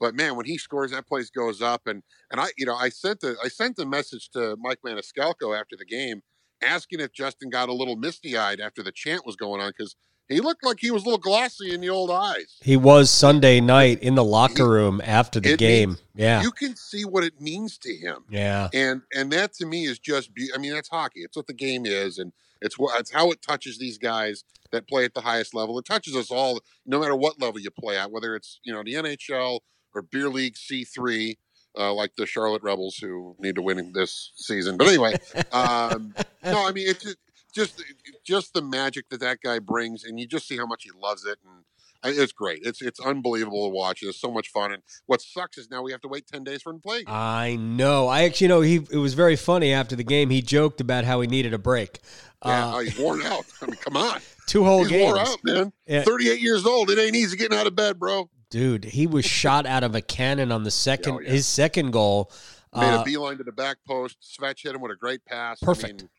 But 0.00 0.14
man, 0.14 0.36
when 0.36 0.46
he 0.46 0.58
scores, 0.58 0.90
that 0.92 1.06
place 1.06 1.30
goes 1.30 1.60
up. 1.62 1.86
And 1.86 2.02
and 2.30 2.40
I, 2.40 2.48
you 2.56 2.66
know, 2.66 2.74
I 2.76 2.88
sent 2.88 3.22
a 3.22 3.36
I 3.44 3.48
sent 3.48 3.78
a 3.78 3.86
message 3.86 4.30
to 4.30 4.56
Mike 4.60 4.78
Maniscalco 4.86 5.58
after 5.58 5.76
the 5.76 5.84
game, 5.84 6.22
asking 6.62 7.00
if 7.00 7.12
Justin 7.12 7.50
got 7.50 7.68
a 7.68 7.72
little 7.74 7.96
misty 7.96 8.36
eyed 8.36 8.60
after 8.60 8.82
the 8.82 8.92
chant 8.92 9.26
was 9.26 9.36
going 9.36 9.60
on 9.60 9.70
because 9.76 9.96
he 10.28 10.40
looked 10.40 10.62
like 10.64 10.76
he 10.80 10.90
was 10.90 11.02
a 11.02 11.06
little 11.06 11.18
glossy 11.18 11.72
in 11.72 11.80
the 11.80 11.88
old 11.88 12.10
eyes. 12.10 12.58
He 12.60 12.76
was 12.76 13.10
Sunday 13.10 13.60
night 13.62 14.02
in 14.02 14.14
the 14.14 14.22
locker 14.24 14.68
room 14.68 15.00
after 15.02 15.40
the 15.40 15.54
It 15.54 15.58
game. 15.58 15.88
means- 15.90 16.02
Yeah, 16.14 16.42
You 16.42 16.50
can 16.50 16.76
see 16.76 17.04
what 17.06 17.24
it 17.24 17.40
means 17.40 17.78
to 17.78 17.94
him, 17.94 18.24
yeah. 18.28 18.68
and 18.74 19.02
and 19.14 19.32
that 19.32 19.54
to 19.54 19.66
me 19.66 19.86
is 19.86 19.98
just. 19.98 20.34
Be- 20.34 20.50
I 20.54 20.58
mean, 20.58 20.72
that's 20.74 20.88
hockey. 20.90 21.20
It's 21.20 21.36
what 21.36 21.46
the 21.46 21.54
game 21.54 21.86
is, 21.86 22.18
and 22.18 22.32
it's 22.60 22.78
what 22.78 23.00
it's 23.00 23.10
how 23.12 23.30
it 23.30 23.40
touches 23.40 23.78
these 23.78 23.96
guys 23.98 24.44
that 24.70 24.86
play 24.86 25.04
at 25.06 25.14
the 25.14 25.22
highest 25.22 25.54
level. 25.54 25.78
It 25.78 25.86
touches 25.86 26.14
us 26.14 26.30
all, 26.30 26.60
no 26.84 27.00
matter 27.00 27.16
what 27.16 27.40
level 27.40 27.58
you 27.60 27.70
play 27.70 27.96
at, 27.96 28.10
whether 28.10 28.36
it's 28.36 28.60
you 28.64 28.72
know 28.72 28.82
the 28.84 28.94
NHL 28.94 29.60
or 29.98 30.02
beer 30.02 30.28
league 30.28 30.56
C 30.56 30.84
three. 30.84 31.38
Uh, 31.78 31.92
like 31.92 32.16
the 32.16 32.26
Charlotte 32.26 32.62
Rebels, 32.62 32.96
who 32.96 33.36
need 33.38 33.54
to 33.54 33.62
win 33.62 33.92
this 33.92 34.32
season. 34.34 34.76
But 34.76 34.88
anyway, 34.88 35.14
um, 35.52 36.12
no, 36.44 36.66
I 36.66 36.72
mean 36.72 36.88
it's 36.88 37.04
just, 37.04 37.16
just 37.54 37.84
just 38.24 38.54
the 38.54 38.62
magic 38.62 39.08
that 39.10 39.20
that 39.20 39.40
guy 39.42 39.58
brings, 39.60 40.02
and 40.02 40.18
you 40.18 40.26
just 40.26 40.48
see 40.48 40.56
how 40.56 40.66
much 40.66 40.82
he 40.84 40.90
loves 41.00 41.24
it, 41.24 41.38
and 41.44 42.16
it's 42.16 42.32
great. 42.32 42.62
It's 42.64 42.82
it's 42.82 42.98
unbelievable 42.98 43.68
to 43.68 43.72
watch. 43.74 44.02
It's 44.02 44.18
so 44.20 44.30
much 44.32 44.48
fun, 44.48 44.72
and 44.72 44.82
what 45.06 45.20
sucks 45.20 45.56
is 45.56 45.70
now 45.70 45.82
we 45.82 45.92
have 45.92 46.00
to 46.00 46.08
wait 46.08 46.26
ten 46.26 46.42
days 46.42 46.62
for 46.62 46.70
him 46.70 46.78
to 46.78 46.82
play. 46.82 46.98
again. 47.00 47.14
I 47.14 47.54
know. 47.56 48.08
I 48.08 48.22
actually 48.24 48.48
know 48.48 48.60
he. 48.62 48.76
It 48.90 48.98
was 48.98 49.14
very 49.14 49.36
funny 49.36 49.72
after 49.72 49.94
the 49.94 50.04
game. 50.04 50.30
He 50.30 50.42
joked 50.42 50.80
about 50.80 51.04
how 51.04 51.20
he 51.20 51.28
needed 51.28 51.54
a 51.54 51.58
break. 51.58 52.00
Yeah, 52.44 52.66
Uh, 52.70 52.76
oh, 52.76 52.78
he's 52.80 52.98
worn 52.98 53.22
out. 53.22 53.44
I 53.62 53.66
mean, 53.66 53.76
come 53.76 53.96
on, 53.96 54.20
two 54.46 54.64
whole 54.64 54.80
he's 54.80 54.88
games. 54.88 55.12
worn 55.12 55.18
out, 55.26 55.38
man. 55.44 55.72
Yeah. 55.86 56.02
Thirty-eight 56.02 56.40
years 56.40 56.66
old. 56.66 56.90
It 56.90 56.98
ain't 56.98 57.14
easy 57.14 57.36
getting 57.36 57.56
out 57.58 57.68
of 57.68 57.76
bed, 57.76 58.00
bro. 58.00 58.28
Dude, 58.50 58.84
he 58.86 59.06
was 59.06 59.24
shot 59.24 59.66
out 59.66 59.84
of 59.84 59.94
a 59.94 60.00
cannon 60.00 60.50
on 60.52 60.62
the 60.64 60.70
second 60.88 61.14
Oh, 61.14 61.20
yeah. 61.20 61.30
his 61.30 61.46
second 61.46 61.90
goal. 61.92 62.30
Made 62.74 62.94
Uh, 62.94 63.00
a 63.00 63.04
beeline 63.04 63.38
to 63.38 63.44
the 63.44 63.52
back 63.52 63.78
post. 63.86 64.18
Svetch 64.22 64.62
hit 64.62 64.74
him 64.74 64.80
with 64.80 64.92
a 64.92 64.96
great 64.96 65.24
pass. 65.24 65.62
I 65.62 65.66
Perfect. 65.66 66.02
mean, 66.02 66.10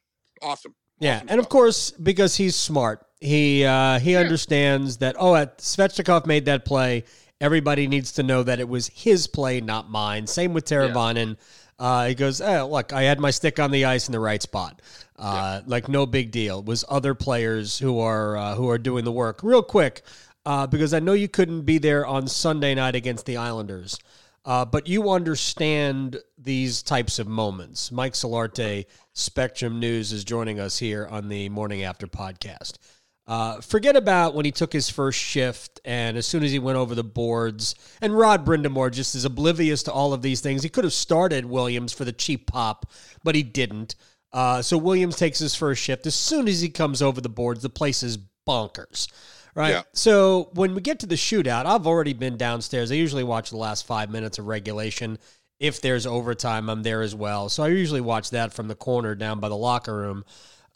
awesome. 0.42 0.76
yeah, 1.00 1.18
Awesome 1.18 1.28
and 1.30 1.40
of 1.40 1.50
course 1.50 1.92
because 1.92 2.36
he's 2.36 2.56
smart, 2.56 3.06
he 3.20 3.64
uh, 3.66 4.00
he 4.00 4.16
understands 4.16 4.98
that. 4.98 5.16
Oh, 5.20 5.36
at 5.36 5.60
Svechnikov 5.60 6.26
made 6.26 6.46
that 6.46 6.66
play. 6.66 7.04
Everybody 7.42 7.88
needs 7.88 8.12
to 8.14 8.24
know 8.24 8.44
that 8.44 8.60
it 8.60 8.68
was 8.68 8.88
his 8.88 9.28
play, 9.28 9.62
not 9.62 9.90
mine. 9.90 10.28
Same 10.28 10.54
with 10.54 10.66
Teravainen. 10.66 11.38
Uh, 11.78 12.08
he 12.08 12.14
goes, 12.16 12.42
eh, 12.42 12.62
look, 12.64 12.92
I 12.92 13.04
had 13.04 13.22
my 13.22 13.32
stick 13.32 13.58
on 13.60 13.72
the 13.72 13.86
ice 13.86 14.10
in 14.10 14.12
the 14.12 14.20
right 14.20 14.42
spot. 14.42 14.82
Uh, 15.18 15.62
Like 15.66 15.88
no 15.88 16.06
big 16.06 16.32
deal. 16.32 16.60
It 16.60 16.66
was 16.66 16.84
other 16.90 17.14
players 17.16 17.80
who 17.80 18.00
are 18.00 18.36
uh, 18.36 18.56
who 18.56 18.70
are 18.70 18.78
doing 18.78 19.06
the 19.06 19.12
work. 19.14 19.42
Real 19.44 19.64
quick, 19.64 20.02
uh, 20.50 20.66
because 20.66 20.96
I 20.96 21.00
know 21.00 21.14
you 21.14 21.28
couldn't 21.28 21.62
be 21.62 21.78
there 21.78 22.08
on 22.08 22.28
Sunday 22.28 22.74
night 22.74 22.96
against 22.96 23.28
the 23.28 23.38
Islanders, 23.38 24.00
uh, 24.46 24.66
but 24.66 24.88
you 24.88 25.12
understand 25.12 26.18
these 26.40 26.82
types 26.82 27.20
of 27.20 27.28
moments. 27.28 27.92
Mike 27.92 28.14
Solarte, 28.14 28.88
Spectrum 29.14 29.80
News, 29.80 30.12
is 30.12 30.24
joining 30.24 30.60
us 30.60 30.80
here 30.80 31.06
on 31.06 31.30
the 31.30 31.50
Morning 31.50 31.84
After 31.84 32.08
podcast. 32.08 32.80
Uh, 33.28 33.62
forget 33.62 33.96
about 33.96 34.34
when 34.34 34.44
he 34.44 34.52
took 34.52 34.74
his 34.74 34.90
first 34.90 35.20
shift 35.20 35.80
and 35.86 36.18
as 36.18 36.26
soon 36.26 36.42
as 36.42 36.52
he 36.52 36.58
went 36.58 36.80
over 36.80 36.96
the 36.96 37.04
boards, 37.04 37.76
and 38.02 38.18
Rod 38.18 38.44
Brind'Amour 38.44 38.92
just 38.92 39.14
is 39.14 39.26
oblivious 39.26 39.84
to 39.84 39.92
all 39.92 40.14
of 40.14 40.24
these 40.24 40.42
things. 40.42 40.64
He 40.64 40.70
could 40.70 40.84
have 40.84 40.94
started 40.94 41.46
Williams 41.46 41.94
for 41.94 42.06
the 42.06 42.12
cheap 42.12 42.48
pop, 42.48 42.90
but 43.24 43.36
he 43.36 43.44
didn't. 43.44 43.94
Uh, 44.34 44.64
so 44.64 44.80
Williams 44.80 45.16
takes 45.16 45.38
his 45.38 45.54
first 45.54 45.84
shift. 45.84 46.08
As 46.08 46.16
soon 46.16 46.48
as 46.48 46.60
he 46.60 46.70
comes 46.70 47.04
over 47.04 47.22
the 47.22 47.30
boards, 47.30 47.62
the 47.62 47.70
place 47.70 48.02
is 48.02 48.18
bonkers. 48.48 49.10
Right. 49.56 49.72
Yeah. 49.72 49.82
So 49.94 50.50
when 50.54 50.76
we 50.76 50.82
get 50.82 51.00
to 51.00 51.06
the 51.06 51.16
shootout, 51.16 51.66
I've 51.66 51.88
already 51.88 52.14
been 52.14 52.38
downstairs. 52.38 52.92
I 52.92 52.96
usually 52.96 53.24
watch 53.24 53.50
the 53.50 53.58
last 53.58 53.86
five 53.86 54.10
minutes 54.10 54.40
of 54.40 54.48
regulation. 54.48 55.18
If 55.60 55.82
there's 55.82 56.06
overtime, 56.06 56.70
I'm 56.70 56.84
there 56.84 57.02
as 57.02 57.16
well. 57.16 57.50
So 57.50 57.64
I 57.64 57.68
usually 57.70 58.02
watch 58.02 58.30
that 58.30 58.54
from 58.54 58.68
the 58.68 58.76
corner 58.76 59.16
down 59.16 59.40
by 59.40 59.50
the 59.50 59.58
locker 59.58 59.96
room. 59.96 60.24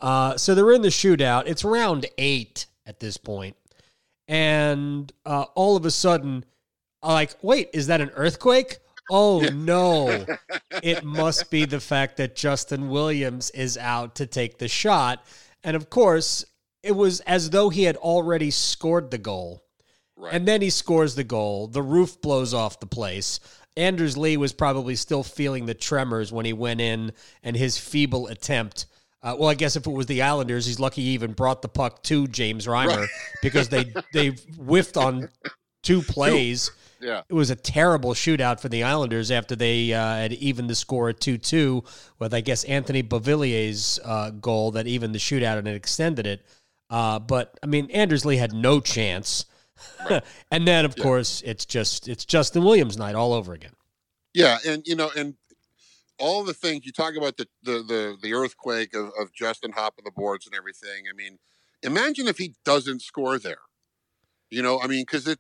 Uh, 0.01 0.36
so 0.36 0.53
they're 0.53 0.73
in 0.73 0.81
the 0.81 0.89
shootout. 0.89 1.43
It's 1.47 1.63
round 1.63 2.05
eight 2.17 2.65
at 2.86 2.99
this 2.99 3.17
point. 3.17 3.55
And 4.27 5.12
uh, 5.25 5.45
all 5.55 5.77
of 5.77 5.86
a 5.86 5.91
sudden, 5.91 6.43
I'm 7.01 7.13
like, 7.13 7.36
wait, 7.41 7.69
is 7.73 7.88
that 7.88 8.01
an 8.01 8.12
earthquake? 8.15 8.79
Oh, 9.09 9.39
no. 9.53 10.25
it 10.83 11.03
must 11.03 11.51
be 11.51 11.65
the 11.65 11.79
fact 11.79 12.17
that 12.17 12.36
Justin 12.36 12.89
Williams 12.89 13.49
is 13.51 13.77
out 13.77 14.15
to 14.15 14.25
take 14.25 14.57
the 14.57 14.67
shot. 14.67 15.25
And 15.63 15.75
of 15.75 15.89
course, 15.89 16.45
it 16.84 16.96
was 16.96 17.22
as 17.22 17.50
though 17.50 17.69
he 17.69 17.84
had 17.84 17.96
already 17.96 18.52
scored 18.52 19.10
the 19.10 19.17
goal. 19.17 19.63
Right. 20.15 20.34
And 20.34 20.48
then 20.48 20.62
he 20.62 20.69
scores 20.69 21.15
the 21.15 21.24
goal. 21.24 21.67
The 21.67 21.82
roof 21.82 22.22
blows 22.22 22.54
off 22.54 22.80
the 22.80 22.86
place. 22.86 23.39
Anders 23.76 24.17
Lee 24.17 24.38
was 24.38 24.54
probably 24.54 24.96
still 24.96 25.24
feeling 25.24 25.65
the 25.65 25.74
tremors 25.74 26.32
when 26.32 26.46
he 26.46 26.54
went 26.54 26.82
in 26.82 27.13
and 27.41 27.56
his 27.56 27.78
feeble 27.78 28.28
attempt. 28.28 28.86
Uh, 29.24 29.36
well, 29.39 29.50
I 29.50 29.56
guess 29.56 29.76
if 29.76 29.88
it 29.88 29.91
was 29.91 30.06
the 30.06 30.22
Islanders, 30.22 30.65
he's 30.65 30.80
lucky 30.80 31.02
he 31.02 31.10
even 31.10 31.32
brought 31.32 31.62
the 31.62 31.69
puck 31.69 32.04
to 32.04 32.28
James 32.28 32.67
Reimer 32.67 33.08
because 33.41 33.69
they 33.69 33.91
they 34.13 34.30
whiffed 34.58 34.98
on 34.98 35.30
two 35.82 36.02
plays. 36.02 36.69
yeah. 37.00 37.22
It 37.28 37.34
was 37.34 37.50
a 37.50 37.56
terrible 37.56 38.13
shootout 38.13 38.60
for 38.60 38.69
the 38.69 38.84
Islanders 38.84 39.32
after 39.32 39.56
they 39.56 39.93
uh, 39.93 40.15
had 40.15 40.34
evened 40.34 40.69
the 40.69 40.76
score 40.76 41.10
at 41.10 41.22
2 41.22 41.38
2 41.38 41.84
with, 42.19 42.34
I 42.34 42.41
guess, 42.41 42.63
Anthony 42.65 43.02
Beauvillier's 43.02 44.00
uh, 44.04 44.32
goal 44.32 44.72
that 44.72 44.88
evened 44.88 45.15
the 45.15 45.19
shootout 45.19 45.58
and 45.58 45.67
it 45.67 45.76
extended 45.76 46.28
it. 46.28 46.46
Uh, 46.93 47.17
but, 47.17 47.60
I 47.63 47.65
mean, 47.65 47.89
Anders 47.89 48.23
Lee 48.23 48.38
had 48.38 48.53
no 48.53 48.79
chance. 48.79 49.45
and 50.51 50.67
then, 50.67 50.86
of 50.86 50.95
course, 50.95 51.41
it's 51.43 51.65
just 51.65 52.08
it's 52.08 52.23
Justin 52.23 52.63
Williams 52.63 52.97
night 52.97 53.15
all 53.15 53.34
over 53.34 53.53
again. 53.53 53.73
Yeah, 54.34 54.60
and 54.65 54.86
you 54.86 54.95
know, 54.95 55.10
and 55.15 55.36
all 56.19 56.43
the 56.43 56.53
things 56.53 56.86
you 56.86 56.91
talk 56.91 57.15
about 57.15 57.38
the 57.38 57.47
the 57.63 57.84
the, 57.84 58.17
the 58.21 58.34
earthquake 58.34 58.95
of, 58.95 59.12
of 59.19 59.34
Justin 59.34 59.71
hopping 59.71 60.06
the 60.06 60.12
boards 60.12 60.45
and 60.45 60.56
everything. 60.56 61.06
I 61.10 61.13
mean, 61.15 61.39
imagine 61.82 62.27
if 62.27 62.38
he 62.38 62.53
doesn't 62.63 63.01
score 63.01 63.39
there. 63.39 63.58
You 64.49 64.62
know, 64.62 64.79
I 64.79 64.86
mean, 64.88 65.01
because 65.01 65.27
it, 65.27 65.39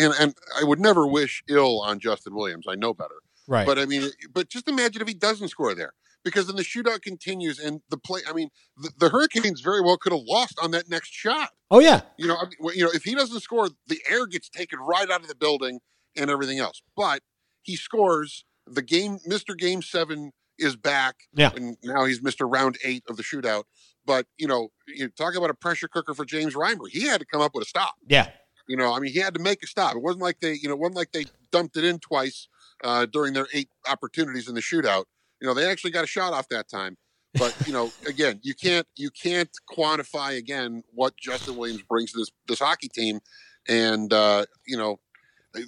and, 0.00 0.14
and 0.20 0.34
I 0.58 0.62
would 0.62 0.78
never 0.78 1.06
wish 1.08 1.42
ill 1.48 1.80
on 1.80 1.98
Justin 1.98 2.36
Williams. 2.36 2.66
I 2.68 2.76
know 2.76 2.94
better, 2.94 3.16
Right. 3.48 3.66
but 3.66 3.80
I 3.80 3.84
mean, 3.84 4.10
but 4.32 4.48
just 4.48 4.68
imagine 4.68 5.02
if 5.02 5.08
he 5.08 5.14
doesn't 5.14 5.48
score 5.48 5.74
there, 5.74 5.92
because 6.28 6.46
then 6.46 6.56
the 6.56 6.62
shootout 6.62 7.02
continues 7.02 7.58
and 7.58 7.80
the 7.90 7.96
play. 7.96 8.20
I 8.28 8.32
mean, 8.32 8.50
the, 8.76 8.90
the 8.98 9.08
Hurricanes 9.08 9.60
very 9.60 9.80
well 9.80 9.96
could 9.96 10.12
have 10.12 10.22
lost 10.26 10.58
on 10.62 10.70
that 10.72 10.88
next 10.88 11.12
shot. 11.12 11.50
oh, 11.70 11.80
yeah. 11.80 12.02
You 12.18 12.28
know, 12.28 12.36
I 12.36 12.44
mean, 12.44 12.76
you 12.76 12.84
know, 12.84 12.90
if 12.92 13.04
he 13.04 13.14
doesn't 13.14 13.40
score, 13.40 13.68
the 13.86 14.00
air 14.10 14.26
gets 14.26 14.48
taken 14.48 14.78
right 14.78 15.10
out 15.10 15.22
of 15.22 15.28
the 15.28 15.34
building 15.34 15.80
and 16.16 16.30
everything 16.30 16.58
else. 16.58 16.82
But 16.96 17.22
he 17.62 17.76
scores. 17.76 18.44
The 18.70 18.82
game, 18.82 19.18
Mister 19.24 19.54
Game 19.54 19.80
Seven, 19.80 20.32
is 20.58 20.76
back. 20.76 21.14
Yeah. 21.32 21.50
and 21.56 21.76
now 21.82 22.04
he's 22.04 22.22
Mister 22.22 22.46
Round 22.46 22.76
Eight 22.84 23.02
of 23.08 23.16
the 23.16 23.22
shootout. 23.22 23.64
But 24.04 24.26
you 24.36 24.46
know, 24.46 24.68
you 24.86 25.08
talk 25.08 25.34
about 25.36 25.50
a 25.50 25.54
pressure 25.54 25.88
cooker 25.88 26.14
for 26.14 26.24
James 26.26 26.54
Reimer. 26.54 26.88
He 26.90 27.06
had 27.06 27.20
to 27.20 27.26
come 27.26 27.40
up 27.40 27.52
with 27.54 27.64
a 27.64 27.68
stop. 27.68 27.94
Yeah. 28.06 28.28
You 28.66 28.76
know, 28.76 28.94
I 28.94 29.00
mean, 29.00 29.12
he 29.12 29.20
had 29.20 29.32
to 29.34 29.40
make 29.40 29.62
a 29.62 29.66
stop. 29.66 29.96
It 29.96 30.02
wasn't 30.02 30.22
like 30.22 30.40
they, 30.40 30.52
you 30.52 30.68
know, 30.68 30.74
it 30.74 30.80
wasn't 30.80 30.96
like 30.96 31.12
they 31.12 31.24
dumped 31.50 31.78
it 31.78 31.84
in 31.84 31.98
twice 31.98 32.48
uh, 32.84 33.06
during 33.06 33.32
their 33.32 33.46
eight 33.54 33.70
opportunities 33.90 34.46
in 34.48 34.54
the 34.54 34.60
shootout. 34.60 35.04
You 35.40 35.48
know, 35.48 35.54
they 35.54 35.66
actually 35.70 35.90
got 35.92 36.04
a 36.04 36.08
shot 36.08 36.32
off 36.32 36.48
that 36.48 36.68
time. 36.68 36.96
But 37.38 37.54
you 37.64 37.72
know, 37.72 37.92
again, 38.06 38.40
you 38.42 38.54
can't 38.54 38.86
you 38.96 39.10
can't 39.10 39.50
quantify 39.70 40.36
again 40.36 40.82
what 40.92 41.16
Justin 41.16 41.56
Williams 41.56 41.82
brings 41.88 42.12
to 42.12 42.18
this 42.18 42.30
this 42.46 42.58
hockey 42.58 42.88
team, 42.88 43.20
and 43.68 44.12
uh, 44.12 44.44
you 44.66 44.76
know, 44.76 44.98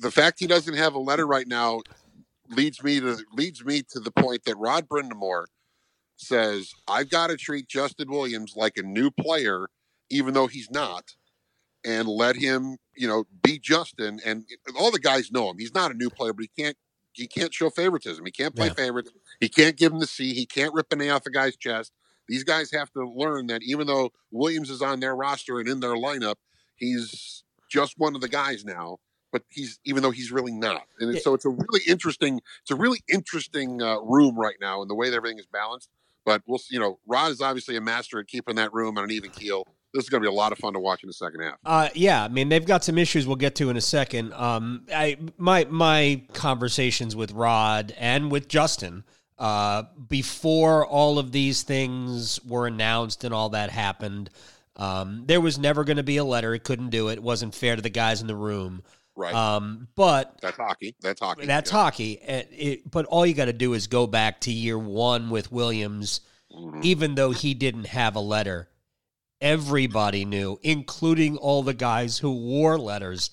the 0.00 0.10
fact 0.10 0.40
he 0.40 0.46
doesn't 0.46 0.74
have 0.74 0.94
a 0.94 0.98
letter 1.00 1.26
right 1.26 1.46
now 1.46 1.82
leads 2.48 2.82
me 2.82 3.00
to 3.00 3.18
leads 3.32 3.64
me 3.64 3.82
to 3.90 4.00
the 4.00 4.10
point 4.10 4.44
that 4.44 4.56
Rod 4.56 4.88
Brind'Amour 4.88 5.46
says 6.16 6.74
I've 6.88 7.08
got 7.08 7.28
to 7.28 7.36
treat 7.36 7.68
Justin 7.68 8.10
Williams 8.10 8.54
like 8.56 8.76
a 8.76 8.82
new 8.82 9.10
player, 9.10 9.68
even 10.10 10.34
though 10.34 10.46
he's 10.48 10.70
not, 10.70 11.14
and 11.84 12.08
let 12.08 12.36
him, 12.36 12.76
you 12.96 13.08
know, 13.08 13.24
be 13.42 13.58
Justin. 13.58 14.20
And 14.24 14.44
all 14.78 14.90
the 14.90 14.98
guys 14.98 15.30
know 15.32 15.50
him. 15.50 15.58
He's 15.58 15.74
not 15.74 15.90
a 15.90 15.94
new 15.94 16.10
player, 16.10 16.32
but 16.32 16.42
he 16.42 16.62
can't 16.62 16.76
he 17.12 17.26
can't 17.26 17.52
show 17.52 17.70
favoritism. 17.70 18.24
He 18.24 18.32
can't 18.32 18.54
play 18.54 18.68
Yeah. 18.68 18.74
favorites. 18.74 19.10
He 19.40 19.48
can't 19.48 19.76
give 19.76 19.92
him 19.92 19.98
the 19.98 20.06
C. 20.06 20.34
He 20.34 20.46
can't 20.46 20.74
rip 20.74 20.92
an 20.92 21.00
A 21.00 21.10
off 21.10 21.26
a 21.26 21.30
guy's 21.30 21.56
chest. 21.56 21.92
These 22.28 22.44
guys 22.44 22.70
have 22.70 22.92
to 22.92 23.08
learn 23.08 23.48
that 23.48 23.62
even 23.62 23.86
though 23.86 24.12
Williams 24.30 24.70
is 24.70 24.82
on 24.82 25.00
their 25.00 25.16
roster 25.16 25.58
and 25.58 25.68
in 25.68 25.80
their 25.80 25.96
lineup, 25.96 26.36
he's 26.76 27.42
just 27.68 27.98
one 27.98 28.14
of 28.14 28.20
the 28.20 28.28
guys 28.28 28.64
now. 28.64 28.98
But 29.32 29.42
he's 29.48 29.78
even 29.84 30.02
though 30.02 30.10
he's 30.10 30.32
really 30.32 30.52
not, 30.52 30.82
and 30.98 31.16
so 31.18 31.34
it's 31.34 31.44
a 31.44 31.50
really 31.50 31.80
interesting. 31.88 32.40
It's 32.62 32.72
a 32.72 32.74
really 32.74 32.98
interesting 33.08 33.80
uh, 33.80 34.00
room 34.00 34.36
right 34.36 34.56
now, 34.60 34.82
and 34.82 34.90
the 34.90 34.94
way 34.94 35.08
that 35.08 35.16
everything 35.16 35.38
is 35.38 35.46
balanced. 35.46 35.88
But 36.24 36.42
we'll, 36.46 36.58
see, 36.58 36.74
you 36.74 36.80
know, 36.80 36.98
Rod 37.06 37.30
is 37.30 37.40
obviously 37.40 37.76
a 37.76 37.80
master 37.80 38.18
at 38.18 38.26
keeping 38.26 38.56
that 38.56 38.74
room 38.74 38.98
on 38.98 39.04
an 39.04 39.12
even 39.12 39.30
keel. 39.30 39.64
This 39.94 40.04
is 40.04 40.10
going 40.10 40.20
to 40.20 40.28
be 40.28 40.32
a 40.32 40.36
lot 40.36 40.50
of 40.50 40.58
fun 40.58 40.72
to 40.74 40.80
watch 40.80 41.04
in 41.04 41.06
the 41.06 41.12
second 41.12 41.42
half. 41.42 41.58
Uh, 41.64 41.88
yeah, 41.94 42.24
I 42.24 42.28
mean 42.28 42.48
they've 42.48 42.64
got 42.64 42.82
some 42.82 42.98
issues 42.98 43.24
we'll 43.24 43.36
get 43.36 43.54
to 43.56 43.70
in 43.70 43.76
a 43.76 43.80
second. 43.80 44.32
Um, 44.32 44.84
I 44.92 45.16
my 45.36 45.64
my 45.70 46.22
conversations 46.32 47.14
with 47.14 47.30
Rod 47.30 47.94
and 47.98 48.32
with 48.32 48.48
Justin 48.48 49.04
uh, 49.40 49.84
before 50.08 50.86
all 50.86 51.18
of 51.18 51.32
these 51.32 51.62
things 51.62 52.38
were 52.44 52.66
announced 52.68 53.24
and 53.24 53.34
all 53.34 53.48
that 53.48 53.70
happened. 53.70 54.30
Um, 54.76 55.24
there 55.26 55.40
was 55.40 55.58
never 55.58 55.82
going 55.84 55.96
to 55.96 56.02
be 56.02 56.18
a 56.18 56.24
letter. 56.24 56.54
It 56.54 56.62
couldn't 56.62 56.90
do 56.90 57.08
it. 57.08 57.14
It 57.14 57.22
wasn't 57.22 57.54
fair 57.54 57.74
to 57.74 57.82
the 57.82 57.90
guys 57.90 58.20
in 58.20 58.26
the 58.28 58.36
room. 58.36 58.82
Right. 59.16 59.34
Um, 59.34 59.88
but 59.96 60.38
that's 60.40 60.56
hockey. 60.56 60.94
That's 61.00 61.20
hockey. 61.20 61.46
that's 61.46 61.70
Yeah. 61.70 61.76
hockey. 61.78 62.20
And 62.20 62.46
it, 62.52 62.90
but 62.90 63.06
all 63.06 63.26
you 63.26 63.34
got 63.34 63.46
to 63.46 63.52
do 63.52 63.72
is 63.74 63.86
go 63.88 64.06
back 64.06 64.40
to 64.42 64.52
year 64.52 64.78
one 64.78 65.28
with 65.30 65.50
Williams, 65.50 66.20
Mhm. 66.54 66.84
even 66.84 67.14
though 67.16 67.32
he 67.32 67.52
didn't 67.54 67.86
have 67.88 68.14
a 68.16 68.20
letter. 68.20 68.68
Everybody 69.40 70.24
knew, 70.26 70.58
including 70.62 71.36
all 71.38 71.62
the 71.62 71.74
guys 71.74 72.18
who 72.18 72.30
wore 72.30 72.78
letters. 72.78 73.30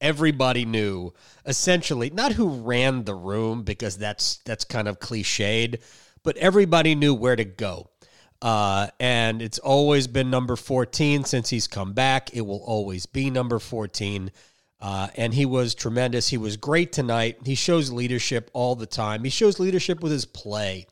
Everybody 0.00 0.64
knew, 0.64 1.12
essentially, 1.46 2.10
not 2.10 2.32
who 2.32 2.48
ran 2.48 3.04
the 3.04 3.14
room 3.14 3.62
because 3.62 3.96
that's 3.96 4.38
that's 4.38 4.64
kind 4.64 4.88
of 4.88 5.00
cliched, 5.00 5.80
but 6.22 6.36
everybody 6.36 6.94
knew 6.94 7.14
where 7.14 7.36
to 7.36 7.44
go. 7.44 7.90
Uh, 8.42 8.88
and 9.00 9.40
it's 9.40 9.58
always 9.58 10.06
been 10.06 10.28
number 10.28 10.54
14 10.54 11.24
since 11.24 11.48
he's 11.48 11.66
come 11.66 11.94
back. 11.94 12.34
It 12.34 12.42
will 12.42 12.62
always 12.62 13.06
be 13.06 13.30
number 13.30 13.58
14. 13.58 14.30
Uh, 14.80 15.08
and 15.16 15.32
he 15.32 15.46
was 15.46 15.74
tremendous. 15.74 16.28
He 16.28 16.36
was 16.36 16.58
great 16.58 16.92
tonight. 16.92 17.38
He 17.46 17.54
shows 17.54 17.90
leadership 17.90 18.50
all 18.52 18.74
the 18.74 18.86
time. 18.86 19.24
He 19.24 19.30
shows 19.30 19.58
leadership 19.58 20.02
with 20.02 20.12
his 20.12 20.26
play. 20.26 20.86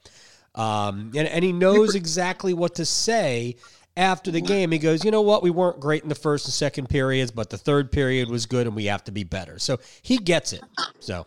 Um, 0.55 1.13
and, 1.15 1.29
and 1.29 1.45
he 1.45 1.53
knows 1.53 1.95
exactly 1.95 2.55
what 2.55 2.77
to 2.77 2.87
say 2.87 3.57
after 3.97 4.31
the 4.31 4.41
game. 4.41 4.71
He 4.71 4.79
goes, 4.79 5.05
you 5.05 5.11
know 5.11 5.23
what? 5.23 5.43
We 5.43 5.51
weren't 5.51 5.81
great 5.81 6.03
in 6.03 6.09
the 6.09 6.15
first 6.15 6.47
and 6.47 6.53
second 6.53 6.89
periods, 6.89 7.31
but 7.31 7.51
the 7.51 7.59
third 7.59 7.93
period 7.93 8.29
was 8.29 8.47
good 8.47 8.67
and 8.67 8.75
we 8.75 8.87
have 8.87 9.05
to 9.05 9.13
be 9.13 9.25
better. 9.25 9.59
So 9.59 9.79
he 10.03 10.19
gets 10.19 10.53
it. 10.53 10.63
So, 11.01 11.27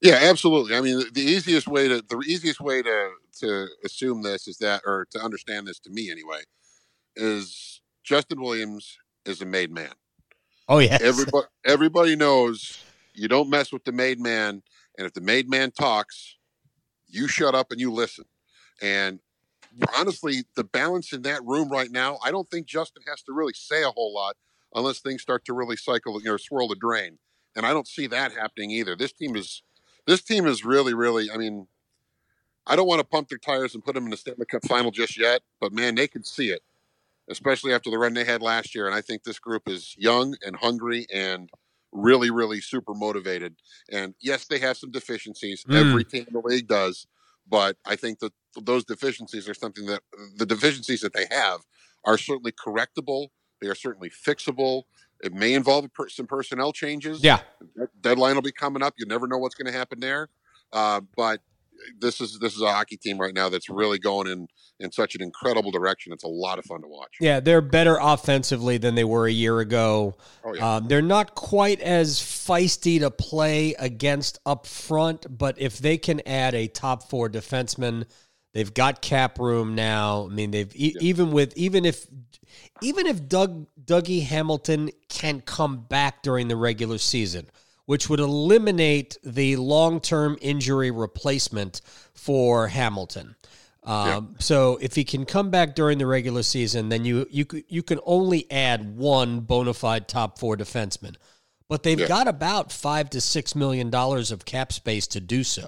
Yeah, 0.00 0.18
absolutely. 0.22 0.76
I 0.76 0.80
mean, 0.80 1.02
the, 1.12 1.22
easiest 1.22 1.66
way 1.66 1.88
to 1.88 2.02
the 2.08 2.18
easiest 2.26 2.60
way 2.60 2.82
to 2.82 3.10
to 3.40 3.66
assume 3.84 4.22
this 4.22 4.48
is 4.48 4.58
that, 4.58 4.82
or 4.86 5.06
to 5.10 5.18
understand 5.18 5.66
this 5.66 5.78
to 5.80 5.90
me 5.90 6.10
anyway, 6.10 6.40
is 7.16 7.80
Justin 8.04 8.40
Williams 8.40 8.96
is 9.24 9.42
a 9.42 9.46
made 9.46 9.70
man. 9.70 9.92
oh, 10.68 10.78
yeah. 10.78 10.98
Everybody 11.00 11.46
everybody 11.64 12.16
knows 12.16 12.82
you 13.14 13.28
don't 13.28 13.50
mess 13.50 13.72
with 13.72 13.84
the 13.84 13.92
made 13.92 14.20
man, 14.20 14.62
and 14.98 15.06
if 15.06 15.14
the 15.14 15.20
made 15.20 15.48
man 15.48 15.70
talks, 15.70 16.36
you 17.08 17.28
shut 17.28 17.54
up 17.54 17.72
and 17.72 17.80
you 17.80 17.90
listen. 17.90 18.24
And 18.82 19.20
honestly, 19.96 20.44
the 20.54 20.64
balance 20.64 21.12
in 21.12 21.22
that 21.22 21.44
room 21.44 21.68
right 21.68 21.90
now, 21.90 22.18
I 22.24 22.30
don't 22.30 22.48
think 22.48 22.66
Justin 22.66 23.02
has 23.08 23.22
to 23.22 23.32
really 23.32 23.52
say 23.54 23.82
a 23.82 23.90
whole 23.90 24.14
lot 24.14 24.36
unless 24.74 25.00
things 25.00 25.22
start 25.22 25.44
to 25.46 25.54
really 25.54 25.76
cycle, 25.76 26.20
you 26.20 26.30
know, 26.30 26.36
swirl 26.36 26.68
the 26.68 26.76
drain. 26.76 27.18
And 27.54 27.64
I 27.64 27.72
don't 27.72 27.88
see 27.88 28.06
that 28.08 28.32
happening 28.32 28.70
either. 28.70 28.96
This 28.96 29.12
team 29.12 29.36
is 29.36 29.62
this 30.06 30.22
team 30.22 30.46
is 30.46 30.64
really, 30.64 30.94
really. 30.94 31.30
I 31.30 31.36
mean, 31.36 31.66
I 32.66 32.76
don't 32.76 32.88
want 32.88 33.00
to 33.00 33.06
pump 33.06 33.28
their 33.28 33.38
tires 33.38 33.74
and 33.74 33.84
put 33.84 33.94
them 33.94 34.04
in 34.04 34.10
the 34.10 34.16
Stanley 34.16 34.46
Cup 34.46 34.66
final 34.66 34.90
just 34.90 35.18
yet, 35.18 35.42
but 35.60 35.72
man, 35.72 35.94
they 35.94 36.08
could 36.08 36.26
see 36.26 36.50
it, 36.50 36.62
especially 37.30 37.72
after 37.72 37.90
the 37.90 37.98
run 37.98 38.14
they 38.14 38.24
had 38.24 38.42
last 38.42 38.74
year. 38.74 38.86
And 38.86 38.94
I 38.94 39.00
think 39.00 39.22
this 39.22 39.38
group 39.38 39.68
is 39.68 39.94
young 39.98 40.36
and 40.44 40.56
hungry 40.56 41.06
and 41.12 41.50
really, 41.92 42.30
really 42.30 42.60
super 42.60 42.94
motivated. 42.94 43.54
And 43.90 44.14
yes, 44.20 44.46
they 44.46 44.58
have 44.58 44.76
some 44.76 44.90
deficiencies. 44.90 45.64
Mm. 45.64 45.88
Every 45.88 46.04
team 46.04 46.24
in 46.26 46.34
the 46.34 46.46
league 46.46 46.68
does, 46.68 47.06
but 47.48 47.76
I 47.84 47.96
think 47.96 48.18
that 48.20 48.32
those 48.60 48.84
deficiencies 48.84 49.48
are 49.48 49.54
something 49.54 49.86
that 49.86 50.02
the 50.36 50.46
deficiencies 50.46 51.00
that 51.00 51.12
they 51.12 51.26
have 51.30 51.60
are 52.04 52.18
certainly 52.18 52.52
correctable. 52.52 53.28
They 53.60 53.68
are 53.68 53.74
certainly 53.74 54.10
fixable. 54.10 54.84
It 55.22 55.32
may 55.32 55.54
involve 55.54 55.92
per- 55.92 56.08
some 56.08 56.26
personnel 56.26 56.72
changes. 56.72 57.22
Yeah. 57.22 57.40
Deadline 58.00 58.34
will 58.34 58.42
be 58.42 58.52
coming 58.52 58.82
up. 58.82 58.94
You 58.98 59.06
never 59.06 59.26
know 59.26 59.38
what's 59.38 59.54
going 59.54 59.70
to 59.72 59.76
happen 59.76 60.00
there. 60.00 60.28
Uh, 60.72 61.00
but 61.16 61.40
this 62.00 62.20
is 62.20 62.38
this 62.40 62.54
is 62.54 62.62
a 62.62 62.70
hockey 62.70 62.96
team 62.96 63.18
right 63.18 63.34
now 63.34 63.48
that's 63.48 63.68
really 63.68 63.98
going 63.98 64.26
in 64.26 64.48
in 64.78 64.92
such 64.92 65.14
an 65.14 65.22
incredible 65.22 65.70
direction. 65.70 66.12
It's 66.12 66.24
a 66.24 66.28
lot 66.28 66.58
of 66.58 66.64
fun 66.64 66.82
to 66.82 66.88
watch. 66.88 67.14
Yeah, 67.20 67.40
they're 67.40 67.60
better 67.60 67.98
offensively 68.00 68.78
than 68.78 68.94
they 68.94 69.04
were 69.04 69.26
a 69.26 69.32
year 69.32 69.60
ago. 69.60 70.16
Oh, 70.44 70.54
yeah. 70.54 70.76
Um, 70.76 70.88
they're 70.88 71.02
not 71.02 71.34
quite 71.34 71.80
as 71.80 72.18
feisty 72.18 73.00
to 73.00 73.10
play 73.10 73.74
against 73.78 74.38
up 74.44 74.66
front, 74.66 75.26
but 75.38 75.58
if 75.60 75.78
they 75.78 75.98
can 75.98 76.20
add 76.26 76.54
a 76.54 76.66
top 76.68 77.08
four 77.08 77.28
defenseman, 77.28 78.04
they've 78.52 78.72
got 78.72 79.00
cap 79.00 79.38
room 79.38 79.74
now. 79.74 80.26
I 80.26 80.34
mean, 80.34 80.50
they've 80.50 80.74
e- 80.74 80.96
even 81.00 81.30
with 81.30 81.56
even 81.56 81.84
if 81.84 82.06
even 82.82 83.06
if 83.06 83.28
Doug 83.28 83.66
Dougie 83.82 84.24
Hamilton 84.24 84.90
can 85.08 85.40
come 85.40 85.86
back 85.88 86.22
during 86.22 86.48
the 86.48 86.56
regular 86.56 86.98
season, 86.98 87.48
which 87.86 88.08
would 88.08 88.20
eliminate 88.20 89.16
the 89.24 89.56
long 89.56 90.00
term 90.00 90.36
injury 90.40 90.90
replacement 90.90 91.80
for 92.14 92.68
Hamilton. 92.68 93.34
Um, 93.84 94.34
So 94.40 94.78
if 94.82 94.96
he 94.96 95.04
can 95.04 95.24
come 95.24 95.50
back 95.50 95.74
during 95.76 95.98
the 95.98 96.06
regular 96.06 96.42
season, 96.42 96.88
then 96.88 97.04
you 97.04 97.26
you 97.30 97.46
you 97.68 97.82
can 97.82 98.00
only 98.04 98.50
add 98.50 98.96
one 98.96 99.40
bona 99.40 99.72
fide 99.74 100.08
top 100.08 100.38
four 100.38 100.56
defenseman, 100.56 101.14
but 101.68 101.84
they've 101.84 102.00
Yeah. 102.00 102.08
got 102.08 102.26
about 102.28 102.72
five 102.72 103.08
to 103.10 103.20
six 103.20 103.54
million 103.54 103.88
dollars 103.90 104.32
of 104.32 104.44
cap 104.44 104.72
space 104.72 105.06
to 105.08 105.20
do 105.20 105.44
so. 105.44 105.66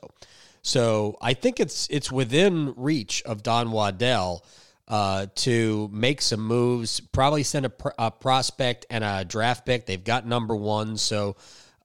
So 0.63 1.17
I 1.23 1.35
think 1.35 1.61
it's 1.61 1.87
it's 1.91 2.11
within 2.11 2.75
reach 2.77 3.23
of 3.23 3.45
Don 3.45 3.71
Waddell 3.71 4.45
uh, 4.89 5.27
to 5.37 5.89
make 5.93 6.21
some 6.21 6.41
moves. 6.41 6.99
Probably 6.99 7.45
send 7.45 7.67
a, 7.67 7.71
pr- 7.71 7.89
a 7.99 8.11
prospect 8.11 8.85
and 8.91 9.05
a 9.05 9.25
draft 9.25 9.65
pick. 9.65 9.87
They've 9.87 10.03
got 10.03 10.27
number 10.27 10.57
one, 10.57 10.97
so 10.97 11.37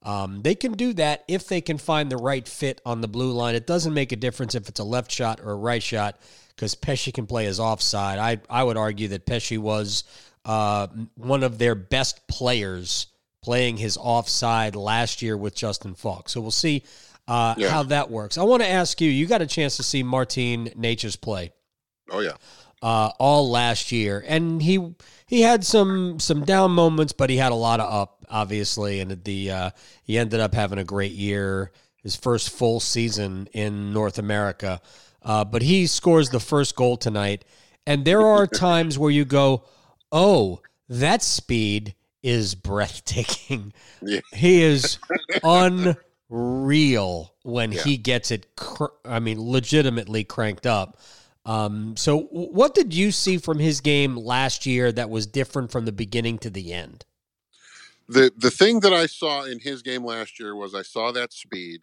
um, 0.04 0.42
they 0.42 0.54
can 0.54 0.72
do 0.72 0.92
that 0.94 1.24
if 1.28 1.48
they 1.48 1.60
can 1.60 1.78
find 1.78 2.10
the 2.10 2.16
right 2.16 2.46
fit 2.46 2.80
on 2.84 3.00
the 3.00 3.08
blue 3.08 3.32
line. 3.32 3.54
It 3.54 3.66
doesn't 3.66 3.94
make 3.94 4.12
a 4.12 4.16
difference 4.16 4.54
if 4.54 4.68
it's 4.68 4.80
a 4.80 4.84
left 4.84 5.10
shot 5.10 5.40
or 5.40 5.52
a 5.52 5.56
right 5.56 5.82
shot 5.82 6.18
because 6.54 6.74
Pesce 6.74 7.10
can 7.12 7.26
play 7.26 7.46
as 7.46 7.58
offside. 7.58 8.18
I 8.18 8.40
I 8.50 8.62
would 8.62 8.76
argue 8.76 9.08
that 9.08 9.24
Pesce 9.26 9.58
was 9.58 10.04
uh, 10.44 10.88
one 11.16 11.42
of 11.42 11.58
their 11.58 11.74
best 11.74 12.26
players 12.28 13.06
playing 13.42 13.76
his 13.78 13.96
offside 13.96 14.76
last 14.76 15.22
year 15.22 15.36
with 15.36 15.54
Justin 15.54 15.94
Faulk. 15.94 16.28
So 16.28 16.40
we'll 16.40 16.50
see 16.50 16.82
uh, 17.28 17.54
Yeah. 17.56 17.70
how 17.70 17.82
that 17.84 18.10
works. 18.10 18.36
I 18.38 18.42
want 18.42 18.62
to 18.62 18.68
ask 18.68 19.00
you. 19.00 19.10
You 19.10 19.26
got 19.26 19.40
a 19.42 19.46
chance 19.46 19.76
to 19.78 19.82
see 19.82 20.02
Martin 20.02 20.68
Necas 20.78 21.18
play 21.20 21.52
Oh 22.10 22.20
yeah. 22.20 22.32
Uh, 22.84 23.10
all 23.18 23.50
last 23.50 23.92
year, 23.92 24.22
and 24.28 24.60
he 24.60 24.92
he 25.26 25.40
had 25.40 25.64
some 25.64 26.20
some 26.20 26.44
down 26.44 26.70
moments, 26.72 27.14
but 27.14 27.30
he 27.30 27.38
had 27.38 27.50
a 27.50 27.54
lot 27.54 27.80
of 27.80 27.90
up, 27.90 28.26
obviously, 28.28 29.00
and 29.00 29.24
the 29.24 29.50
uh, 29.50 29.70
he 30.02 30.18
ended 30.18 30.38
up 30.38 30.54
having 30.54 30.78
a 30.78 30.84
great 30.84 31.12
year, 31.12 31.72
his 31.96 32.14
first 32.14 32.50
full 32.50 32.80
season 32.80 33.48
in 33.54 33.94
North 33.94 34.18
America. 34.18 34.82
Uh, 35.22 35.46
but 35.46 35.62
he 35.62 35.86
scores 35.86 36.28
the 36.28 36.38
first 36.38 36.76
goal 36.76 36.98
tonight, 36.98 37.46
and 37.86 38.04
there 38.04 38.20
are 38.20 38.46
times 38.46 38.98
where 38.98 39.10
you 39.10 39.24
go, 39.24 39.64
"Oh, 40.12 40.60
that 40.90 41.22
speed 41.22 41.94
is 42.22 42.54
breathtaking." 42.54 43.72
Yeah. 44.02 44.20
He 44.34 44.62
is 44.62 44.98
unreal 45.42 47.32
when 47.44 47.72
he 47.72 47.96
gets 47.96 48.30
it. 48.30 48.54
Cr- 48.56 48.92
I 49.06 49.20
mean, 49.20 49.40
legitimately 49.40 50.24
cranked 50.24 50.66
up. 50.66 50.98
Um, 51.46 51.96
so, 51.96 52.22
what 52.30 52.74
did 52.74 52.94
you 52.94 53.10
see 53.10 53.38
from 53.38 53.58
his 53.58 53.80
game 53.80 54.16
last 54.16 54.64
year 54.64 54.90
that 54.92 55.10
was 55.10 55.26
different 55.26 55.70
from 55.70 55.84
the 55.84 55.92
beginning 55.92 56.38
to 56.38 56.50
the 56.50 56.72
end? 56.72 57.04
the 58.08 58.32
the 58.36 58.50
thing 58.50 58.80
that 58.80 58.92
I 58.92 59.06
saw 59.06 59.44
in 59.44 59.60
his 59.60 59.82
game 59.82 60.04
last 60.04 60.38
year 60.38 60.54
was 60.54 60.74
I 60.74 60.82
saw 60.82 61.12
that 61.12 61.32
speed, 61.32 61.82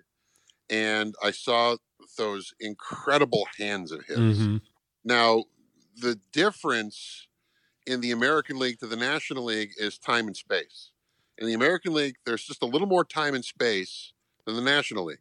and 0.69 1.15
I 1.23 1.31
saw 1.31 1.77
those 2.17 2.53
incredible 2.59 3.47
hands 3.57 3.91
of 3.91 4.05
his. 4.05 4.17
Mm-hmm. 4.17 4.57
Now, 5.03 5.45
the 5.95 6.19
difference 6.31 7.27
in 7.87 8.01
the 8.01 8.11
American 8.11 8.59
League 8.59 8.79
to 8.79 8.87
the 8.87 8.95
National 8.95 9.45
League 9.45 9.71
is 9.77 9.97
time 9.97 10.27
and 10.27 10.37
space. 10.37 10.91
In 11.37 11.47
the 11.47 11.53
American 11.53 11.93
League, 11.93 12.15
there's 12.25 12.43
just 12.43 12.61
a 12.61 12.67
little 12.67 12.87
more 12.87 13.03
time 13.03 13.33
and 13.33 13.43
space 13.43 14.13
than 14.45 14.55
the 14.55 14.61
National 14.61 15.05
League. 15.05 15.17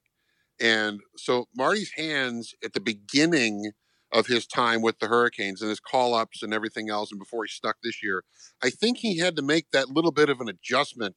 And 0.61 1.01
so 1.17 1.49
Marty's 1.57 1.93
hands 1.97 2.55
at 2.63 2.75
the 2.75 2.81
beginning 2.81 3.73
of 4.13 4.27
his 4.27 4.47
time 4.47 4.83
with 4.83 4.99
the 4.99 5.07
Hurricanes 5.07 5.61
and 5.63 5.69
his 5.69 5.81
call 5.81 6.15
ups 6.15 6.43
and 6.43 6.53
everything 6.53 6.91
else, 6.91 7.11
and 7.11 7.19
before 7.19 7.45
he 7.45 7.49
stuck 7.49 7.77
this 7.83 8.03
year, 8.03 8.25
I 8.63 8.71
think 8.71 8.99
he 8.99 9.19
had 9.19 9.37
to 9.37 9.43
make 9.43 9.71
that 9.71 9.89
little 9.89 10.13
bit 10.13 10.29
of 10.29 10.41
an 10.41 10.49
adjustment. 10.49 11.17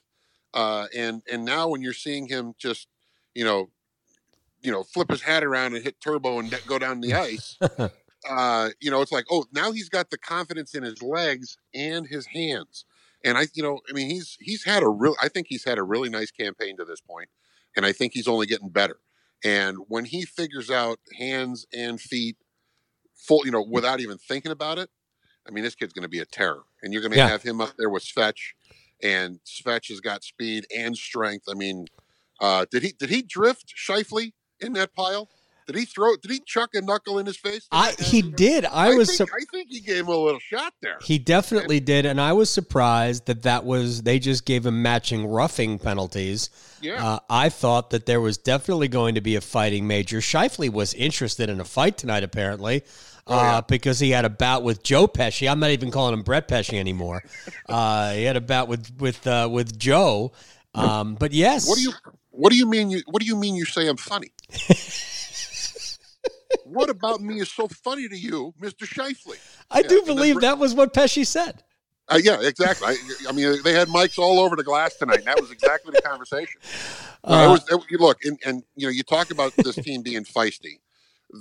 Uh, 0.53 0.86
and 0.95 1.23
and 1.32 1.43
now 1.43 1.67
when 1.67 1.82
you're 1.82 1.93
seeing 1.93 2.27
him 2.27 2.53
just, 2.60 2.88
you 3.34 3.43
know, 3.43 3.69
you 4.62 4.71
know, 4.71 4.84
flip 4.84 5.10
his 5.10 5.23
hat 5.23 5.43
around 5.43 5.75
and 5.75 5.84
hit 5.84 5.99
turbo 5.99 6.39
and 6.39 6.53
go 6.67 6.77
down 6.77 7.01
the 7.01 7.13
ice, 7.13 7.58
uh, 8.29 8.69
you 8.79 8.91
know, 8.91 9.01
it's 9.01 9.12
like, 9.12 9.25
oh, 9.32 9.45
now 9.51 9.71
he's 9.71 9.89
got 9.89 10.10
the 10.12 10.17
confidence 10.17 10.75
in 10.75 10.84
his 10.84 11.01
legs 11.01 11.58
and 11.73 12.08
his 12.08 12.27
hands. 12.27 12.86
And 13.25 13.38
I, 13.38 13.47
you 13.53 13.63
know, 13.63 13.79
I 13.89 13.93
mean, 13.93 14.10
he's 14.10 14.38
he's 14.39 14.63
had 14.63 14.84
a 14.84 14.89
real, 14.89 15.15
I 15.21 15.29
think 15.29 15.47
he's 15.49 15.65
had 15.65 15.77
a 15.77 15.84
really 15.84 16.10
nice 16.10 16.32
campaign 16.32 16.77
to 16.77 16.86
this 16.86 17.01
point, 17.01 17.29
and 17.75 17.86
I 17.86 17.91
think 17.91 18.13
he's 18.13 18.27
only 18.27 18.45
getting 18.45 18.69
better. 18.69 18.97
And 19.43 19.77
when 19.88 20.06
he 20.06 20.23
figures 20.23 20.69
out 20.69 20.99
hands 21.17 21.65
and 21.73 21.99
feet, 21.99 22.38
full, 23.27 23.45
you 23.45 23.51
know, 23.51 23.62
without 23.63 23.99
even 23.99 24.17
thinking 24.17 24.51
about 24.51 24.77
it, 24.77 24.89
I 25.47 25.51
mean, 25.51 25.63
this 25.63 25.75
kid's 25.75 25.93
going 25.93 26.03
to 26.03 26.09
be 26.09 26.19
a 26.19 26.25
terror. 26.25 26.63
And 26.81 26.91
you're 26.93 27.01
going 27.01 27.12
to 27.13 27.17
Yeah. 27.17 27.27
have 27.29 27.43
him 27.43 27.62
up 27.62 27.73
there 27.77 27.89
with 27.89 28.03
Svetch, 28.03 28.53
and 29.01 29.39
Svetch 29.45 29.89
has 29.89 29.99
got 29.99 30.23
speed 30.23 30.65
and 30.75 30.95
strength. 30.97 31.45
I 31.49 31.53
mean, 31.53 31.88
uh, 32.39 32.65
did 32.71 32.83
he 32.83 32.91
did 32.97 33.09
he 33.09 33.21
drift 33.21 33.73
Scheifele 33.75 34.33
in 34.59 34.73
that 34.73 34.93
pile? 34.93 35.29
Did 35.65 35.77
he 35.77 35.86
throw? 35.86 36.17
Did 36.17 36.29
he 36.29 36.41
chuck 36.45 36.71
a 36.73 36.81
knuckle 36.81 37.19
in 37.19 37.25
his 37.25 37.38
face? 37.38 37.67
I 37.71 37.93
he 37.97 38.21
did. 38.21 38.65
I, 38.65 38.88
I 38.91 38.95
was. 38.95 39.07
think, 39.15 39.29
sur- 39.29 39.36
I 39.36 39.45
think 39.49 39.69
he 39.69 39.79
gave 39.79 39.99
him 40.01 40.07
a 40.09 40.17
little 40.17 40.39
shot 40.41 40.73
there. 40.81 40.97
he 41.01 41.17
definitely 41.17 41.79
did, 41.79 42.05
and 42.05 42.19
I 42.19 42.33
was 42.33 42.49
surprised 42.49 43.27
that 43.27 43.43
that 43.43 43.63
was. 43.63 44.01
They 44.03 44.19
just 44.19 44.45
gave 44.45 44.65
him 44.65 44.81
matching 44.81 45.25
roughing 45.25 45.79
penalties. 45.79 46.49
Yeah. 46.81 47.05
Uh, 47.05 47.19
I 47.29 47.47
thought 47.47 47.91
that 47.91 48.05
there 48.05 48.19
was 48.19 48.38
definitely 48.38 48.89
going 48.89 49.15
to 49.15 49.21
be 49.21 49.38
a 49.38 49.41
fighting 49.41 49.88
major. 49.88 50.17
Scheifele 50.17 50.69
was 50.69 50.93
interested 50.95 51.49
in 51.49 51.62
a 51.62 51.65
fight 51.65 51.97
tonight, 51.97 52.23
apparently, 52.25 52.83
Oh, 53.25 53.36
uh, 53.36 53.62
because 53.62 53.99
he 53.99 54.12
had 54.12 54.25
a 54.25 54.29
bout 54.29 54.63
with 54.63 54.83
Joe 54.83 55.07
Pesci. 55.07 55.49
I'm 55.49 55.59
not 55.59 55.71
even 55.71 55.91
calling 55.91 56.13
him 56.13 56.23
Brett 56.23 56.47
Pesce 56.47 56.73
anymore. 56.73 57.23
uh, 57.69 58.12
he 58.13 58.23
had 58.23 58.36
a 58.36 58.41
bout 58.41 58.67
with 58.67 58.91
with 58.99 59.25
uh, 59.25 59.47
with 59.51 59.77
Joe. 59.79 60.33
Um, 60.75 61.15
but 61.15 61.31
yes, 61.31 61.67
What 61.69 61.77
do 61.77 61.83
you 61.83 61.93
What 62.31 62.51
do 62.51 62.57
you 62.57 62.67
mean? 62.67 62.89
You 62.89 63.01
What 63.07 63.21
do 63.21 63.27
you 63.27 63.36
mean? 63.38 63.55
You 63.55 63.65
say 63.65 63.88
I'm 63.88 63.97
funny? 63.97 64.31
what 66.65 66.89
about 66.89 67.21
me 67.21 67.39
is 67.39 67.51
so 67.51 67.67
funny 67.67 68.07
to 68.07 68.17
you, 68.17 68.53
Mister 68.59 68.86
Scheifele? 68.86 69.38
I 69.71 69.79
Yeah, 69.81 69.88
do 69.88 70.01
believe 70.03 70.41
that 70.41 70.57
was 70.57 70.73
what 70.73 70.93
Pesci 70.93 71.25
said. 71.25 71.63
Uh, 72.09 72.19
yeah, 72.21 72.39
exactly. 72.41 72.88
I, 72.88 72.97
I 73.29 73.31
mean, 73.31 73.62
they 73.63 73.73
had 73.73 73.88
mics 73.88 74.19
all 74.19 74.39
over 74.39 74.55
the 74.57 74.63
glass 74.63 74.95
tonight. 74.97 75.19
And 75.19 75.27
that 75.27 75.39
was 75.39 75.51
exactly 75.51 75.93
the 75.95 76.01
conversation. 76.01 76.59
No, 77.25 77.41
it 77.41 77.45
Uh, 77.47 77.51
was, 77.51 77.65
it- 77.89 78.01
look, 78.01 78.17
and, 78.25 78.38
and 78.45 78.63
you 78.75 78.86
know, 78.86 78.91
you 78.91 79.01
talk 79.03 79.31
about 79.31 79.53
this 79.55 79.75
team 79.75 80.01
being 80.01 80.25
feisty. 80.25 80.79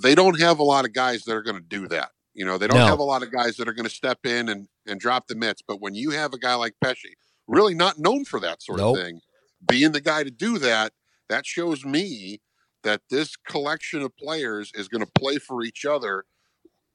They 0.01 0.15
don't 0.15 0.39
have 0.39 0.59
a 0.59 0.63
lot 0.63 0.85
of 0.85 0.93
guys 0.93 1.23
that 1.23 1.33
are 1.35 1.43
going 1.43 1.57
to 1.57 1.61
do 1.67 1.87
that. 1.89 2.09
You 2.33 2.45
know, 2.45 2.57
they 2.57 2.67
don't 2.67 2.77
No. 2.77 2.87
have 2.87 2.99
a 2.99 3.03
lot 3.03 3.21
of 3.21 3.31
guys 3.31 3.57
that 3.57 3.67
are 3.67 3.73
going 3.73 3.87
to 3.87 3.93
step 3.93 4.25
in 4.25 4.49
and, 4.49 4.67
and 4.87 4.99
drop 4.99 5.27
the 5.27 5.35
mitts. 5.35 5.61
But 5.65 5.81
when 5.81 5.93
you 5.93 6.11
have 6.11 6.33
a 6.33 6.39
guy 6.39 6.55
like 6.55 6.75
Pesce, 6.83 7.13
really 7.47 7.75
not 7.75 7.99
known 7.99 8.25
for 8.25 8.39
that 8.39 8.63
sort 8.63 8.79
Nope. 8.79 8.97
of 8.97 9.03
thing, 9.03 9.21
being 9.67 9.91
the 9.91 10.01
guy 10.01 10.23
to 10.23 10.31
do 10.31 10.57
that, 10.57 10.93
that 11.29 11.45
shows 11.45 11.85
me 11.85 12.41
that 12.83 13.01
this 13.09 13.35
collection 13.35 14.01
of 14.01 14.15
players 14.17 14.71
is 14.73 14.87
going 14.87 15.05
to 15.05 15.11
play 15.11 15.37
for 15.37 15.63
each 15.63 15.85
other 15.85 16.25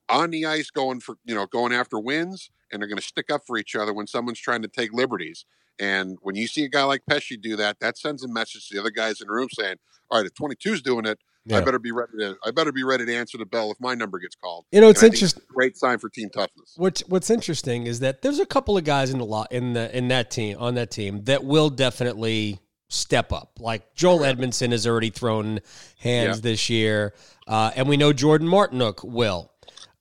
on 0.09 0.31
the 0.31 0.45
ice, 0.45 0.71
going 0.71 1.01
for 1.01 1.17
you 1.25 1.35
know 1.35 1.47
going 1.47 1.73
after 1.73 1.99
wins, 1.99 2.51
and 2.73 2.81
they're 2.83 2.89
going 2.89 2.99
to 2.99 3.03
stick 3.07 3.31
up 3.31 3.43
for 3.47 3.57
each 3.59 3.77
other 3.77 3.93
when 3.95 4.07
someone's 4.07 4.41
trying 4.41 4.63
to 4.63 4.69
take 4.69 4.93
liberties. 4.93 5.45
And 5.79 6.19
when 6.23 6.35
you 6.35 6.49
see 6.49 6.65
a 6.65 6.69
guy 6.69 6.83
like 6.83 7.03
Pesce 7.09 7.37
do 7.41 7.55
that, 7.57 7.79
that 7.81 7.97
sends 7.97 8.25
a 8.25 8.29
message 8.29 8.69
to 8.69 8.75
the 8.75 8.81
other 8.81 8.91
guys 8.91 9.21
in 9.21 9.29
the 9.29 9.33
room 9.33 9.49
saying, 9.53 9.77
"All 10.11 10.19
right, 10.21 10.27
if 10.27 10.35
22's 10.35 10.83
doing 10.83 11.07
it, 11.07 11.19
I 11.57 11.61
better 11.61 11.79
be 11.79 11.93
ready 11.93 12.13
to. 12.19 12.37
I 12.45 12.51
better 12.51 12.73
be 12.73 12.83
ready 12.85 13.07
to 13.07 13.15
answer 13.15 13.39
the 13.39 13.47
bell 13.47 13.71
if 13.71 13.79
my 13.81 13.95
number 13.95 14.19
gets 14.19 14.37
called." 14.37 14.67
You 14.73 14.81
know, 14.81 14.89
it's 14.89 15.03
And 15.03 15.13
interesting. 15.13 15.43
great 15.49 15.77
sign 15.77 15.99
for 15.99 16.09
team 16.09 16.29
toughness. 16.31 16.75
What's 16.77 17.01
What's 17.09 17.31
interesting 17.31 17.87
is 17.87 18.01
that 18.01 18.23
there's 18.23 18.39
a 18.39 18.47
couple 18.47 18.77
of 18.77 18.85
guys 18.85 19.11
in 19.11 19.19
the 19.19 19.25
lot 19.25 19.51
in 19.53 19.73
the 19.73 19.97
in 19.97 20.09
that 20.09 20.31
team 20.31 20.57
on 20.59 20.75
that 20.75 20.91
team 20.91 21.25
that 21.25 21.45
will 21.45 21.71
definitely 21.71 22.59
step 22.89 23.33
up. 23.33 23.53
Like 23.59 23.95
Joel 23.95 24.21
Edmundson 24.21 24.73
has 24.73 24.87
already 24.87 25.11
thrown 25.11 25.61
hands 25.99 26.39
Yeah. 26.39 26.41
this 26.43 26.71
year, 26.71 27.15
uh, 27.47 27.71
and 27.77 27.89
we 27.89 27.97
know 27.97 28.13
Jordan 28.13 28.49
Martinook 28.49 29.05
will. 29.05 29.51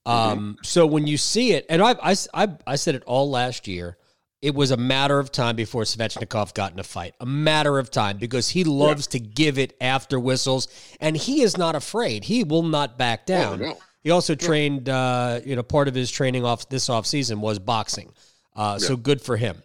Um, 0.06 0.58
So 0.64 0.86
when 0.88 1.06
you 1.06 1.18
see 1.18 1.52
it, 1.52 1.66
and 1.70 1.82
I, 1.82 1.96
I, 2.02 2.16
I, 2.34 2.48
I 2.66 2.76
said 2.78 2.96
it 2.96 3.04
all 3.06 3.30
last 3.30 3.68
year, 3.68 3.98
it 4.42 4.54
was 4.54 4.72
a 4.72 4.78
matter 4.78 5.20
of 5.20 5.32
time 5.32 5.56
before 5.56 5.84
Svechnikov 5.84 6.54
got 6.54 6.72
in 6.74 6.80
a 6.80 6.84
fight. 6.84 7.16
A 7.20 7.26
matter 7.26 7.80
of 7.80 7.90
time 7.90 8.18
because 8.18 8.50
he 8.50 8.64
loves 8.64 9.08
to 9.08 9.20
give 9.20 9.58
it 9.58 9.76
after 9.82 10.20
whistles, 10.20 10.68
and 11.00 11.18
he 11.18 11.42
is 11.42 11.58
not 11.58 11.76
afraid. 11.76 12.24
He 12.26 12.44
will 12.44 12.64
not 12.64 12.98
back 12.98 13.26
down. 13.26 13.60
no. 13.60 13.78
He 14.04 14.12
also 14.12 14.36
trained, 14.36 14.88
uh, 14.88 15.42
you 15.46 15.56
know, 15.56 15.64
part 15.64 15.88
of 15.90 15.96
his 15.96 16.10
training 16.10 16.46
off 16.46 16.70
this 16.70 16.88
off 16.90 17.06
season 17.06 17.42
was 17.42 17.60
boxing. 17.60 18.14
Uh, 18.56 18.80
So 18.80 18.96
good 18.96 19.22
for 19.22 19.36
him. 19.38 19.62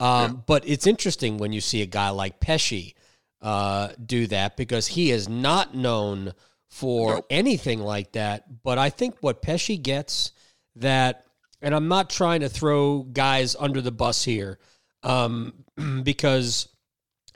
Um, 0.00 0.42
But 0.46 0.68
it's 0.68 0.86
interesting 0.86 1.38
when 1.38 1.52
you 1.52 1.60
see 1.62 1.80
a 1.80 1.86
guy 1.86 2.10
like 2.10 2.38
Pesce 2.40 2.92
uh, 3.40 3.88
do 4.04 4.26
that 4.26 4.56
because 4.56 4.86
he 4.88 5.10
is 5.12 5.28
not 5.28 5.74
known 5.74 6.32
for 6.68 7.14
Nope. 7.14 7.26
anything 7.30 7.80
like 7.80 8.12
that. 8.12 8.62
But 8.62 8.76
I 8.76 8.90
think 8.90 9.16
what 9.20 9.40
Pesce 9.40 9.76
gets 9.78 10.32
that, 10.74 11.24
and 11.62 11.74
I'm 11.74 11.88
not 11.88 12.10
trying 12.10 12.40
to 12.40 12.48
throw 12.48 13.02
guys 13.02 13.56
under 13.58 13.80
the 13.80 13.92
bus 13.92 14.24
here 14.24 14.58
um, 15.02 15.64
because 16.02 16.68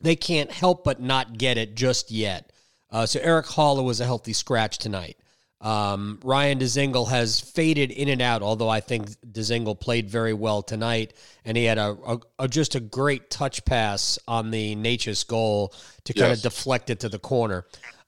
they 0.03 0.17
can't 0.17 0.51
help 0.51 0.85
but 0.85 1.01
not 1.01 1.39
get 1.39 1.59
it 1.59 1.75
just 1.75 2.11
yet. 2.11 2.53
Uh, 2.91 3.07
so 3.07 3.21
Erik 3.21 3.47
Haula 3.47 3.85
was 3.85 4.01
a 4.01 4.05
healthy 4.05 4.33
scratch 4.33 4.79
tonight. 4.79 5.17
Um, 5.61 6.19
Ryan 6.25 6.59
Dzingel 6.59 7.11
has 7.11 7.39
faded 7.39 7.91
in 7.91 8.09
and 8.09 8.23
out, 8.23 8.43
although 8.43 8.71
I 8.71 8.81
think 8.81 9.11
Dzingel 9.31 9.79
played 9.79 10.09
very 10.09 10.33
well 10.33 10.63
tonight, 10.63 11.13
and 11.45 11.55
he 11.55 11.65
had 11.65 11.77
a, 11.77 11.97
a, 12.07 12.19
a 12.39 12.49
just 12.49 12.75
a 12.75 12.81
great 12.81 13.29
touch 13.29 13.65
pass 13.67 14.19
on 14.27 14.51
the 14.51 14.75
Necas 14.75 15.27
goal 15.27 15.75
to 16.05 16.15
kind 16.15 16.33
of 16.33 16.41
deflect 16.41 16.89
it 16.89 17.01
to 17.01 17.11
the 17.11 17.19
corner. 17.19 17.67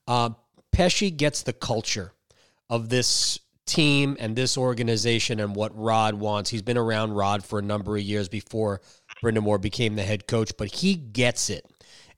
Uh, 0.08 0.30
Pesce 0.72 1.10
gets 1.10 1.42
the 1.42 1.52
culture 1.52 2.12
of 2.70 2.88
this 2.88 3.38
team 3.72 4.16
and 4.20 4.36
this 4.36 4.58
organization 4.58 5.40
and 5.40 5.56
what 5.56 5.76
Rod 5.76 6.14
wants. 6.14 6.50
He's 6.50 6.62
been 6.62 6.78
around 6.78 7.14
Rod 7.14 7.44
for 7.44 7.58
a 7.58 7.62
number 7.62 7.96
of 7.96 8.02
years 8.02 8.28
before 8.28 8.80
Brind'Amour 9.22 9.60
became 9.60 9.96
the 9.96 10.02
head 10.02 10.26
coach, 10.26 10.52
but 10.58 10.68
he 10.68 10.94
gets 10.94 11.48
it. 11.48 11.64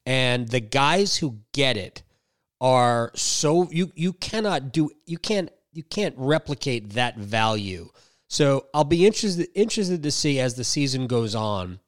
And 0.04 0.48
the 0.48 0.60
guys 0.60 1.16
who 1.16 1.38
get 1.52 1.76
it 1.76 2.02
are 2.60 3.10
so 3.14 3.68
you 3.70 3.92
you 3.94 4.12
cannot 4.12 4.72
do 4.72 4.90
you 5.06 5.18
can't 5.18 5.50
you 5.72 5.82
can't 5.82 6.14
replicate 6.16 6.90
that 6.90 7.16
value. 7.16 7.88
So 8.28 8.66
I'll 8.74 8.84
be 8.84 9.06
interested 9.06 9.48
interested 9.54 10.02
to 10.02 10.10
see 10.10 10.40
as 10.40 10.54
the 10.54 10.64
season 10.64 11.06
goes 11.06 11.34
on 11.34 11.80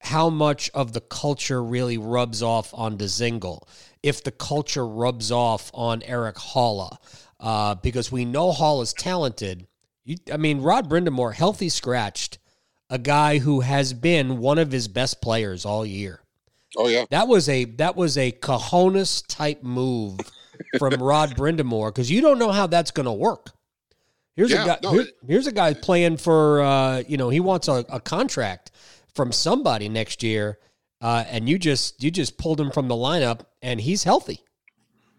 how 0.00 0.30
much 0.30 0.70
of 0.70 0.92
the 0.92 1.00
culture 1.00 1.62
really 1.62 1.98
rubs 1.98 2.42
off 2.42 2.72
on 2.74 2.96
Dzingel, 2.96 3.62
if 4.02 4.24
the 4.24 4.32
culture 4.32 4.86
rubs 4.86 5.30
off 5.30 5.70
on 5.74 6.02
Erik 6.02 6.36
Haula, 6.36 6.96
uh, 7.40 7.74
because 7.76 8.12
we 8.12 8.24
know 8.24 8.52
Hall 8.52 8.80
is 8.82 8.92
talented. 8.92 9.66
You, 10.04 10.16
I 10.32 10.36
mean, 10.36 10.60
Rod 10.60 10.88
Brind'Amour, 10.88 11.34
healthy 11.34 11.68
scratched, 11.68 12.38
a 12.88 12.98
guy 12.98 13.38
who 13.38 13.60
has 13.60 13.92
been 13.92 14.38
one 14.38 14.58
of 14.58 14.70
his 14.72 14.88
best 14.88 15.20
players 15.20 15.64
all 15.64 15.84
year. 15.84 16.20
Oh 16.76 16.86
yeah. 16.88 17.04
That 17.10 17.26
was 17.28 17.48
a 17.48 17.64
that 17.76 17.96
was 17.96 18.16
a 18.16 18.30
cojones 18.32 19.24
type 19.28 19.62
move 19.62 20.20
from 20.78 20.94
Rod 21.02 21.30
Brind'Amour 21.36 21.88
because 21.88 22.10
you 22.10 22.20
don't 22.20 22.38
know 22.38 22.52
how 22.52 22.66
that's 22.68 22.90
going 22.92 23.06
to 23.06 23.12
work. 23.12 23.50
Here's 24.36 24.52
Yeah, 24.52 24.62
a 24.62 24.66
guy. 24.66 24.78
no, 24.82 24.92
here- 24.92 25.06
here's 25.26 25.46
a 25.48 25.52
guy 25.52 25.74
playing 25.74 26.16
for 26.18 26.62
uh, 26.62 27.02
you 27.08 27.16
know 27.16 27.28
he 27.28 27.40
wants 27.40 27.66
a, 27.68 27.84
a 27.88 28.00
contract 28.00 28.70
from 29.14 29.32
somebody 29.32 29.88
next 29.88 30.22
year, 30.22 30.58
uh, 31.00 31.24
and 31.28 31.48
you 31.48 31.58
just 31.58 32.02
you 32.02 32.10
just 32.10 32.38
pulled 32.38 32.60
him 32.60 32.70
from 32.70 32.86
the 32.88 32.94
lineup, 32.94 33.40
and 33.62 33.80
he's 33.80 34.04
healthy. 34.04 34.40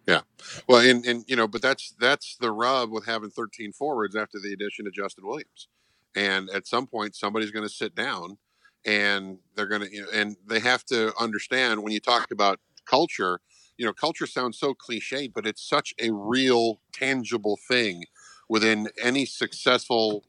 Yeah. 0.07 0.21
Well, 0.67 0.79
and 0.79 1.05
and 1.05 1.23
you 1.27 1.35
know, 1.35 1.47
but 1.47 1.61
that's 1.61 1.93
that's 1.99 2.35
the 2.37 2.51
rub 2.51 2.91
with 2.91 3.05
having 3.05 3.29
13 3.29 3.71
forwards 3.73 4.15
after 4.15 4.39
the 4.39 4.53
addition 4.53 4.87
of 4.87 4.93
Justin 4.93 5.25
Williams. 5.25 5.67
And 6.15 6.49
at 6.49 6.67
some 6.67 6.87
point 6.87 7.15
somebody's 7.15 7.51
going 7.51 7.67
to 7.67 7.73
sit 7.73 7.95
down 7.95 8.37
and 8.85 9.37
they're 9.55 9.67
going 9.67 9.81
to 9.81 9.93
you 9.93 10.01
know, 10.01 10.07
and 10.13 10.35
they 10.45 10.59
have 10.59 10.83
to 10.85 11.13
understand 11.19 11.83
when 11.83 11.93
you 11.93 11.99
talk 11.99 12.31
about 12.31 12.59
culture, 12.85 13.39
you 13.77 13.85
know, 13.85 13.93
culture 13.93 14.25
sounds 14.27 14.57
so 14.57 14.73
cliche, 14.73 15.27
but 15.27 15.45
it's 15.45 15.67
such 15.67 15.93
a 15.99 16.11
real 16.11 16.81
tangible 16.93 17.57
thing 17.67 18.05
within 18.49 18.89
any 19.01 19.25
successful 19.25 20.25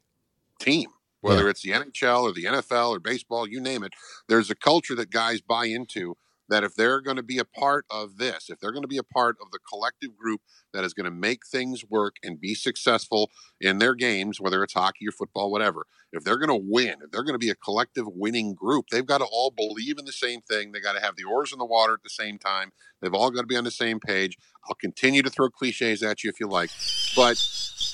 team. 0.61 0.91
Whether 1.23 1.49
it's 1.49 1.63
the 1.63 1.71
NHL 1.71 2.23
or 2.23 2.33
the 2.33 2.45
NFL 2.45 2.91
or 2.91 2.99
baseball, 2.99 3.49
you 3.49 3.61
name 3.61 3.85
it, 3.85 3.93
there's 4.29 4.51
a 4.51 4.57
culture 4.57 4.97
that 4.97 5.11
guys 5.11 5.41
buy 5.41 5.67
into 5.67 6.17
that 6.53 6.65
if 6.65 6.75
they're 6.75 7.01
going 7.01 7.17
to 7.17 7.23
be 7.23 7.39
a 7.39 7.45
part 7.45 7.87
of 7.91 8.19
this, 8.19 8.51
if 8.51 8.61
they're 8.61 8.73
going 8.73 8.83
to 8.83 8.89
be 8.89 8.99
a 8.99 9.03
part 9.03 9.37
of 9.41 9.51
the 9.51 9.59
collective 9.59 10.15
group 10.17 10.43
that 10.75 10.85
is 10.85 10.93
going 10.93 11.05
to 11.05 11.11
make 11.11 11.47
things 11.47 11.83
work 11.89 12.17
and 12.23 12.39
be 12.39 12.55
successful 12.55 13.31
in 13.59 13.79
their 13.79 13.95
games, 13.95 14.39
whether 14.39 14.63
it's 14.63 14.75
hockey 14.75 15.09
or 15.09 15.13
football, 15.13 15.51
whatever, 15.51 15.87
if 16.13 16.25
they're 16.25 16.37
going 16.37 16.49
to 16.51 16.71
win, 16.71 16.97
if 17.03 17.11
they're 17.11 17.23
going 17.25 17.35
to 17.35 17.39
be 17.39 17.49
a 17.49 17.55
collective 17.55 18.07
winning 18.07 18.53
group, 18.53 18.89
they've 18.91 19.07
got 19.07 19.19
to 19.19 19.25
all 19.25 19.51
believe 19.51 19.99
in 19.99 20.05
the 20.05 20.13
same 20.13 20.43
thing. 20.43 20.73
They 20.73 20.81
got 20.81 20.93
to 20.93 21.01
have 21.01 21.17
the 21.17 21.25
oars 21.25 21.55
in 21.55 21.59
the 21.59 21.65
water 21.65 21.95
at 21.95 22.03
the 22.03 22.11
same 22.11 22.39
time. 22.39 22.71
They've 23.01 23.15
all 23.15 23.31
got 23.31 23.41
to 23.41 23.47
be 23.47 23.57
on 23.57 23.65
the 23.65 23.71
same 23.71 23.99
page. 23.99 24.37
I'll 24.69 24.75
continue 24.75 25.23
to 25.23 25.31
throw 25.31 25.49
cliches 25.49 26.03
at 26.03 26.23
you 26.23 26.29
if 26.29 26.39
you 26.39 26.49
like, 26.49 26.71
but 27.17 27.37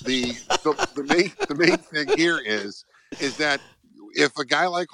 the 0.04 0.32
the, 0.64 0.88
the 0.94 1.04
main 1.04 1.32
the 1.48 1.54
main 1.54 1.78
thing 1.78 2.08
here 2.16 2.40
is 2.44 2.84
is 3.20 3.36
that 3.38 3.60
if 4.14 4.36
a 4.36 4.44
guy 4.44 4.66
like 4.66 4.88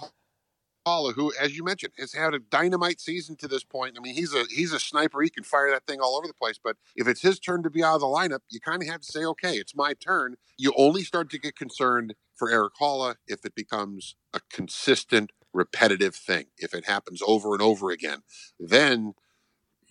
Haula, 0.87 1.15
who, 1.15 1.33
as 1.41 1.57
you 1.57 1.65
mentioned, 1.65 1.95
has 1.99 2.13
had 2.13 2.35
a 2.35 2.39
dynamite 2.39 3.01
season 3.01 3.37
to 3.37 3.49
this 3.49 3.65
point. 3.65 3.97
I 3.99 4.03
mean, 4.03 4.15
he's 4.15 4.35
a 4.35 4.45
he's 4.51 4.73
a 4.73 4.81
sniper. 4.81 5.23
He 5.23 5.31
can 5.31 5.45
fire 5.45 5.71
that 5.71 5.87
thing 5.87 6.01
all 6.01 6.17
over 6.17 6.27
the 6.27 6.35
place. 6.35 6.59
But 6.63 6.77
if 6.97 7.09
it's 7.09 7.23
his 7.23 7.39
turn 7.39 7.63
to 7.63 7.71
be 7.71 7.83
out 7.83 7.97
of 7.97 8.01
the 8.01 8.07
lineup, 8.07 8.41
you 8.51 8.61
kind 8.61 8.83
of 8.83 8.89
have 8.89 9.01
to 9.01 9.13
say, 9.13 9.25
okay, 9.25 9.55
it's 9.55 9.75
my 9.75 9.95
turn. 9.95 10.37
You 10.59 10.73
only 10.77 11.03
start 11.03 11.31
to 11.31 11.39
get 11.39 11.57
concerned 11.57 12.15
for 12.35 12.51
Erik 12.51 12.75
Haula 12.81 13.17
if 13.27 13.45
it 13.45 13.55
becomes 13.55 14.17
a 14.35 14.41
consistent, 14.53 15.33
repetitive 15.53 16.15
thing. 16.15 16.47
If 16.59 16.75
it 16.75 16.87
happens 16.87 17.23
over 17.27 17.55
and 17.55 17.63
over 17.63 17.91
again, 17.91 18.21
then 18.59 19.15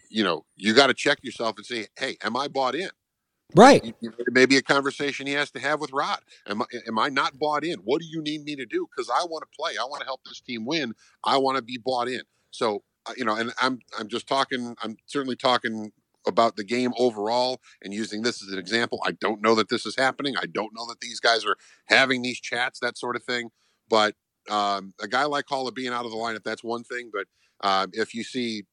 you 0.10 0.24
know 0.24 0.46
you 0.56 0.74
got 0.74 0.88
to 0.88 0.94
check 0.94 1.20
yourself 1.24 1.58
and 1.58 1.66
say, 1.66 1.88
hey, 1.98 2.18
am 2.24 2.38
I 2.38 2.48
bought 2.48 2.76
in? 2.76 2.90
Right. 3.56 3.96
Maybe 4.32 4.58
a 4.58 4.62
conversation 4.62 5.28
he 5.28 5.34
has 5.34 5.52
to 5.52 5.60
have 5.60 5.80
with 5.82 5.92
Rod. 5.94 6.20
Am 6.48 6.62
I, 6.62 6.66
am 6.88 7.00
I 7.00 7.10
not 7.10 7.40
bought 7.40 7.64
in? 7.66 7.80
What 7.80 8.02
do 8.02 8.08
you 8.10 8.22
need 8.22 8.44
me 8.44 8.56
to 8.56 8.66
do? 8.66 8.88
Because 8.96 9.10
I 9.10 9.26
want 9.26 9.44
to 9.44 9.58
play. 9.60 9.74
I 9.80 9.86
want 9.86 10.02
to 10.02 10.06
help 10.06 10.22
this 10.26 10.42
team 10.42 10.66
win. 10.66 10.94
I 11.24 11.38
want 11.38 11.58
to 11.58 11.64
be 11.64 11.80
bought 11.84 12.08
in. 12.08 12.22
So 12.52 12.84
uh, 13.08 13.14
you 13.18 13.26
know, 13.26 13.36
and 13.36 13.54
I'm 13.62 13.80
I'm 14.00 14.08
just 14.08 14.28
talking. 14.28 14.76
I'm 14.84 14.98
certainly 15.08 15.36
talking 15.36 15.92
about 16.28 16.56
the 16.56 16.64
game 16.64 16.94
overall 17.00 17.60
and 17.84 17.94
using 17.94 18.22
this 18.22 18.44
as 18.44 18.50
an 18.54 18.60
example. 18.60 19.00
I 19.06 19.12
don't 19.14 19.42
know 19.42 19.56
that 19.56 19.70
this 19.70 19.86
is 19.86 19.96
happening. 19.98 20.36
I 20.38 20.46
don't 20.46 20.74
know 20.76 20.88
that 20.88 21.02
these 21.02 21.20
guys 21.20 21.46
are 21.46 21.58
having 21.88 22.22
these 22.22 22.40
chats, 22.40 22.80
that 22.82 22.98
sort 22.98 23.16
of 23.16 23.24
thing. 23.24 23.50
But 23.90 24.16
um, 24.50 24.94
a 25.02 25.08
guy 25.08 25.26
like 25.26 25.48
Haula 25.48 25.74
being 25.74 25.94
out 25.94 26.06
of 26.06 26.12
the 26.12 26.18
lineup, 26.18 26.44
that's 26.44 26.64
one 26.64 26.84
thing. 26.84 27.12
But 27.12 27.26
um, 27.68 27.90
if 27.94 28.14
you 28.14 28.24
see, 28.24 28.64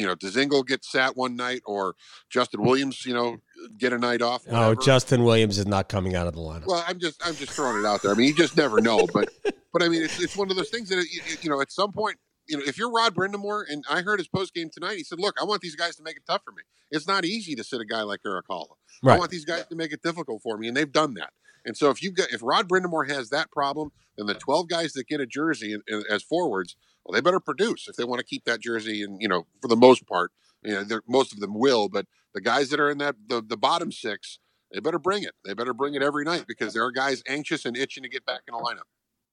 you 0.00 0.06
know, 0.06 0.16
Dzingel 0.16 0.66
get 0.66 0.84
sat 0.84 1.16
one 1.16 1.36
night 1.36 1.62
or 1.66 1.94
Justin 2.30 2.62
Williams, 2.62 3.04
you 3.04 3.14
know, 3.14 3.36
get 3.78 3.92
a 3.92 3.98
night 3.98 4.22
off. 4.22 4.44
Oh, 4.48 4.52
whatever. 4.52 4.80
Justin 4.80 5.24
Williams 5.24 5.58
is 5.58 5.66
not 5.66 5.88
coming 5.88 6.14
out 6.16 6.26
of 6.26 6.34
the 6.34 6.40
lineup. 6.40 6.66
Well, 6.66 6.84
I'm 6.86 6.98
just 6.98 7.24
I'm 7.24 7.34
just 7.34 7.52
throwing 7.52 7.78
it 7.78 7.86
out 7.86 8.02
there. 8.02 8.12
I 8.12 8.14
mean, 8.14 8.28
you 8.28 8.34
just 8.34 8.56
never 8.56 8.80
know, 8.80 9.06
but 9.12 9.28
but 9.72 9.82
I 9.82 9.88
mean, 9.88 10.02
it's 10.02 10.20
it's 10.20 10.36
one 10.36 10.50
of 10.50 10.56
those 10.56 10.70
things 10.70 10.88
that 10.88 10.96
you, 10.96 11.20
you 11.42 11.50
know, 11.50 11.60
at 11.60 11.70
some 11.70 11.92
point, 11.92 12.16
you 12.48 12.56
know, 12.56 12.64
if 12.66 12.78
you're 12.78 12.90
Rod 12.90 13.14
Brind'Amour, 13.14 13.64
and 13.68 13.84
I 13.88 14.02
heard 14.02 14.18
his 14.18 14.28
post 14.28 14.54
game 14.54 14.70
tonight, 14.72 14.96
he 14.96 15.04
said, 15.04 15.20
"Look, 15.20 15.36
I 15.40 15.44
want 15.44 15.60
these 15.60 15.76
guys 15.76 15.96
to 15.96 16.02
make 16.02 16.16
it 16.16 16.22
tough 16.26 16.42
for 16.44 16.52
me. 16.52 16.62
It's 16.90 17.06
not 17.06 17.24
easy 17.24 17.54
to 17.54 17.62
sit 17.64 17.80
a 17.80 17.84
guy 17.84 18.02
like 18.02 18.20
Erik 18.26 18.46
Haula. 18.50 18.74
I 19.14 19.18
want 19.18 19.30
these 19.30 19.44
guys 19.44 19.66
to 19.66 19.76
make 19.76 19.92
it 19.92 20.02
difficult 20.02 20.42
for 20.42 20.58
me, 20.58 20.68
and 20.68 20.76
they've 20.76 20.90
done 20.90 21.14
that. 21.14 21.30
And 21.64 21.76
so 21.76 21.90
if 21.90 22.02
you've 22.02 22.14
got 22.14 22.30
if 22.32 22.42
Rod 22.42 22.68
Brind'Amour 22.68 23.08
has 23.10 23.30
that 23.30 23.50
problem, 23.50 23.92
then 24.16 24.26
the 24.26 24.34
12 24.34 24.68
guys 24.68 24.92
that 24.94 25.06
get 25.06 25.20
a 25.20 25.26
jersey 25.26 25.72
in- 25.72 25.82
in- 25.86 26.04
as 26.10 26.22
forwards, 26.22 26.76
well, 27.04 27.14
they 27.14 27.20
better 27.20 27.40
produce 27.40 27.88
if 27.88 27.96
they 27.96 28.04
want 28.04 28.18
to 28.20 28.24
keep 28.26 28.44
that 28.44 28.60
jersey. 28.60 29.02
And 29.02 29.20
you 29.20 29.28
know, 29.28 29.46
for 29.60 29.68
the 29.68 29.76
most 29.76 30.06
part, 30.06 30.32
you 30.62 30.72
know, 30.72 31.00
most 31.08 31.32
of 31.32 31.40
them 31.40 31.54
will, 31.54 31.88
but 31.88 32.06
the 32.34 32.40
guys 32.40 32.68
that 32.70 32.80
are 32.80 32.90
in 32.90 32.98
that 32.98 33.16
the, 33.28 33.42
the 33.42 33.56
bottom 33.56 33.90
six, 33.90 34.38
they 34.72 34.80
better 34.80 34.98
bring 34.98 35.22
it. 35.22 35.34
They 35.44 35.54
better 35.54 35.74
bring 35.74 35.94
it 35.94 36.02
every 36.02 36.24
night 36.24 36.44
because 36.46 36.74
there 36.74 36.84
are 36.84 36.92
guys 36.92 37.22
anxious 37.26 37.64
and 37.64 37.76
itching 37.76 38.02
to 38.02 38.08
get 38.08 38.24
back 38.26 38.42
in 38.46 38.54
the 38.54 38.60
lineup. 38.60 38.88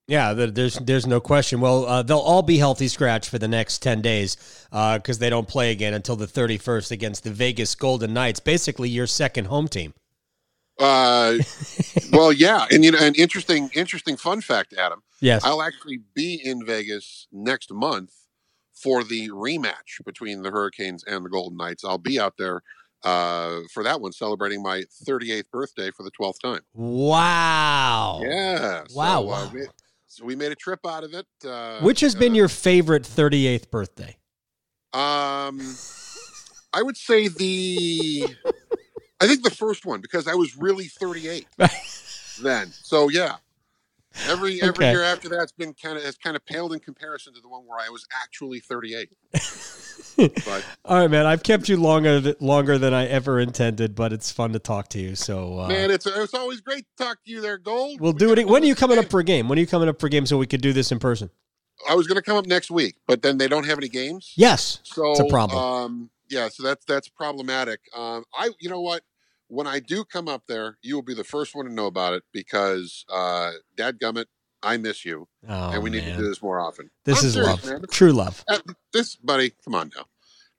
Yeah, 0.08 0.32
there's 0.34 0.76
there's 0.76 1.06
no 1.06 1.20
question. 1.20 1.60
Well, 1.60 1.86
uh, 1.86 2.02
they'll 2.02 2.18
all 2.18 2.42
be 2.42 2.58
healthy 2.58 2.88
scratch 2.88 3.28
for 3.28 3.40
the 3.40 3.48
next 3.48 3.80
ten 3.80 4.02
days 4.02 4.38
because 4.72 5.20
they 5.20 5.30
don't 5.30 5.50
play 5.50 5.72
again 5.72 5.94
until 5.94 6.16
the 6.16 6.28
31st 6.28 6.92
against 6.92 7.26
the 7.26 7.32
Vegas 7.32 7.76
Golden 7.76 8.14
Knights. 8.14 8.40
Basically, 8.40 8.88
your 8.88 9.06
second 9.06 9.46
home 9.46 9.68
team. 9.68 9.94
Uh, 10.80 11.38
well, 12.12 12.32
yeah, 12.32 12.66
and 12.72 12.84
you 12.84 12.92
know, 12.92 13.00
an 13.00 13.16
interesting, 13.16 13.70
interesting 13.74 14.16
fun 14.18 14.42
fact, 14.42 14.74
Adam. 14.78 15.02
Yes. 15.22 15.44
I'll 15.44 15.62
actually 15.62 16.00
be 16.14 16.40
in 16.44 16.66
Vegas 16.66 17.28
next 17.32 17.74
month 17.74 18.14
for 18.74 19.04
the 19.04 19.30
rematch 19.30 20.04
between 20.06 20.44
the 20.44 20.52
Hurricanes 20.52 21.04
and 21.04 21.26
the 21.26 21.30
Golden 21.30 21.58
Knights. 21.58 21.84
I'll 21.84 21.98
be 21.98 22.20
out 22.20 22.36
there 22.38 22.62
uh, 23.04 23.62
for 23.74 23.84
that 23.84 24.02
one, 24.02 24.12
celebrating 24.12 24.62
my 24.62 24.84
38th 25.08 25.50
birthday 25.52 25.90
for 25.90 26.04
the 26.04 26.12
12th 26.12 26.40
time. 26.44 26.62
Wow. 26.74 28.20
Yeah. 28.24 28.84
Wow, 28.94 29.24
So, 29.24 29.30
uh, 29.32 29.50
we- 29.54 29.68
so 30.10 30.26
we 30.26 30.36
made 30.36 30.52
a 30.52 30.56
trip 30.56 30.80
out 30.88 31.04
of 31.04 31.14
it. 31.14 31.26
Uh, 31.46 31.80
Which 31.82 32.00
has 32.00 32.16
been 32.16 32.32
uh, 32.32 32.36
your 32.36 32.48
favorite 32.48 33.04
38th 33.04 33.70
birthday? 33.70 34.18
Um, 34.94 35.60
I 36.74 36.82
would 36.82 36.98
say 36.98 37.28
the. 37.28 38.28
I 39.20 39.28
think 39.28 39.44
the 39.44 39.52
first 39.52 39.86
one 39.86 40.02
because 40.02 40.28
I 40.28 40.36
was 40.36 40.56
really 40.58 40.86
38 40.86 41.48
then. 42.42 42.68
So 42.82 43.10
yeah, 43.10 43.36
every 44.30 44.62
every 44.62 44.86
Okay. 44.86 44.92
year 44.92 45.04
after 45.04 45.30
that's 45.30 45.52
been 45.52 45.74
kind 45.74 45.98
of 45.98 46.04
has 46.04 46.16
kind 46.18 46.36
of 46.36 46.46
paled 46.46 46.74
in 46.74 46.80
comparison 46.80 47.34
to 47.34 47.42
the 47.42 47.48
one 47.48 47.64
where 47.66 47.80
I 47.80 47.90
was 47.90 48.06
actually 48.24 48.60
38. 48.60 49.10
but 50.46 50.64
All 50.86 51.00
right, 51.00 51.10
man. 51.10 51.26
I've 51.26 51.44
kept 51.44 51.68
you 51.70 51.78
longer 51.78 52.36
longer 52.40 52.78
than 52.78 52.94
I 52.94 53.06
ever 53.08 53.40
intended, 53.40 53.96
but 53.96 54.14
it's 54.14 54.32
fun 54.32 54.54
to 54.54 54.60
talk 54.60 54.90
to 54.90 55.00
you. 55.00 55.16
So 55.16 55.60
uh, 55.60 55.68
man, 55.68 55.92
it's 55.92 56.06
it's 56.06 56.34
always 56.34 56.62
great 56.62 56.86
to 56.98 57.04
talk 57.04 57.24
to 57.26 57.32
you 57.32 57.42
there, 57.42 57.58
Gold. 57.58 58.00
we'll 58.00 58.14
We 58.14 58.20
do 58.20 58.34
it. 58.34 58.48
When 58.48 58.64
are 58.64 58.68
you 58.68 58.76
coming 58.76 58.98
up 59.00 59.10
for 59.10 59.20
a 59.20 59.24
game? 59.24 59.48
When 59.50 59.58
are 59.58 59.62
you 59.62 59.68
coming 59.68 59.90
up 59.90 60.00
for 60.00 60.08
a 60.08 60.10
game 60.10 60.26
so 60.26 60.38
we 60.38 60.48
could 60.48 60.62
do 60.62 60.74
this 60.74 60.92
in 60.92 61.00
person? 61.00 61.30
I 61.88 61.94
was 61.96 62.08
going 62.08 62.16
to 62.16 62.24
come 62.24 62.38
up 62.38 62.48
next 62.48 62.72
week, 62.72 62.96
but 63.08 63.22
then 63.22 63.38
they 63.38 63.48
don't 63.48 63.66
have 63.66 63.78
any 63.78 63.88
games. 63.90 64.34
Yes. 64.36 64.80
So 64.84 65.12
It's 65.12 65.20
a 65.20 65.26
problem. 65.26 65.62
Um, 65.62 66.10
yeah, 66.30 66.50
so 66.50 66.64
that's 66.64 66.86
that's 66.86 67.10
problematic. 67.10 67.80
Um, 67.96 68.24
I, 68.34 68.50
you 68.60 68.70
know 68.70 68.82
what? 68.82 69.02
When 69.50 69.66
I 69.68 69.80
do 69.80 70.04
come 70.04 70.28
up 70.28 70.44
there, 70.48 70.78
you 70.82 70.96
will 70.96 71.04
be 71.04 71.14
the 71.14 71.24
first 71.24 71.56
one 71.56 71.66
to 71.68 71.72
know 71.74 71.86
about 71.86 72.14
it 72.14 72.24
because, 72.34 73.06
uh, 73.10 73.52
Dad 73.78 73.98
Gummit, 73.98 74.26
I 74.62 74.76
miss 74.76 75.06
you, 75.06 75.30
Oh, 75.48 75.70
and 75.72 75.82
we 75.82 75.90
need 75.90 76.04
man. 76.04 76.18
to 76.18 76.24
do 76.24 76.28
this 76.28 76.42
more 76.42 76.60
often. 76.60 76.90
This 77.06 77.22
I'm 77.22 77.28
is 77.28 77.34
serious, 77.34 77.50
love. 77.50 77.66
man. 77.66 77.86
True 77.90 78.12
love. 78.12 78.44
Uh, 78.50 78.60
This, 78.92 79.16
buddy, 79.16 79.54
come 79.64 79.74
on 79.76 79.92
now. 79.96 80.04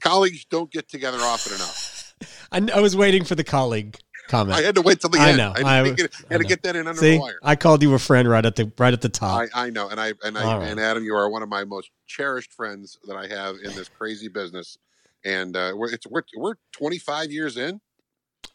Colleagues 0.01 0.47
don't 0.47 0.71
get 0.73 0.89
together 0.89 1.19
often 1.21 1.55
enough. 1.57 2.15
I, 2.53 2.79
I 2.79 2.81
was 2.81 2.97
waiting 2.97 3.25
for 3.25 3.35
the 3.35 3.45
colleague 3.45 3.99
comment. 4.29 4.57
I 4.59 4.63
had 4.63 4.75
to 4.77 4.81
wait 4.83 5.01
till 5.01 5.11
the 5.11 5.19
I 5.19 5.29
end. 5.31 5.37
know. 5.39 5.53
I, 5.55 5.61
I- 5.63 5.75
had, 5.77 5.85
to, 5.85 5.95
get, 5.95 6.15
I 6.31 6.35
had 6.35 6.39
to 6.39 6.43
know. 6.45 6.49
get 6.49 6.63
that 6.63 6.77
in 6.77 6.87
under 6.87 6.99
See, 7.01 7.11
the 7.13 7.21
wire. 7.21 7.39
I 7.43 7.57
called 7.57 7.83
you 7.83 7.93
a 7.93 7.99
friend 7.99 8.27
right 8.29 8.47
at 8.47 8.57
the 8.57 8.73
right 8.79 8.95
at 8.95 9.03
the 9.03 9.09
top. 9.11 9.49
I, 9.55 9.67
I 9.67 9.71
know, 9.71 9.89
and 9.91 10.01
I 10.01 10.15
and 10.25 10.39
I 10.39 10.57
right. 10.59 10.69
and 10.69 10.81
Adam, 10.81 11.05
you 11.05 11.15
are 11.15 11.29
one 11.29 11.43
of 11.43 11.51
my 11.51 11.65
most 11.65 11.91
cherished 12.07 12.53
friends 12.55 12.99
that 13.05 13.17
I 13.17 13.27
have 13.27 13.57
in 13.63 13.75
this 13.75 13.89
crazy 13.91 14.29
business, 14.29 14.79
and 15.25 15.57
uh, 15.57 15.73
we're 15.77 15.91
it's 15.93 16.07
we're 16.07 16.23
we're 16.37 16.55
25 16.73 17.31
years 17.31 17.57
in. 17.57 17.81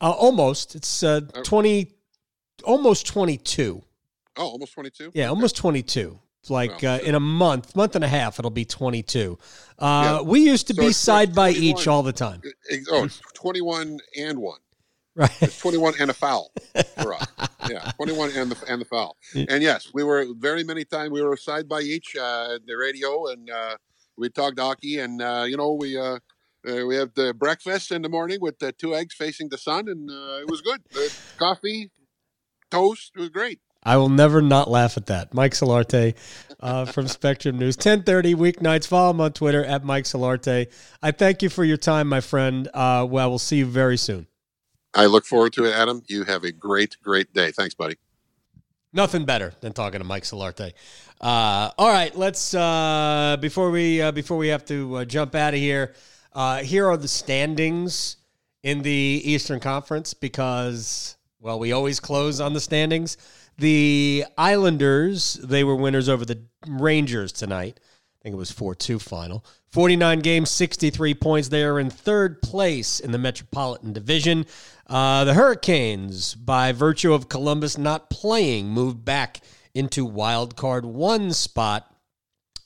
Uh, 0.01 0.11
almost. 0.11 0.75
It's 0.75 1.03
uh, 1.03 1.21
Oh. 1.35 1.41
twenty, 1.43 1.91
almost 2.63 3.05
twenty-two. 3.07 3.83
Oh, 4.35 4.47
almost 4.47 4.73
22. 4.73 5.11
Yeah, 5.13 5.27
almost 5.27 5.55
twenty-two. 5.55 6.19
Like 6.49 6.81
Well, 6.81 6.95
uh, 6.95 6.99
in 6.99 7.15
a 7.15 7.19
month, 7.21 7.73
month 7.75 7.95
and 7.95 8.03
a 8.03 8.07
half, 8.07 8.37
it'll 8.39 8.51
be 8.51 8.65
twenty-two. 8.65 9.37
Uh, 9.79 10.19
Yeah. 10.19 10.21
We 10.21 10.41
used 10.41 10.67
to 10.67 10.73
So 10.73 10.81
be 10.81 10.91
side 10.91 11.33
by 11.33 11.51
each 11.51 11.87
all 11.87 12.03
the 12.03 12.11
time. 12.11 12.41
It- 12.69 12.85
oh, 12.91 13.05
it's 13.05 13.21
21 13.35 13.99
and 14.19 14.39
one. 14.39 14.59
Right. 15.15 15.29
It's 15.43 15.59
21 15.59 15.93
and 15.99 16.09
a 16.09 16.13
foul 16.13 16.51
for 16.99 17.13
us. 17.13 17.27
Yeah, 17.69 17.91
21 17.97 18.31
and 18.35 18.51
the 18.51 18.57
and 18.71 18.81
the 18.81 18.85
foul. 18.85 19.15
And 19.35 19.61
yes, 19.61 19.91
we 19.93 20.03
were 20.03 20.25
very 20.39 20.63
many 20.63 20.85
times 20.85 21.11
we 21.11 21.21
were 21.21 21.37
side 21.37 21.69
by 21.69 21.81
each 21.81 22.15
uh, 22.19 22.57
the 22.65 22.73
radio, 22.75 23.27
and 23.27 23.47
uh, 23.47 23.77
we 24.17 24.29
talked 24.29 24.57
hockey, 24.59 24.97
and 24.99 25.21
uh, 25.21 25.45
you 25.47 25.55
know 25.55 25.73
we. 25.73 25.95
Uh, 25.97 26.17
uh, 26.67 26.85
we 26.85 26.95
have 26.95 27.13
the 27.13 27.33
breakfast 27.33 27.91
in 27.91 28.01
the 28.01 28.09
morning 28.09 28.39
with 28.41 28.59
the 28.59 28.71
two 28.71 28.95
eggs 28.95 29.13
facing 29.13 29.49
the 29.49 29.57
sun, 29.57 29.87
and 29.87 30.09
uh, 30.09 30.41
it 30.41 30.49
was 30.49 30.61
good. 30.61 30.81
Uh, 30.95 31.07
coffee, 31.37 31.91
toast, 32.71 33.11
it 33.15 33.19
was 33.19 33.29
great. 33.29 33.59
I 33.85 33.97
will 33.97 34.09
never 34.09 34.41
not 34.41 34.69
laugh 34.69 34.95
at 34.95 35.07
that. 35.07 35.33
Mike 35.33 35.51
Solarte 35.51 36.15
uh, 36.59 36.85
from 36.85 37.07
Spectrum 37.07 37.59
News. 37.59 37.75
1030 37.75 38.35
weeknights. 38.35 38.87
Follow 38.87 39.11
him 39.11 39.19
on 39.19 39.33
Twitter 39.33 39.63
at 39.63 39.83
Mike 39.83 40.05
Solarte. 40.05 40.71
I 41.01 41.11
thank 41.11 41.41
you 41.41 41.49
for 41.49 41.65
your 41.65 41.77
time, 41.77 42.07
my 42.07 42.21
friend. 42.21 42.69
Uh, 42.73 43.05
well, 43.09 43.29
we'll 43.29 43.39
see 43.39 43.57
you 43.57 43.65
very 43.65 43.97
soon. 43.97 44.27
I 44.93 45.07
look 45.07 45.25
forward 45.25 45.53
to 45.53 45.65
it, 45.65 45.73
Adam. 45.73 46.03
You 46.07 46.23
have 46.23 46.43
a 46.43 46.51
great, 46.51 46.95
great 47.03 47.33
day. 47.33 47.51
Thanks, 47.51 47.75
buddy. 47.75 47.97
Nothing 48.93 49.25
better 49.25 49.53
than 49.59 49.73
talking 49.73 49.99
to 49.99 50.05
Mike 50.05 50.23
Solarte. 50.23 50.71
Uh, 51.19 51.71
all 51.77 51.91
right, 51.91 52.15
let's 52.15 52.53
uh, 52.53 53.37
before 53.41 53.71
we 53.71 54.01
uh, 54.01 54.11
before 54.11 54.37
we 54.37 54.49
have 54.49 54.63
to 54.65 54.97
uh, 54.97 55.05
jump 55.05 55.33
out 55.33 55.55
of 55.55 55.59
here. 55.59 55.95
Uh, 56.33 56.63
here 56.63 56.87
are 56.87 56.97
the 56.97 57.07
standings 57.07 58.17
in 58.63 58.81
the 58.81 59.21
Eastern 59.23 59.59
Conference 59.59 60.13
because 60.13 61.15
well, 61.39 61.59
we 61.59 61.71
always 61.71 61.99
close 61.99 62.39
on 62.39 62.53
the 62.53 62.61
standings. 62.61 63.17
The 63.57 64.25
Islanders 64.37 65.35
they 65.35 65.63
were 65.63 65.75
winners 65.75 66.09
over 66.09 66.25
the 66.25 66.41
Rangers 66.67 67.31
tonight. 67.31 67.79
I 67.79 68.23
think 68.23 68.33
it 68.33 68.37
was 68.37 68.51
4 68.51 68.73
2 68.73 68.99
final. 68.99 69.45
49 69.69 70.19
games, 70.19 70.49
63 70.51 71.13
points. 71.15 71.49
They 71.49 71.63
are 71.63 71.79
in 71.79 71.89
third 71.89 72.41
place 72.41 72.99
in 72.99 73.11
the 73.11 73.17
Metropolitan 73.17 73.91
Division. 73.91 74.45
Uh, 74.87 75.23
the 75.25 75.33
Hurricanes, 75.33 76.35
by 76.35 76.71
virtue 76.71 77.13
of 77.13 77.27
Columbus 77.27 77.77
not 77.77 78.09
playing, 78.09 78.69
moved 78.69 79.03
back 79.03 79.41
into 79.73 80.05
wild 80.05 80.55
card 80.55 80.85
one 80.85 81.33
spot. 81.33 81.92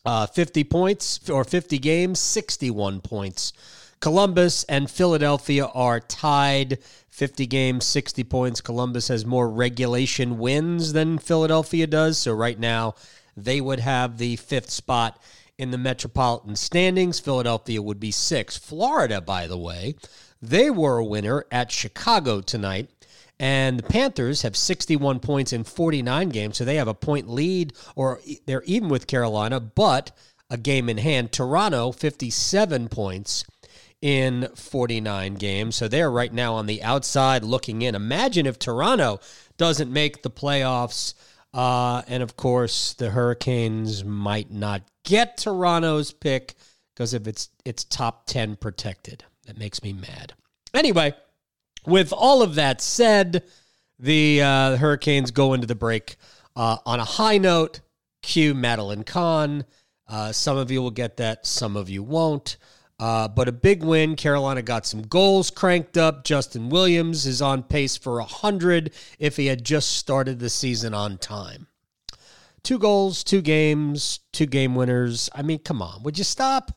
Uh, 0.07 0.25
50 0.25 0.63
points 0.63 1.29
or 1.29 1.43
50 1.43 1.79
games, 1.79 2.17
61 2.17 3.01
points. 3.01 3.51
Columbus 3.99 4.63
and 4.69 4.89
Philadelphia 4.89 5.65
are 5.65 5.99
tied 5.99 6.77
50 7.09 7.45
games, 7.45 7.85
60 7.85 8.23
points. 8.23 8.61
Columbus 8.61 9.09
has 9.09 9.25
more 9.25 9.49
regulation 9.49 10.37
wins 10.37 10.93
than 10.93 11.17
Philadelphia 11.17 11.87
does. 11.87 12.17
So 12.17 12.31
right 12.31 12.57
now, 12.57 12.95
they 13.35 13.59
would 13.59 13.81
have 13.81 14.17
the 14.17 14.37
fifth 14.37 14.69
spot 14.69 15.21
in 15.57 15.71
the 15.71 15.77
metropolitan 15.77 16.55
standings. 16.55 17.19
Philadelphia 17.19 17.81
would 17.81 17.99
be 17.99 18.11
six. 18.11 18.55
Florida, 18.55 19.19
by 19.19 19.45
the 19.45 19.57
way, 19.57 19.95
they 20.41 20.69
were 20.69 20.99
a 20.99 21.05
winner 21.05 21.43
at 21.51 21.69
Chicago 21.69 22.39
tonight. 22.39 22.89
And 23.39 23.77
the 23.77 23.83
Panthers 23.83 24.41
have 24.41 24.57
61 24.57 25.19
points 25.19 25.53
in 25.53 25.63
49 25.63 26.29
games, 26.29 26.57
so 26.57 26.65
they 26.65 26.75
have 26.75 26.87
a 26.87 26.93
point 26.95 27.29
lead, 27.29 27.73
or 27.95 28.19
they're 28.45 28.63
even 28.63 28.89
with 28.89 29.05
Carolina, 29.05 29.59
but 29.59 30.11
a 30.49 30.57
game 30.57 30.89
in 30.89 30.97
hand. 30.97 31.31
Toronto, 31.31 31.91
57 31.91 32.89
points 32.89 33.45
in 34.01 34.47
49 34.55 35.35
games. 35.35 35.75
So 35.75 35.87
they're 35.87 36.11
right 36.11 36.33
now 36.33 36.55
on 36.55 36.65
the 36.65 36.83
outside 36.83 37.43
looking 37.43 37.81
in. 37.81 37.95
Imagine 37.95 38.45
if 38.45 38.59
Toronto 38.59 39.19
doesn't 39.57 39.91
make 39.91 40.21
the 40.23 40.29
playoffs. 40.29 41.13
Uh, 41.53 42.03
and 42.07 42.21
of 42.21 42.37
course, 42.37 42.93
the 42.93 43.09
Hurricanes 43.09 44.03
might 44.03 44.51
not 44.51 44.83
get 45.03 45.37
Toronto's 45.37 46.11
pick 46.11 46.55
because 46.93 47.13
if 47.13 47.27
its 47.27 47.49
its 47.65 47.83
top 47.83 48.25
10 48.27 48.55
protected. 48.57 49.23
That 49.45 49.57
makes 49.57 49.81
me 49.81 49.93
mad. 49.93 50.33
Anyway, 50.73 51.13
with 51.87 52.13
all 52.13 52.43
of 52.43 52.55
that 52.55 52.81
said, 52.81 53.43
the 53.97 54.41
uh, 54.41 54.77
Hurricanes 54.77 55.31
go 55.31 55.53
into 55.53 55.65
the 55.65 55.75
break 55.75 56.17
uh, 56.55 56.77
on 56.85 56.99
a 56.99 57.05
high 57.05 57.37
note. 57.37 57.79
Cue 58.21 58.53
Madeline 58.53 59.03
Kahn. 59.03 59.65
Uh, 60.07 60.31
some 60.31 60.57
of 60.57 60.69
you 60.69 60.81
will 60.81 60.91
get 60.91 61.17
that, 61.17 61.45
some 61.45 61.75
of 61.75 61.89
you 61.89 62.03
won't. 62.03 62.57
Uh, 62.99 63.27
but 63.27 63.47
a 63.47 63.51
big 63.51 63.83
win. 63.83 64.15
Carolina 64.15 64.61
got 64.61 64.85
some 64.85 65.03
goals 65.03 65.51
cranked 65.51 65.97
up. 65.97 66.23
Justin 66.23 66.69
Williams 66.69 67.25
is 67.25 67.41
on 67.41 67.61
pace 67.63 67.95
for 67.95 68.19
100 68.19 68.91
if 69.19 69.37
he 69.37 69.45
had 69.45 69.63
just 69.63 69.97
started 69.97 70.39
the 70.39 70.49
season 70.49 70.93
on 70.93 71.17
time. 71.17 71.67
Two 72.63 72.79
goals, 72.79 73.23
two 73.23 73.41
games, 73.41 74.19
two 74.33 74.47
game 74.47 74.73
winners. 74.75 75.29
I 75.33 75.43
mean, 75.43 75.59
come 75.59 75.81
on. 75.81 76.01
Would 76.03 76.17
you 76.17 76.23
stop? 76.23 76.71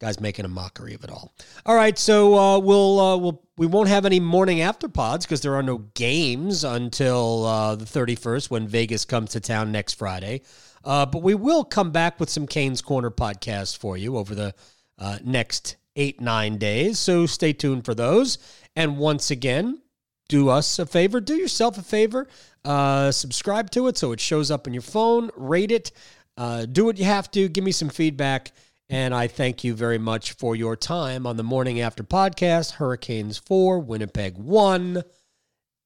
Guys 0.00 0.20
making 0.20 0.44
a 0.44 0.48
mockery 0.48 0.94
of 0.94 1.02
it 1.02 1.10
all. 1.10 1.34
All 1.66 1.74
right, 1.74 1.98
so 1.98 2.38
uh, 2.38 2.58
we'll 2.60 3.00
uh, 3.00 3.16
we'll 3.16 3.42
we 3.58 3.66
won't 3.66 3.88
have 3.88 4.06
any 4.06 4.20
morning 4.20 4.60
after 4.60 4.88
pods 4.88 5.26
because 5.26 5.40
there 5.40 5.56
are 5.56 5.62
no 5.62 5.78
games 5.94 6.62
until 6.62 7.44
uh, 7.44 7.74
the 7.74 7.84
31st 7.84 8.50
when 8.50 8.68
Vegas 8.68 9.04
comes 9.04 9.30
to 9.32 9.40
town 9.40 9.72
next 9.72 9.94
Friday. 9.94 10.42
Uh, 10.84 11.04
but 11.04 11.22
we 11.22 11.34
will 11.34 11.64
come 11.64 11.90
back 11.90 12.20
with 12.20 12.30
some 12.30 12.46
Canes 12.46 12.80
Corner 12.80 13.10
podcast 13.10 13.76
for 13.76 13.96
you 13.96 14.16
over 14.16 14.34
the 14.34 14.54
uh, 14.96 15.18
next 15.24 15.76
eight 15.96 16.20
nine 16.20 16.56
days. 16.56 17.00
So 17.00 17.26
stay 17.26 17.52
tuned 17.52 17.84
for 17.84 17.94
those. 17.94 18.38
And 18.76 18.96
once 18.96 19.32
again, 19.32 19.82
do 20.28 20.48
us 20.48 20.78
a 20.78 20.86
favor, 20.86 21.20
do 21.20 21.34
yourself 21.34 21.78
a 21.78 21.82
favor, 21.82 22.28
uh, 22.64 23.10
subscribe 23.10 23.70
to 23.72 23.88
it 23.88 23.98
so 23.98 24.12
it 24.12 24.20
shows 24.20 24.50
up 24.50 24.66
in 24.66 24.74
your 24.74 24.82
phone, 24.82 25.30
rate 25.36 25.72
it, 25.72 25.90
uh, 26.36 26.64
do 26.66 26.84
what 26.84 26.98
you 26.98 27.04
have 27.06 27.30
to, 27.32 27.48
give 27.48 27.64
me 27.64 27.72
some 27.72 27.88
feedback. 27.88 28.52
And 28.90 29.14
I 29.14 29.26
thank 29.26 29.64
you 29.64 29.74
very 29.74 29.98
much 29.98 30.32
for 30.32 30.56
your 30.56 30.74
time 30.74 31.26
on 31.26 31.36
the 31.36 31.42
Morning 31.42 31.80
After 31.80 32.02
podcast. 32.02 32.72
Hurricanes 32.72 33.36
4, 33.36 33.80
Winnipeg 33.80 34.38
1. 34.38 35.02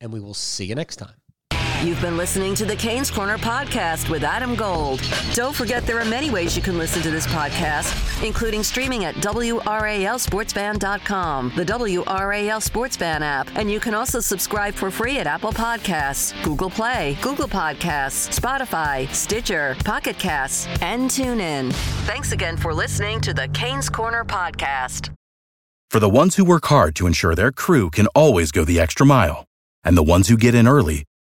And 0.00 0.12
we 0.12 0.20
will 0.20 0.34
see 0.34 0.66
you 0.66 0.76
next 0.76 0.96
time. 0.96 1.21
You've 1.82 2.00
been 2.00 2.16
listening 2.16 2.54
to 2.54 2.64
the 2.64 2.76
Canes 2.76 3.10
Corner 3.10 3.36
podcast 3.38 4.08
with 4.08 4.22
Adam 4.22 4.54
Gold. 4.54 5.02
Don't 5.34 5.52
forget 5.52 5.84
there 5.84 5.98
are 5.98 6.04
many 6.04 6.30
ways 6.30 6.54
you 6.54 6.62
can 6.62 6.78
listen 6.78 7.02
to 7.02 7.10
this 7.10 7.26
podcast, 7.26 8.24
including 8.24 8.62
streaming 8.62 9.04
at 9.04 9.16
WRALSportsFan.com, 9.16 11.52
the 11.56 11.64
WRAL 11.64 12.60
Sportsfan 12.60 13.22
app, 13.22 13.48
and 13.56 13.68
you 13.68 13.80
can 13.80 13.94
also 13.94 14.20
subscribe 14.20 14.74
for 14.74 14.92
free 14.92 15.18
at 15.18 15.26
Apple 15.26 15.52
Podcasts, 15.52 16.40
Google 16.44 16.70
Play, 16.70 17.18
Google 17.20 17.48
Podcasts, 17.48 18.38
Spotify, 18.38 19.12
Stitcher, 19.12 19.74
Pocket 19.84 20.20
Casts, 20.20 20.68
and 20.82 21.10
TuneIn. 21.10 21.72
Thanks 22.06 22.30
again 22.30 22.56
for 22.56 22.72
listening 22.72 23.20
to 23.22 23.34
the 23.34 23.48
Canes 23.48 23.88
Corner 23.88 24.24
podcast. 24.24 25.12
For 25.90 25.98
the 25.98 26.08
ones 26.08 26.36
who 26.36 26.44
work 26.44 26.66
hard 26.66 26.94
to 26.94 27.08
ensure 27.08 27.34
their 27.34 27.50
crew 27.50 27.90
can 27.90 28.06
always 28.14 28.52
go 28.52 28.64
the 28.64 28.78
extra 28.78 29.04
mile, 29.04 29.46
and 29.82 29.96
the 29.96 30.04
ones 30.04 30.28
who 30.28 30.36
get 30.36 30.54
in 30.54 30.68
early 30.68 31.02